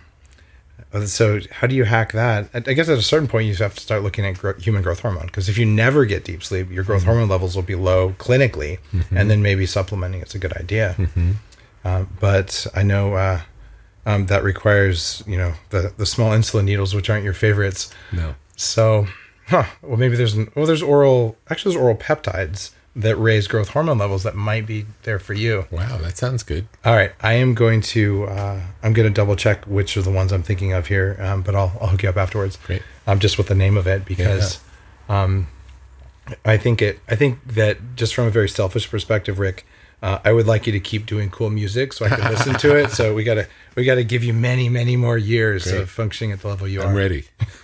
So, 1.05 1.39
how 1.51 1.65
do 1.67 1.75
you 1.75 1.85
hack 1.85 2.11
that? 2.11 2.49
I 2.53 2.59
guess 2.59 2.87
at 2.87 2.97
a 2.97 3.01
certain 3.01 3.27
point, 3.27 3.47
you 3.47 3.55
have 3.55 3.73
to 3.75 3.81
start 3.81 4.03
looking 4.03 4.25
at 4.25 4.37
gro- 4.37 4.53
human 4.59 4.81
growth 4.83 4.99
hormone 4.99 5.25
because 5.25 5.49
if 5.49 5.57
you 5.57 5.65
never 5.65 6.05
get 6.05 6.23
deep 6.23 6.43
sleep, 6.43 6.69
your 6.69 6.83
growth 6.83 7.03
hormone 7.03 7.29
levels 7.29 7.55
will 7.55 7.63
be 7.63 7.75
low 7.75 8.11
clinically, 8.19 8.77
Mm-hmm. 8.93 9.17
and 9.17 9.29
then 9.31 9.41
maybe 9.41 9.65
supplementing 9.65 10.21
it's 10.21 10.35
a 10.35 10.39
good 10.39 10.53
idea. 10.57 10.95
Uh, 11.83 12.05
but 12.19 12.65
I 12.75 12.83
know 12.83 13.15
uh, 13.15 13.41
um, 14.05 14.27
that 14.27 14.43
requires 14.43 15.23
you 15.27 15.37
know 15.37 15.53
the 15.71 15.93
the 15.97 16.05
small 16.05 16.31
insulin 16.31 16.65
needles, 16.65 16.93
which 16.93 17.09
aren't 17.09 17.23
your 17.23 17.33
favorites. 17.33 17.91
No. 18.11 18.35
So, 18.55 19.07
huh? 19.47 19.65
Well, 19.81 19.97
maybe 19.97 20.15
there's 20.15 20.35
an, 20.35 20.51
well, 20.55 20.65
there's 20.67 20.83
oral 20.83 21.37
actually 21.49 21.73
there's 21.73 21.83
oral 21.83 21.97
peptides 21.97 22.71
that 22.95 23.15
raise 23.15 23.47
growth 23.47 23.69
hormone 23.69 23.97
levels 23.97 24.23
that 24.23 24.35
might 24.35 24.67
be 24.67 24.85
there 25.03 25.17
for 25.17 25.33
you. 25.33 25.65
Wow, 25.71 25.97
that 25.97 26.17
sounds 26.17 26.43
good. 26.43 26.67
All 26.85 26.93
right, 26.95 27.11
I 27.21 27.33
am 27.33 27.55
going 27.55 27.81
to 27.81 28.25
uh, 28.25 28.61
I'm 28.83 28.93
going 28.93 29.07
to 29.07 29.13
double 29.13 29.35
check 29.35 29.65
which 29.65 29.97
are 29.97 30.01
the 30.01 30.11
ones 30.11 30.31
I'm 30.31 30.43
thinking 30.43 30.73
of 30.73 30.87
here, 30.87 31.17
um, 31.19 31.41
but 31.41 31.55
I'll 31.55 31.73
I'll 31.81 31.87
hook 31.87 32.03
you 32.03 32.09
up 32.09 32.17
afterwards. 32.17 32.57
Great. 32.65 32.83
Um, 33.07 33.19
just 33.19 33.37
with 33.37 33.47
the 33.47 33.55
name 33.55 33.77
of 33.77 33.87
it 33.87 34.05
because, 34.05 34.59
um, 35.09 35.47
I 36.45 36.57
think 36.57 36.81
it 36.81 36.99
I 37.09 37.15
think 37.15 37.39
that 37.45 37.95
just 37.95 38.13
from 38.13 38.27
a 38.27 38.31
very 38.31 38.49
selfish 38.49 38.89
perspective, 38.89 39.39
Rick. 39.39 39.65
Uh, 40.01 40.19
I 40.25 40.33
would 40.33 40.45
like 40.45 40.67
you 40.67 40.73
to 40.73 40.81
keep 40.81 41.05
doing 41.05 41.29
cool 41.29 41.49
music 41.49 41.93
so 41.93 42.05
I 42.05 42.09
can 42.09 42.29
listen 42.29 42.55
to 42.55 42.75
it. 42.75 42.91
So 42.93 43.15
we 43.15 43.23
gotta 43.23 43.47
we 43.73 43.85
gotta 43.85 44.03
give 44.03 44.21
you 44.21 44.33
many 44.33 44.67
many 44.67 44.97
more 44.97 45.17
years 45.17 45.63
Great. 45.63 45.81
of 45.81 45.89
functioning 45.89 46.33
at 46.33 46.41
the 46.41 46.49
level 46.49 46.67
you 46.67 46.81
are. 46.81 46.87
I'm 46.87 46.93
ready. 46.95 47.23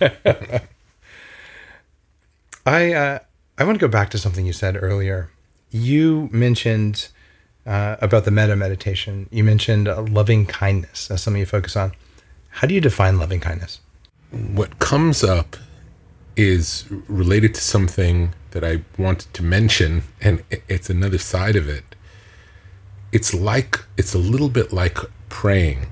I 2.66 2.92
uh, 2.94 3.18
I 3.60 3.64
want 3.64 3.78
to 3.78 3.86
go 3.86 3.90
back 3.90 4.08
to 4.10 4.18
something 4.18 4.46
you 4.46 4.54
said 4.54 4.82
earlier. 4.82 5.30
You 5.70 6.30
mentioned 6.32 7.08
uh, 7.66 7.96
about 8.00 8.24
the 8.24 8.30
meta 8.30 8.56
meditation. 8.56 9.28
You 9.30 9.44
mentioned 9.44 9.86
uh, 9.86 10.00
loving 10.00 10.46
kindness 10.46 11.10
as 11.10 11.22
something 11.22 11.40
you 11.40 11.46
focus 11.46 11.76
on. 11.76 11.92
How 12.48 12.66
do 12.66 12.72
you 12.72 12.80
define 12.80 13.18
loving 13.18 13.38
kindness? 13.38 13.80
What 14.30 14.78
comes 14.78 15.22
up 15.22 15.58
is 16.36 16.86
related 17.06 17.54
to 17.54 17.60
something 17.60 18.32
that 18.52 18.64
I 18.64 18.80
wanted 18.96 19.34
to 19.34 19.42
mention, 19.42 20.04
and 20.22 20.42
it's 20.66 20.88
another 20.88 21.18
side 21.18 21.54
of 21.54 21.68
it. 21.68 21.84
It's 23.12 23.34
like, 23.34 23.84
it's 23.98 24.14
a 24.14 24.18
little 24.18 24.48
bit 24.48 24.72
like 24.72 24.96
praying. 25.28 25.86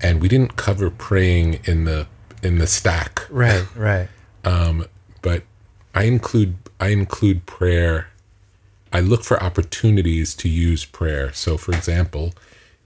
And 0.00 0.22
we 0.22 0.28
didn't 0.28 0.54
cover 0.54 0.88
praying 0.88 1.58
in 1.64 1.84
the 1.84 2.06
in 2.44 2.58
the 2.58 2.68
stack. 2.68 3.26
Right, 3.28 3.66
right. 3.74 4.08
um, 4.44 4.86
but 5.20 5.42
I 5.94 6.04
include 6.04 6.56
I 6.80 6.88
include 6.88 7.46
prayer. 7.46 8.08
I 8.92 9.00
look 9.00 9.24
for 9.24 9.42
opportunities 9.42 10.34
to 10.36 10.48
use 10.48 10.84
prayer. 10.84 11.32
So, 11.32 11.56
for 11.56 11.72
example, 11.72 12.34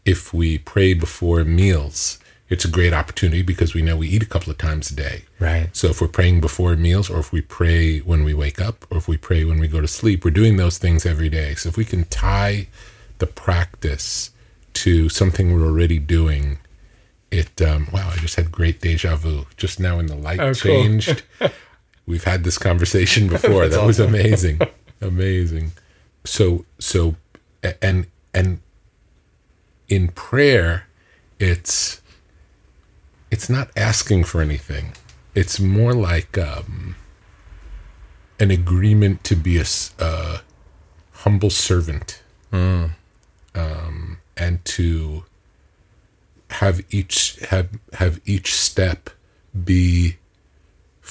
if 0.04 0.32
we 0.32 0.58
pray 0.58 0.94
before 0.94 1.42
meals, 1.44 2.18
it's 2.48 2.64
a 2.64 2.68
great 2.68 2.92
opportunity 2.92 3.42
because 3.42 3.74
we 3.74 3.82
know 3.82 3.96
we 3.96 4.08
eat 4.08 4.22
a 4.22 4.26
couple 4.26 4.52
of 4.52 4.58
times 4.58 4.90
a 4.90 4.94
day. 4.94 5.24
Right. 5.40 5.68
So, 5.72 5.88
if 5.88 6.00
we're 6.00 6.08
praying 6.08 6.40
before 6.40 6.76
meals, 6.76 7.10
or 7.10 7.18
if 7.18 7.32
we 7.32 7.40
pray 7.40 7.98
when 7.98 8.22
we 8.22 8.34
wake 8.34 8.60
up, 8.60 8.86
or 8.90 8.98
if 8.98 9.08
we 9.08 9.16
pray 9.16 9.44
when 9.44 9.58
we 9.58 9.66
go 9.66 9.80
to 9.80 9.88
sleep, 9.88 10.24
we're 10.24 10.30
doing 10.30 10.56
those 10.56 10.78
things 10.78 11.04
every 11.04 11.28
day. 11.28 11.54
So, 11.54 11.68
if 11.68 11.76
we 11.76 11.84
can 11.84 12.04
tie 12.04 12.68
the 13.18 13.26
practice 13.26 14.30
to 14.74 15.08
something 15.08 15.52
we're 15.54 15.66
already 15.66 15.98
doing, 15.98 16.58
it 17.30 17.60
um, 17.62 17.88
wow! 17.92 18.10
I 18.12 18.16
just 18.16 18.36
had 18.36 18.52
great 18.52 18.80
deja 18.80 19.16
vu 19.16 19.46
just 19.56 19.80
now 19.80 19.96
when 19.96 20.06
the 20.06 20.14
light 20.14 20.38
Oh, 20.38 20.54
cool. 20.54 21.50
We've 22.06 22.24
had 22.24 22.44
this 22.44 22.58
conversation 22.58 23.28
before. 23.36 23.68
that 23.68 23.84
was 23.84 24.00
amazing, 24.00 24.60
amazing. 25.00 25.72
So 26.24 26.64
so, 26.78 27.16
and 27.82 28.06
and 28.32 28.60
in 29.88 30.08
prayer, 30.08 30.86
it's 31.38 32.00
it's 33.30 33.50
not 33.50 33.70
asking 33.76 34.24
for 34.24 34.40
anything. 34.40 34.92
It's 35.34 35.60
more 35.60 35.92
like 35.92 36.38
um, 36.38 36.96
an 38.40 38.50
agreement 38.50 39.24
to 39.24 39.36
be 39.36 39.58
a 39.58 39.64
uh, 39.98 40.38
humble 41.12 41.50
servant, 41.50 42.22
um, 43.54 44.18
and 44.36 44.64
to 44.64 45.24
have 46.50 46.82
each 46.90 47.36
have 47.50 47.68
have 47.94 48.20
each 48.24 48.54
step 48.54 49.10
be 49.64 50.16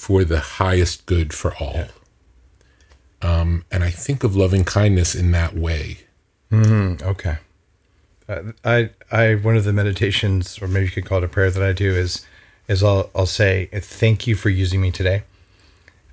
for 0.06 0.24
the 0.24 0.40
highest 0.40 1.08
good 1.08 1.34
for 1.34 1.56
all. 1.56 1.86
Um, 3.24 3.66
and 3.72 3.84
I 3.84 3.90
think 3.90 4.24
of 4.24 4.36
loving 4.36 4.64
kindness 4.64 5.16
in 5.16 5.32
that 5.32 5.56
way. 5.56 6.02
Okay. 6.54 7.38
Uh, 8.30 8.42
I 8.64 8.92
I 9.12 9.34
one 9.34 9.58
of 9.58 9.64
the 9.64 9.74
meditations, 9.74 10.62
or 10.62 10.68
maybe 10.68 10.86
you 10.86 10.92
could 10.92 11.06
call 11.06 11.18
it 11.18 11.24
a 11.24 11.28
prayer 11.28 11.50
that 11.50 11.64
I 11.64 11.74
do 11.74 11.92
is 11.92 12.24
is 12.68 12.84
I'll 12.84 13.10
I'll 13.16 13.26
say 13.26 13.66
thank 13.74 14.28
you 14.28 14.36
for 14.36 14.50
using 14.50 14.80
me 14.80 14.92
today, 14.92 15.24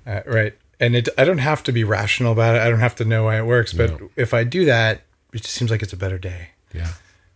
uh, 0.07 0.21
right? 0.25 0.53
And 0.79 0.95
it 0.95 1.07
I 1.15 1.23
don't 1.23 1.37
have 1.37 1.61
to 1.63 1.71
be 1.71 1.83
rational 1.83 2.31
about 2.31 2.55
it. 2.55 2.63
I 2.63 2.69
don't 2.71 2.79
have 2.79 2.95
to 2.95 3.05
know 3.05 3.25
why 3.25 3.37
it 3.37 3.45
works, 3.45 3.73
but 3.73 3.91
No. 4.01 4.09
if 4.15 4.33
I 4.33 4.43
do 4.43 4.65
that, 4.65 5.01
it 5.33 5.43
just 5.43 5.53
seems 5.53 5.69
like 5.69 5.83
it's 5.83 5.93
a 5.93 5.97
better 5.97 6.17
day. 6.17 6.49
Yeah. 6.73 6.93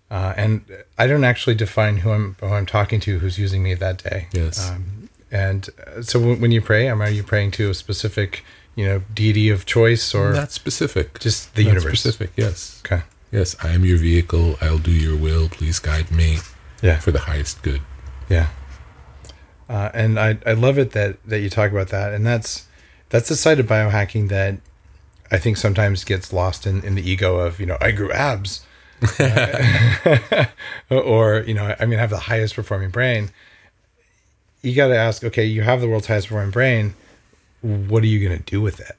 Uh, 0.10 0.34
and 0.36 0.66
I 0.98 1.06
don't 1.06 1.24
actually 1.24 1.56
define 1.56 1.98
who 1.98 2.10
I'm 2.12 2.36
who 2.42 2.48
I'm 2.48 2.66
talking 2.66 3.00
to, 3.02 3.20
who's 3.20 3.38
using 3.38 3.62
me 3.62 3.76
that 3.76 4.04
day. 4.04 4.28
Yes. 4.34 4.70
Um, 4.72 4.97
and 5.32 5.70
uh, 5.86 6.02
so 6.02 6.20
when, 6.20 6.42
when 6.42 6.52
you 6.52 6.62
pray, 6.62 6.88
are 6.90 7.10
you 7.10 7.24
praying 7.24 7.52
to 7.52 7.70
a 7.70 7.74
specific, 7.74 8.44
you 8.76 8.86
know, 8.86 9.02
deity 9.14 9.50
of 9.50 9.66
choice 9.66 10.14
or 10.16 10.32
Not 10.34 10.52
specific. 10.52 11.20
just 11.20 11.56
the 11.56 11.64
Not 11.64 11.70
universe? 11.70 12.00
specific. 12.02 12.32
Yes. 12.36 12.82
Okay. 12.86 13.04
Yes. 13.32 13.56
I 13.64 13.70
am 13.70 13.84
your 13.84 13.98
vehicle. 13.98 14.56
I'll 14.62 14.78
do 14.78 14.92
your 14.92 15.18
will. 15.18 15.50
Please 15.50 15.80
guide 15.80 16.12
me 16.12 16.38
Yeah. 16.82 17.00
for 17.00 17.12
the 17.12 17.20
highest 17.22 17.62
good. 17.62 17.82
Yeah. 18.30 18.48
Uh, 19.70 19.90
and 19.94 20.18
I, 20.18 20.38
I 20.46 20.54
love 20.54 20.78
it 20.78 20.92
that, 20.92 21.18
that 21.26 21.40
you 21.40 21.50
talk 21.50 21.72
about 21.72 21.90
that. 21.90 22.14
And 22.14 22.26
that's 22.26 22.68
that's 23.10 23.28
the 23.30 23.36
side 23.36 23.60
of 23.60 23.66
biohacking 23.68 24.30
that 24.30 24.60
I 25.30 25.38
think 25.38 25.58
sometimes 25.58 26.04
gets 26.06 26.32
lost 26.32 26.66
in, 26.66 26.82
in 26.84 26.96
the 26.96 27.10
ego 27.10 27.38
of, 27.38 27.60
you 27.60 27.66
know, 27.66 27.78
I 27.82 27.92
grew 27.92 28.12
abs. 28.14 28.66
or, 30.90 31.44
you 31.46 31.54
know, 31.54 31.76
I 31.80 31.86
mean, 31.86 32.00
I 32.00 32.02
have 32.02 32.10
the 32.10 32.18
highest 32.18 32.56
performing 32.56 32.90
brain. 32.90 33.30
You 34.62 34.76
got 34.76 34.88
to 34.88 34.98
ask, 34.98 35.24
okay, 35.24 35.46
you 35.46 35.62
have 35.62 35.82
the 35.82 35.88
world's 35.88 36.08
highest 36.08 36.28
performing 36.28 36.52
brain. 36.52 36.96
What 37.62 38.04
are 38.04 38.08
you 38.08 38.26
going 38.28 38.38
to 38.38 38.44
do 38.44 38.62
with 38.62 38.80
it? 38.80 38.96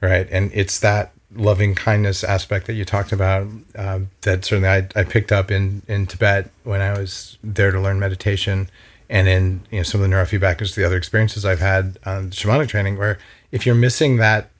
Right. 0.00 0.26
And 0.30 0.50
it's 0.54 0.78
that 0.80 1.12
loving 1.34 1.74
kindness 1.74 2.24
aspect 2.24 2.66
that 2.66 2.72
you 2.72 2.84
talked 2.84 3.12
about 3.12 3.46
um, 3.76 4.10
that 4.22 4.44
certainly 4.44 4.68
I, 4.68 4.88
I 4.96 5.04
picked 5.04 5.30
up 5.30 5.50
in, 5.50 5.82
in 5.86 6.06
Tibet 6.06 6.50
when 6.64 6.80
I 6.80 6.98
was 6.98 7.38
there 7.44 7.70
to 7.70 7.80
learn 7.80 8.00
meditation 8.00 8.68
and 9.08 9.28
in 9.28 9.60
you 9.70 9.78
know 9.78 9.82
some 9.82 10.00
of 10.00 10.08
the 10.08 10.14
neurofeedback 10.16 10.50
and 10.50 10.58
just 10.60 10.76
the 10.76 10.84
other 10.84 10.96
experiences 10.96 11.44
I've 11.44 11.60
had 11.60 11.98
on 12.06 12.30
shamanic 12.30 12.68
training 12.68 12.96
where 12.96 13.18
if 13.52 13.64
you're 13.66 13.74
missing 13.74 14.16
that 14.16 14.50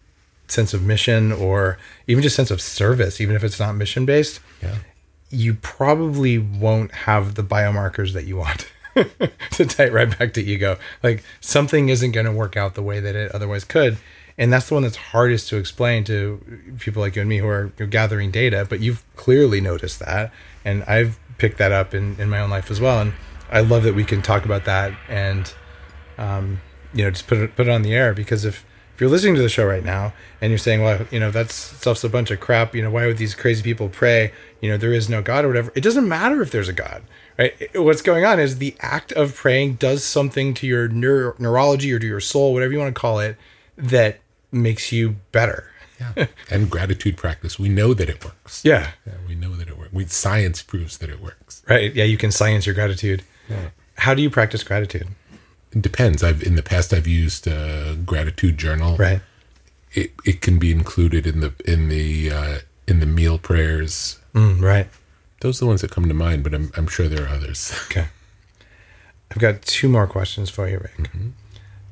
sense 0.48 0.74
of 0.74 0.82
mission 0.84 1.32
or 1.32 1.78
even 2.06 2.22
just 2.22 2.36
sense 2.36 2.50
of 2.50 2.60
service, 2.60 3.20
even 3.20 3.34
if 3.34 3.42
it's 3.42 3.58
not 3.58 3.72
mission 3.74 4.04
based, 4.06 4.40
Yeah. 4.62 4.76
you 5.30 5.54
probably 5.54 6.38
won't 6.38 6.92
have 6.92 7.34
the 7.34 7.42
biomarkers 7.42 8.12
that 8.12 8.24
you 8.26 8.36
want 8.36 8.68
to 9.52 9.66
tie 9.66 9.88
right 9.88 10.18
back 10.18 10.32
to 10.34 10.42
ego. 10.42 10.78
Like 11.02 11.22
something 11.40 11.88
isn't 11.88 12.12
going 12.12 12.26
to 12.26 12.32
work 12.32 12.56
out 12.56 12.74
the 12.74 12.82
way 12.82 13.00
that 13.00 13.14
it 13.14 13.32
otherwise 13.32 13.64
could. 13.64 13.98
And 14.38 14.52
that's 14.52 14.68
the 14.68 14.74
one 14.74 14.82
that's 14.82 14.96
hardest 14.96 15.48
to 15.50 15.56
explain 15.56 16.04
to 16.04 16.74
people 16.78 17.02
like 17.02 17.14
you 17.14 17.20
and 17.20 17.28
me 17.28 17.38
who 17.38 17.46
are 17.46 17.66
gathering 17.66 18.30
data, 18.30 18.66
but 18.68 18.80
you've 18.80 19.04
clearly 19.16 19.60
noticed 19.60 19.98
that. 19.98 20.32
And 20.64 20.82
I've 20.84 21.18
picked 21.36 21.58
that 21.58 21.72
up 21.72 21.94
in, 21.94 22.18
in 22.18 22.30
my 22.30 22.40
own 22.40 22.48
life 22.48 22.70
as 22.70 22.80
well. 22.80 23.00
And 23.00 23.12
I 23.50 23.60
love 23.60 23.82
that 23.82 23.94
we 23.94 24.04
can 24.04 24.22
talk 24.22 24.44
about 24.44 24.64
that 24.64 24.92
and, 25.08 25.52
um, 26.16 26.60
you 26.94 27.04
know, 27.04 27.10
just 27.10 27.26
put 27.26 27.38
it, 27.38 27.56
put 27.56 27.66
it 27.66 27.70
on 27.70 27.82
the 27.82 27.92
air 27.92 28.14
because 28.14 28.44
if, 28.44 28.64
if 28.94 29.00
you're 29.00 29.10
listening 29.10 29.34
to 29.34 29.42
the 29.42 29.48
show 29.48 29.66
right 29.66 29.84
now 29.84 30.12
and 30.40 30.50
you're 30.50 30.58
saying, 30.58 30.82
well, 30.82 31.06
you 31.10 31.18
know, 31.18 31.30
that's 31.30 31.54
stuff's 31.54 32.04
a 32.04 32.08
bunch 32.08 32.30
of 32.30 32.40
crap. 32.40 32.74
You 32.74 32.82
know, 32.82 32.90
why 32.90 33.06
would 33.06 33.18
these 33.18 33.34
crazy 33.34 33.62
people 33.62 33.88
pray? 33.88 34.32
You 34.60 34.70
know, 34.70 34.76
there 34.76 34.92
is 34.92 35.08
no 35.08 35.22
God 35.22 35.44
or 35.44 35.48
whatever. 35.48 35.72
It 35.74 35.82
doesn't 35.82 36.08
matter 36.08 36.40
if 36.42 36.50
there's 36.50 36.68
a 36.68 36.74
God, 36.74 37.02
right? 37.40 37.76
What's 37.76 38.02
going 38.02 38.24
on 38.24 38.38
is 38.38 38.58
the 38.58 38.76
act 38.80 39.12
of 39.12 39.34
praying 39.34 39.74
does 39.74 40.04
something 40.04 40.54
to 40.54 40.66
your 40.66 40.88
neuro- 40.88 41.34
neurology 41.38 41.92
or 41.92 41.98
to 41.98 42.06
your 42.06 42.20
soul, 42.20 42.52
whatever 42.52 42.72
you 42.72 42.78
want 42.78 42.94
to 42.94 43.00
call 43.00 43.20
it, 43.20 43.36
that 43.76 44.20
makes 44.52 44.92
you 44.92 45.16
better. 45.32 45.70
Yeah. 45.98 46.26
and 46.50 46.70
gratitude 46.70 47.16
practice. 47.16 47.58
We 47.58 47.68
know 47.68 47.94
that 47.94 48.08
it 48.08 48.24
works. 48.24 48.64
Yeah. 48.64 48.92
Yeah, 49.06 49.14
we 49.26 49.34
know 49.34 49.54
that 49.56 49.68
it 49.68 49.78
works. 49.78 49.92
We, 49.92 50.06
science 50.06 50.62
proves 50.62 50.98
that 50.98 51.10
it 51.10 51.20
works. 51.20 51.62
Right. 51.68 51.94
Yeah. 51.94 52.04
You 52.04 52.16
can 52.16 52.30
science 52.30 52.66
your 52.66 52.74
gratitude. 52.74 53.22
Yeah. 53.48 53.70
How 53.96 54.14
do 54.14 54.22
you 54.22 54.30
practice 54.30 54.62
gratitude? 54.62 55.08
It 55.72 55.82
depends. 55.82 56.22
I've 56.22 56.42
in 56.42 56.56
the 56.56 56.62
past 56.62 56.92
I've 56.92 57.06
used 57.06 57.46
a 57.46 57.96
gratitude 58.04 58.58
journal. 58.58 58.96
Right. 58.96 59.20
It 59.92 60.12
it 60.24 60.40
can 60.40 60.58
be 60.58 60.72
included 60.72 61.26
in 61.26 61.40
the 61.40 61.52
in 61.64 61.88
the 61.88 62.30
uh, 62.30 62.58
in 62.88 63.00
the 63.00 63.06
meal 63.06 63.38
prayers. 63.38 64.18
Mm, 64.34 64.62
right. 64.62 64.88
Those 65.40 65.58
are 65.58 65.64
the 65.64 65.68
ones 65.68 65.80
that 65.80 65.90
come 65.90 66.06
to 66.06 66.14
mind, 66.14 66.44
but 66.44 66.54
I'm 66.54 66.70
I'm 66.76 66.86
sure 66.86 67.08
there 67.08 67.24
are 67.24 67.28
others. 67.28 67.74
Okay. 67.90 68.08
I've 69.30 69.38
got 69.38 69.62
two 69.62 69.88
more 69.88 70.08
questions 70.08 70.50
for 70.50 70.68
you, 70.68 70.78
Rick. 70.78 71.08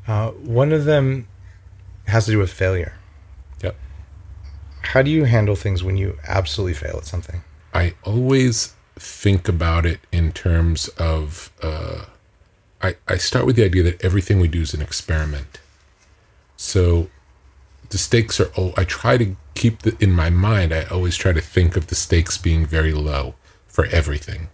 Uh, 0.09 0.30
one 0.30 0.72
of 0.72 0.86
them 0.86 1.28
has 2.09 2.24
to 2.24 2.32
do 2.32 2.38
with 2.38 2.53
failure. 2.53 2.94
Yep. 3.62 3.76
How 4.82 5.03
do 5.03 5.11
you 5.11 5.24
handle 5.24 5.55
things 5.55 5.84
when 5.84 5.96
you 5.96 6.18
absolutely 6.26 6.74
fail 6.74 6.96
at 6.96 7.07
something? 7.07 7.42
I 7.72 7.94
always 8.03 8.74
think 8.96 9.49
about 9.49 9.86
it 9.86 10.01
in 10.11 10.32
terms 10.32 10.88
of 10.99 11.53
uh, 11.62 12.07
I, 12.82 12.96
I 13.07 13.16
start 13.16 13.46
with 13.46 13.57
the 13.57 13.64
idea 13.64 13.82
that 13.84 14.05
everything 14.05 14.40
we 14.40 14.49
do 14.49 14.62
is 14.62 14.74
an 14.74 14.82
experiment. 14.82 15.61
So 16.57 17.09
the 17.90 17.99
stakes 17.99 18.40
are 18.40 18.51
oh 18.57 18.72
I 18.76 18.84
try 18.84 19.16
to 19.16 19.36
keep 19.55 19.82
the, 19.82 19.96
in 20.01 20.12
my 20.12 20.30
mind 20.30 20.72
I 20.72 20.84
always 20.84 21.16
try 21.16 21.32
to 21.32 21.40
think 21.40 21.76
of 21.76 21.86
the 21.86 21.94
stakes 21.94 22.36
being 22.36 22.66
very 22.66 22.92
low 22.92 23.34
for 23.79 23.87
everything. 23.95 24.49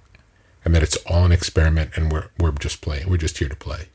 And 0.66 0.75
that 0.75 0.83
it's 0.83 0.99
all 1.07 1.25
an 1.25 1.33
experiment 1.33 1.97
and 1.97 2.12
we're 2.12 2.29
we're 2.39 2.53
just 2.53 2.83
playing. 2.83 3.09
We're 3.09 3.16
just 3.16 3.39
here 3.39 3.49
to 3.49 3.57
play. 3.57 3.89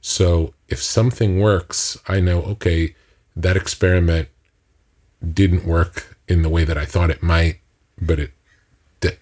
So 0.00 0.54
if 0.66 0.82
something 0.82 1.40
works, 1.40 1.98
I 2.08 2.20
know 2.20 2.40
okay, 2.54 2.94
that 3.36 3.54
experiment 3.54 4.28
didn't 5.20 5.66
work 5.66 6.16
in 6.26 6.40
the 6.40 6.48
way 6.48 6.64
that 6.64 6.78
I 6.78 6.86
thought 6.86 7.10
it 7.10 7.22
might, 7.22 7.60
but 8.00 8.18
it 8.18 8.32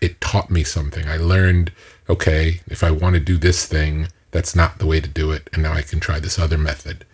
it 0.00 0.20
taught 0.20 0.52
me 0.52 0.62
something. 0.62 1.08
I 1.08 1.16
learned, 1.16 1.72
okay, 2.08 2.60
if 2.68 2.84
I 2.84 2.92
want 2.92 3.14
to 3.14 3.20
do 3.32 3.38
this 3.38 3.66
thing, 3.66 4.06
that's 4.30 4.54
not 4.54 4.78
the 4.78 4.86
way 4.86 5.00
to 5.00 5.08
do 5.08 5.32
it, 5.32 5.50
and 5.52 5.64
now 5.64 5.72
I 5.72 5.82
can 5.82 5.98
try 5.98 6.20
this 6.20 6.38
other 6.38 6.58
method. 6.58 7.04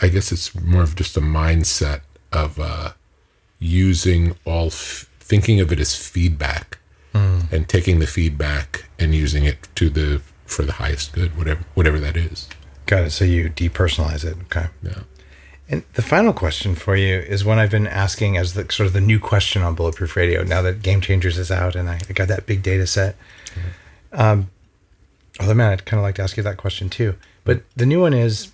I 0.00 0.06
guess 0.06 0.30
it's 0.30 0.54
more 0.54 0.82
of 0.82 0.94
just 0.94 1.16
a 1.16 1.20
mindset 1.20 2.02
of 2.32 2.60
uh, 2.60 2.92
using 3.58 4.36
all, 4.44 4.66
f- 4.66 5.08
thinking 5.18 5.58
of 5.60 5.72
it 5.72 5.80
as 5.80 5.96
feedback, 5.96 6.79
mm. 7.14 7.52
and 7.52 7.68
taking 7.68 7.98
the 7.98 8.06
feedback 8.06 8.86
and 8.98 9.14
using 9.14 9.44
it 9.44 9.68
to 9.76 9.88
the 9.90 10.22
for 10.46 10.62
the 10.62 10.72
highest 10.72 11.12
good, 11.12 11.36
whatever 11.36 11.64
whatever 11.74 11.98
that 12.00 12.16
is. 12.16 12.48
Got 12.86 13.04
it. 13.04 13.10
So 13.10 13.24
you 13.24 13.48
depersonalize 13.50 14.24
it. 14.24 14.36
Okay. 14.44 14.66
Yeah. 14.82 15.00
And 15.68 15.84
the 15.94 16.02
final 16.02 16.32
question 16.32 16.74
for 16.74 16.96
you 16.96 17.18
is 17.18 17.44
one 17.44 17.58
I've 17.58 17.70
been 17.70 17.86
asking 17.86 18.36
as 18.36 18.54
the 18.54 18.62
sort 18.72 18.88
of 18.88 18.92
the 18.92 19.00
new 19.00 19.20
question 19.20 19.62
on 19.62 19.76
Bulletproof 19.76 20.16
Radio. 20.16 20.42
Now 20.42 20.62
that 20.62 20.82
Game 20.82 21.00
Changers 21.00 21.38
is 21.38 21.52
out 21.52 21.76
and 21.76 21.88
I, 21.88 22.00
I 22.08 22.12
got 22.12 22.26
that 22.26 22.44
big 22.46 22.64
data 22.64 22.88
set. 22.88 23.14
Mm-hmm. 23.54 24.20
Um, 24.20 24.50
although, 25.38 25.54
man, 25.54 25.70
I'd 25.70 25.84
kind 25.84 26.00
of 26.00 26.02
like 26.02 26.16
to 26.16 26.22
ask 26.22 26.36
you 26.36 26.42
that 26.42 26.56
question 26.56 26.90
too. 26.90 27.14
But 27.44 27.62
the 27.76 27.86
new 27.86 28.00
one 28.00 28.12
is 28.12 28.50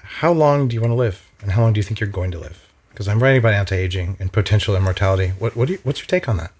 how 0.00 0.32
long 0.32 0.68
do 0.68 0.74
you 0.74 0.80
want 0.80 0.92
to 0.92 0.96
live? 0.96 1.28
And 1.42 1.52
how 1.52 1.62
long 1.62 1.72
do 1.72 1.78
you 1.78 1.82
think 1.82 1.98
you're 1.98 2.08
going 2.08 2.30
to 2.30 2.38
live? 2.38 2.69
Because 3.00 3.08
I'm 3.08 3.22
writing 3.22 3.38
about 3.38 3.54
anti 3.54 3.76
aging 3.76 4.18
and 4.20 4.30
potential 4.30 4.76
immortality. 4.76 5.28
What, 5.38 5.56
what 5.56 5.68
do 5.68 5.72
you, 5.72 5.78
what's 5.84 6.00
your 6.00 6.06
take 6.06 6.28
on 6.28 6.36
that? 6.36 6.52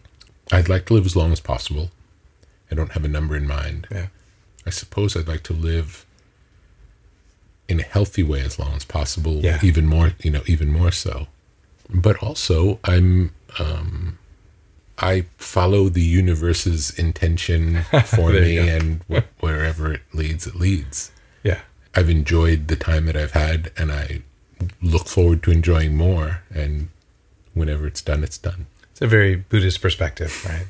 I'd 0.51 0.71
like 0.71 0.87
to 0.87 0.95
live 0.95 1.05
as 1.05 1.15
long 1.15 1.33
as 1.33 1.39
possible. 1.41 1.91
I 2.71 2.75
don't 2.75 2.93
have 2.93 3.05
a 3.05 3.09
number 3.09 3.37
in 3.37 3.47
mind. 3.47 3.87
Yeah. 3.91 4.07
I 4.65 4.71
suppose 4.71 5.15
I'd 5.15 5.29
like 5.29 5.43
to 5.43 5.53
live 5.53 6.07
in 7.69 7.79
a 7.79 7.83
healthy 7.83 8.23
way 8.23 8.41
as 8.41 8.59
long 8.59 8.73
as 8.73 8.87
possible. 8.87 9.35
Yeah. 9.45 9.59
Even 9.63 9.87
more, 9.87 10.13
you 10.23 10.31
know, 10.31 10.41
even 10.47 10.73
more 10.73 10.91
so. 10.91 11.27
But 11.91 12.17
also, 12.23 12.81
I'm, 12.85 13.35
um, 13.59 14.19
I 14.97 15.27
follow 15.37 15.91
the 15.91 16.01
universe's 16.01 16.99
intention 16.99 17.83
for 18.07 18.31
me, 18.31 18.57
and 18.57 19.03
wh- 19.13 19.43
wherever 19.43 19.93
it 19.93 20.05
leads, 20.15 20.47
it 20.47 20.55
leads. 20.57 21.13
Yeah. 21.43 21.61
I've 21.95 22.09
enjoyed 22.09 22.69
the 22.69 22.77
time 22.77 23.05
that 23.05 23.17
I've 23.17 23.33
had, 23.33 23.73
and 23.77 23.93
I 23.93 24.23
look 24.83 25.07
forward 25.07 25.43
to 25.45 25.51
enjoying 25.51 25.97
more. 25.97 26.43
And 26.53 26.89
whenever 27.55 27.87
it's 27.87 28.03
done, 28.03 28.25
it's 28.25 28.39
done. 28.39 28.67
It's 28.91 29.03
a 29.03 29.07
very 29.07 29.37
Buddhist 29.37 29.81
perspective, 29.81 30.45
right? 30.49 30.67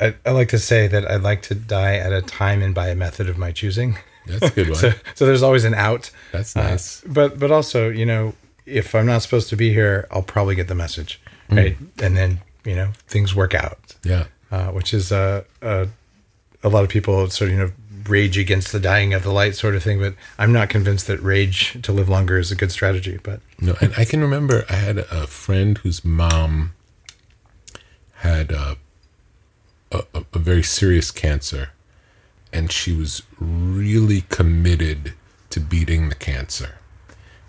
I, 0.00 0.28
I 0.28 0.32
like 0.32 0.48
to 0.50 0.58
say 0.58 0.86
that 0.86 1.10
I'd 1.10 1.22
like 1.22 1.42
to 1.42 1.54
die 1.54 1.96
at 1.96 2.12
a 2.12 2.22
time 2.22 2.62
and 2.62 2.74
by 2.74 2.88
a 2.88 2.94
method 2.94 3.28
of 3.28 3.36
my 3.36 3.52
choosing. 3.52 3.98
That's 4.26 4.52
a 4.52 4.54
good 4.54 4.68
one. 4.70 4.78
so, 4.78 4.92
so 5.14 5.26
there's 5.26 5.42
always 5.42 5.64
an 5.64 5.74
out. 5.74 6.10
That's 6.32 6.54
nice. 6.54 7.04
Uh, 7.04 7.08
but 7.10 7.38
but 7.38 7.50
also, 7.50 7.88
you 7.88 8.06
know, 8.06 8.34
if 8.66 8.94
I'm 8.94 9.06
not 9.06 9.22
supposed 9.22 9.48
to 9.48 9.56
be 9.56 9.72
here, 9.72 10.06
I'll 10.10 10.22
probably 10.22 10.54
get 10.54 10.68
the 10.68 10.74
message, 10.74 11.20
right? 11.50 11.78
Mm. 11.78 12.06
And 12.06 12.16
then 12.16 12.40
you 12.64 12.76
know 12.76 12.92
things 13.06 13.34
work 13.34 13.54
out. 13.54 13.96
Yeah. 14.04 14.26
Uh, 14.50 14.68
which 14.68 14.94
is 14.94 15.12
uh, 15.12 15.44
uh, 15.62 15.86
a 16.62 16.68
lot 16.68 16.84
of 16.84 16.88
people 16.90 17.28
sort 17.30 17.50
of 17.50 17.56
you 17.56 17.62
know 17.62 17.72
rage 18.08 18.38
against 18.38 18.72
the 18.72 18.80
dying 18.80 19.14
of 19.14 19.22
the 19.22 19.32
light 19.32 19.54
sort 19.54 19.74
of 19.74 19.82
thing, 19.82 20.00
but 20.00 20.14
I'm 20.38 20.52
not 20.52 20.68
convinced 20.68 21.06
that 21.06 21.22
rage 21.22 21.80
to 21.82 21.92
live 21.92 22.08
longer 22.08 22.38
is 22.38 22.50
a 22.50 22.56
good 22.56 22.72
strategy. 22.72 23.18
But 23.22 23.40
no, 23.60 23.76
and 23.80 23.92
I 23.96 24.04
can 24.04 24.20
remember 24.20 24.64
I 24.68 24.74
had 24.74 24.98
a 24.98 25.26
friend 25.26 25.78
whose 25.78 26.04
mom 26.04 26.72
had 28.16 28.50
a, 28.50 28.76
a, 29.92 30.04
a 30.34 30.38
very 30.38 30.62
serious 30.62 31.10
cancer 31.10 31.70
and 32.52 32.72
she 32.72 32.92
was 32.92 33.22
really 33.38 34.22
committed 34.22 35.14
to 35.50 35.60
beating 35.60 36.08
the 36.08 36.14
cancer. 36.14 36.76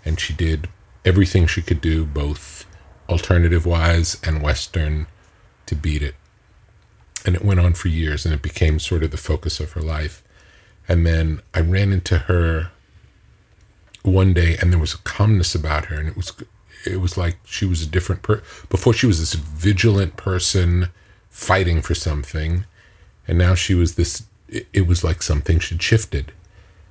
And 0.04 0.18
she 0.20 0.32
did 0.32 0.68
everything 1.04 1.46
she 1.46 1.62
could 1.62 1.80
do, 1.80 2.04
both 2.04 2.66
alternative 3.08 3.66
wise 3.66 4.20
and 4.22 4.42
Western, 4.42 5.06
to 5.66 5.74
beat 5.74 6.02
it. 6.02 6.14
And 7.24 7.34
it 7.34 7.44
went 7.44 7.60
on 7.60 7.74
for 7.74 7.88
years 7.88 8.24
and 8.24 8.34
it 8.34 8.42
became 8.42 8.78
sort 8.78 9.02
of 9.02 9.10
the 9.10 9.16
focus 9.16 9.60
of 9.60 9.72
her 9.72 9.82
life. 9.82 10.22
And 10.90 11.06
then 11.06 11.40
I 11.54 11.60
ran 11.60 11.92
into 11.92 12.18
her 12.18 12.70
one 14.02 14.34
day 14.34 14.56
and 14.60 14.70
there 14.70 14.78
was 14.78 14.92
a 14.92 14.98
calmness 14.98 15.54
about 15.54 15.86
her 15.86 15.98
and 15.98 16.08
it 16.08 16.16
was 16.16 16.32
it 16.86 17.00
was 17.00 17.16
like 17.16 17.36
she 17.44 17.64
was 17.64 17.82
a 17.82 17.86
different 17.86 18.22
person 18.22 18.44
before 18.70 18.94
she 18.94 19.06
was 19.06 19.20
this 19.20 19.34
vigilant 19.34 20.16
person 20.16 20.88
fighting 21.28 21.82
for 21.82 21.94
something 21.94 22.64
and 23.28 23.38
now 23.38 23.54
she 23.54 23.74
was 23.74 23.94
this 23.94 24.24
it, 24.50 24.86
was 24.86 25.04
like 25.04 25.22
something 25.22 25.58
she'd 25.58 25.82
shifted. 25.82 26.32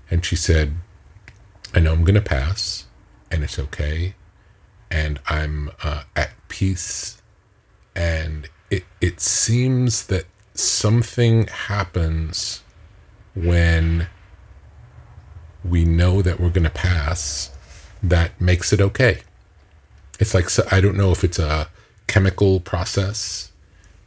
And 0.09 0.23
she 0.25 0.35
said, 0.35 0.75
I 1.73 1.79
know 1.79 1.93
I'm 1.93 2.03
going 2.03 2.15
to 2.15 2.21
pass, 2.21 2.85
and 3.29 3.43
it's 3.43 3.59
okay. 3.59 4.15
And 4.89 5.19
I'm 5.27 5.71
uh, 5.83 6.03
at 6.15 6.31
peace. 6.47 7.21
And 7.95 8.49
it, 8.71 8.85
it 9.01 9.19
seems 9.21 10.07
that 10.07 10.25
something 10.53 11.47
happens 11.47 12.63
when 13.43 14.07
we 15.63 15.85
know 15.85 16.21
that 16.21 16.39
we're 16.39 16.49
going 16.49 16.63
to 16.63 16.69
pass 16.69 17.51
that 18.01 18.39
makes 18.39 18.71
it 18.71 18.81
okay. 18.81 19.21
It's 20.19 20.33
like, 20.33 20.49
so 20.49 20.63
I 20.71 20.81
don't 20.81 20.97
know 20.97 21.11
if 21.11 21.23
it's 21.23 21.39
a 21.39 21.69
chemical 22.07 22.59
process 22.59 23.51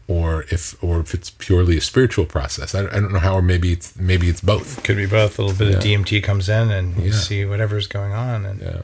or 0.08 0.44
if 0.50 0.82
or 0.82 1.00
if 1.00 1.14
it's 1.14 1.30
purely 1.30 1.78
a 1.78 1.80
spiritual 1.80 2.26
process. 2.26 2.74
I, 2.74 2.86
I 2.86 3.00
don't 3.00 3.12
know 3.12 3.18
how, 3.18 3.34
or 3.34 3.42
maybe 3.42 3.72
it's 3.72 3.96
maybe 3.96 4.28
it's 4.28 4.40
both. 4.40 4.82
Could 4.82 4.96
be 4.96 5.06
both. 5.06 5.38
A 5.38 5.42
little 5.42 5.56
bit 5.56 5.68
yeah. 5.70 5.98
of 5.98 6.04
DMT 6.04 6.22
comes 6.22 6.48
in, 6.48 6.70
and 6.70 6.96
you 6.96 7.10
yeah. 7.10 7.12
see 7.12 7.44
whatever's 7.44 7.86
going 7.86 8.12
on. 8.12 8.44
And 8.44 8.60
yeah. 8.60 8.82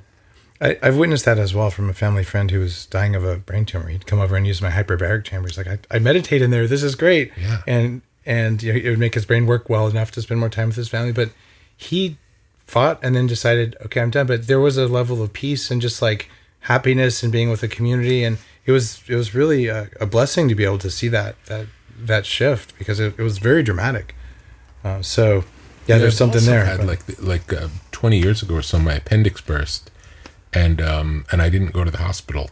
I, 0.61 0.78
have 0.82 0.96
witnessed 0.96 1.24
that 1.24 1.38
as 1.38 1.55
well 1.55 1.70
from 1.70 1.90
a 1.90 1.92
family 1.92 2.24
friend 2.24 2.51
who 2.51 2.61
was 2.61 2.86
dying 2.86 3.14
of 3.14 3.24
a 3.24 3.36
brain 3.36 3.64
tumor. 3.64 3.88
He'd 3.88 4.07
come 4.07 4.20
over 4.20 4.36
and 4.36 4.46
use 4.46 4.62
my 4.62 4.70
hyperbaric 4.70 5.24
chamber. 5.24 5.49
He's 5.49 5.59
like, 5.59 5.68
I, 5.68 5.78
I 5.90 5.99
meditate 5.99 6.40
in 6.40 6.51
there. 6.51 6.66
This 6.66 6.82
is 6.82 6.94
great. 6.94 7.32
Yeah. 7.36 7.62
And 7.66 8.03
and 8.28 8.62
you 8.62 8.72
know, 8.72 8.78
it 8.78 8.88
would 8.90 8.98
make 8.98 9.14
his 9.14 9.24
brain 9.24 9.46
work 9.46 9.68
well 9.68 9.88
enough 9.88 10.12
to 10.12 10.22
spend 10.22 10.38
more 10.38 10.50
time 10.50 10.68
with 10.68 10.76
his 10.76 10.88
family. 10.88 11.12
But 11.12 11.30
he 11.76 12.18
fought 12.58 13.00
and 13.02 13.16
then 13.16 13.26
decided, 13.26 13.74
okay, 13.86 14.00
I'm 14.00 14.10
done. 14.10 14.26
But 14.26 14.46
there 14.46 14.60
was 14.60 14.76
a 14.76 14.86
level 14.86 15.22
of 15.22 15.32
peace 15.32 15.70
and 15.70 15.80
just 15.80 16.02
like 16.02 16.28
happiness 16.60 17.22
and 17.22 17.32
being 17.32 17.50
with 17.50 17.62
the 17.62 17.68
community 17.68 18.22
and 18.24 18.36
it 18.66 18.72
was 18.72 19.02
it 19.08 19.14
was 19.14 19.34
really 19.34 19.68
a, 19.68 19.88
a, 20.00 20.04
blessing 20.04 20.48
to 20.48 20.54
be 20.54 20.64
able 20.64 20.76
to 20.76 20.90
see 20.90 21.08
that 21.08 21.42
that 21.46 21.66
that 21.98 22.26
shift 22.26 22.76
because 22.78 23.00
it, 23.00 23.14
it 23.18 23.22
was 23.22 23.38
very 23.38 23.62
dramatic. 23.62 24.14
Uh, 24.84 25.00
so 25.00 25.36
yeah, 25.86 25.94
yeah, 25.94 25.98
there's 25.98 26.18
something 26.18 26.44
there. 26.44 26.66
Had 26.66 26.86
like 26.86 27.00
like 27.22 27.50
uh, 27.50 27.68
20 27.92 28.18
years 28.18 28.42
ago 28.42 28.56
or 28.56 28.62
so, 28.62 28.78
my 28.78 28.94
appendix 28.94 29.40
burst, 29.40 29.90
and 30.52 30.82
um, 30.82 31.24
and 31.32 31.40
I 31.40 31.48
didn't 31.48 31.72
go 31.72 31.82
to 31.82 31.90
the 31.90 31.98
hospital, 31.98 32.50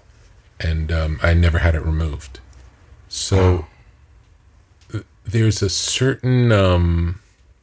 and 0.59 0.91
um, 0.91 1.21
I 1.23 1.35
never 1.35 1.59
had 1.59 1.75
it 1.75 1.83
removed. 1.85 2.41
So 3.09 3.37
wow. 3.37 3.67
There's 5.27 5.63
a 5.63 5.69
certain 5.69 6.53
um, 6.53 7.21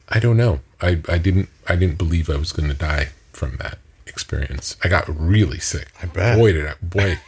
I 0.08 0.18
don't 0.18 0.36
know. 0.36 0.60
I 0.80 1.00
I 1.08 1.18
didn't 1.18 1.48
I 1.66 1.76
didn't 1.76 1.98
believe 1.98 2.28
I 2.30 2.36
was 2.36 2.52
going 2.52 2.68
to 2.68 2.74
die 2.74 3.10
from 3.32 3.56
that 3.58 3.78
experience. 4.06 4.76
I 4.84 4.88
got 4.88 5.08
really 5.08 5.58
sick. 5.58 5.88
I 6.02 6.06
bet. 6.06 6.38
Boy, 6.38 6.52
did 6.52 6.66
I, 6.66 6.74
boy, 6.80 7.18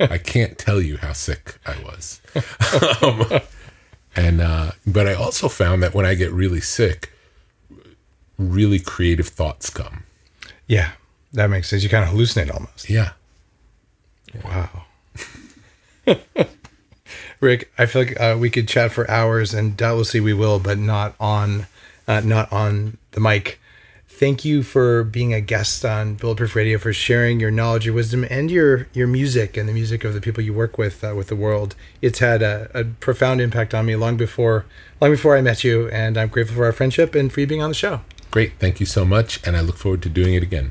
I 0.00 0.18
can't 0.18 0.58
tell 0.58 0.80
you 0.80 0.96
how 0.96 1.12
sick 1.12 1.58
I 1.64 1.76
was. 1.82 2.20
um, 3.02 3.40
and, 4.16 4.40
uh, 4.40 4.72
but 4.86 5.06
I 5.06 5.14
also 5.14 5.48
found 5.48 5.82
that 5.82 5.94
when 5.94 6.04
I 6.04 6.14
get 6.14 6.32
really 6.32 6.60
sick, 6.60 7.12
really 8.38 8.78
creative 8.78 9.28
thoughts 9.28 9.70
come. 9.70 10.02
Yeah, 10.66 10.92
that 11.32 11.48
makes 11.48 11.68
sense. 11.68 11.82
You 11.82 11.88
kind 11.88 12.04
of 12.04 12.10
hallucinate 12.10 12.52
almost. 12.52 12.90
Yeah. 12.90 13.12
Wow. 14.44 14.86
Rick, 17.42 17.70
I 17.76 17.84
feel 17.84 18.02
like 18.02 18.20
uh, 18.20 18.36
we 18.38 18.48
could 18.48 18.68
chat 18.68 18.92
for 18.92 19.10
hours, 19.10 19.52
and 19.52 19.76
doubtlessly 19.76 20.20
we 20.20 20.32
will, 20.32 20.58
but 20.58 20.78
not 20.78 21.14
on, 21.20 21.66
uh, 22.08 22.20
not 22.20 22.50
on 22.52 22.96
the 23.10 23.20
mic 23.20 23.58
thank 24.22 24.44
you 24.44 24.62
for 24.62 25.02
being 25.02 25.34
a 25.34 25.40
guest 25.40 25.84
on 25.84 26.14
Bulletproof 26.14 26.54
Radio 26.54 26.78
for 26.78 26.92
sharing 26.92 27.40
your 27.40 27.50
knowledge, 27.50 27.86
your 27.86 27.94
wisdom, 27.96 28.24
and 28.30 28.52
your 28.52 28.86
your 28.92 29.08
music 29.08 29.56
and 29.56 29.68
the 29.68 29.72
music 29.72 30.04
of 30.04 30.14
the 30.14 30.20
people 30.20 30.44
you 30.44 30.54
work 30.54 30.78
with 30.78 31.02
uh, 31.02 31.12
with 31.16 31.26
the 31.26 31.34
world. 31.34 31.74
It's 32.00 32.20
had 32.20 32.40
a, 32.40 32.70
a, 32.72 32.84
profound 32.84 33.40
impact 33.40 33.74
on 33.74 33.84
me 33.86 33.96
long 33.96 34.16
before 34.16 34.64
long 35.00 35.10
before 35.10 35.36
I 35.36 35.40
met 35.40 35.64
you, 35.64 35.88
and 35.88 36.16
I'm 36.16 36.28
grateful 36.28 36.54
for 36.54 36.66
our 36.66 36.72
friendship 36.72 37.16
and 37.16 37.32
for 37.32 37.40
you 37.40 37.48
being 37.48 37.62
on 37.62 37.70
the 37.70 37.74
show. 37.74 38.02
Great, 38.30 38.52
thank 38.60 38.78
you 38.78 38.86
so 38.86 39.04
much, 39.04 39.44
and 39.44 39.56
I 39.56 39.60
look 39.60 39.76
forward 39.76 40.02
to 40.02 40.08
doing 40.08 40.34
it 40.34 40.44
again. 40.44 40.70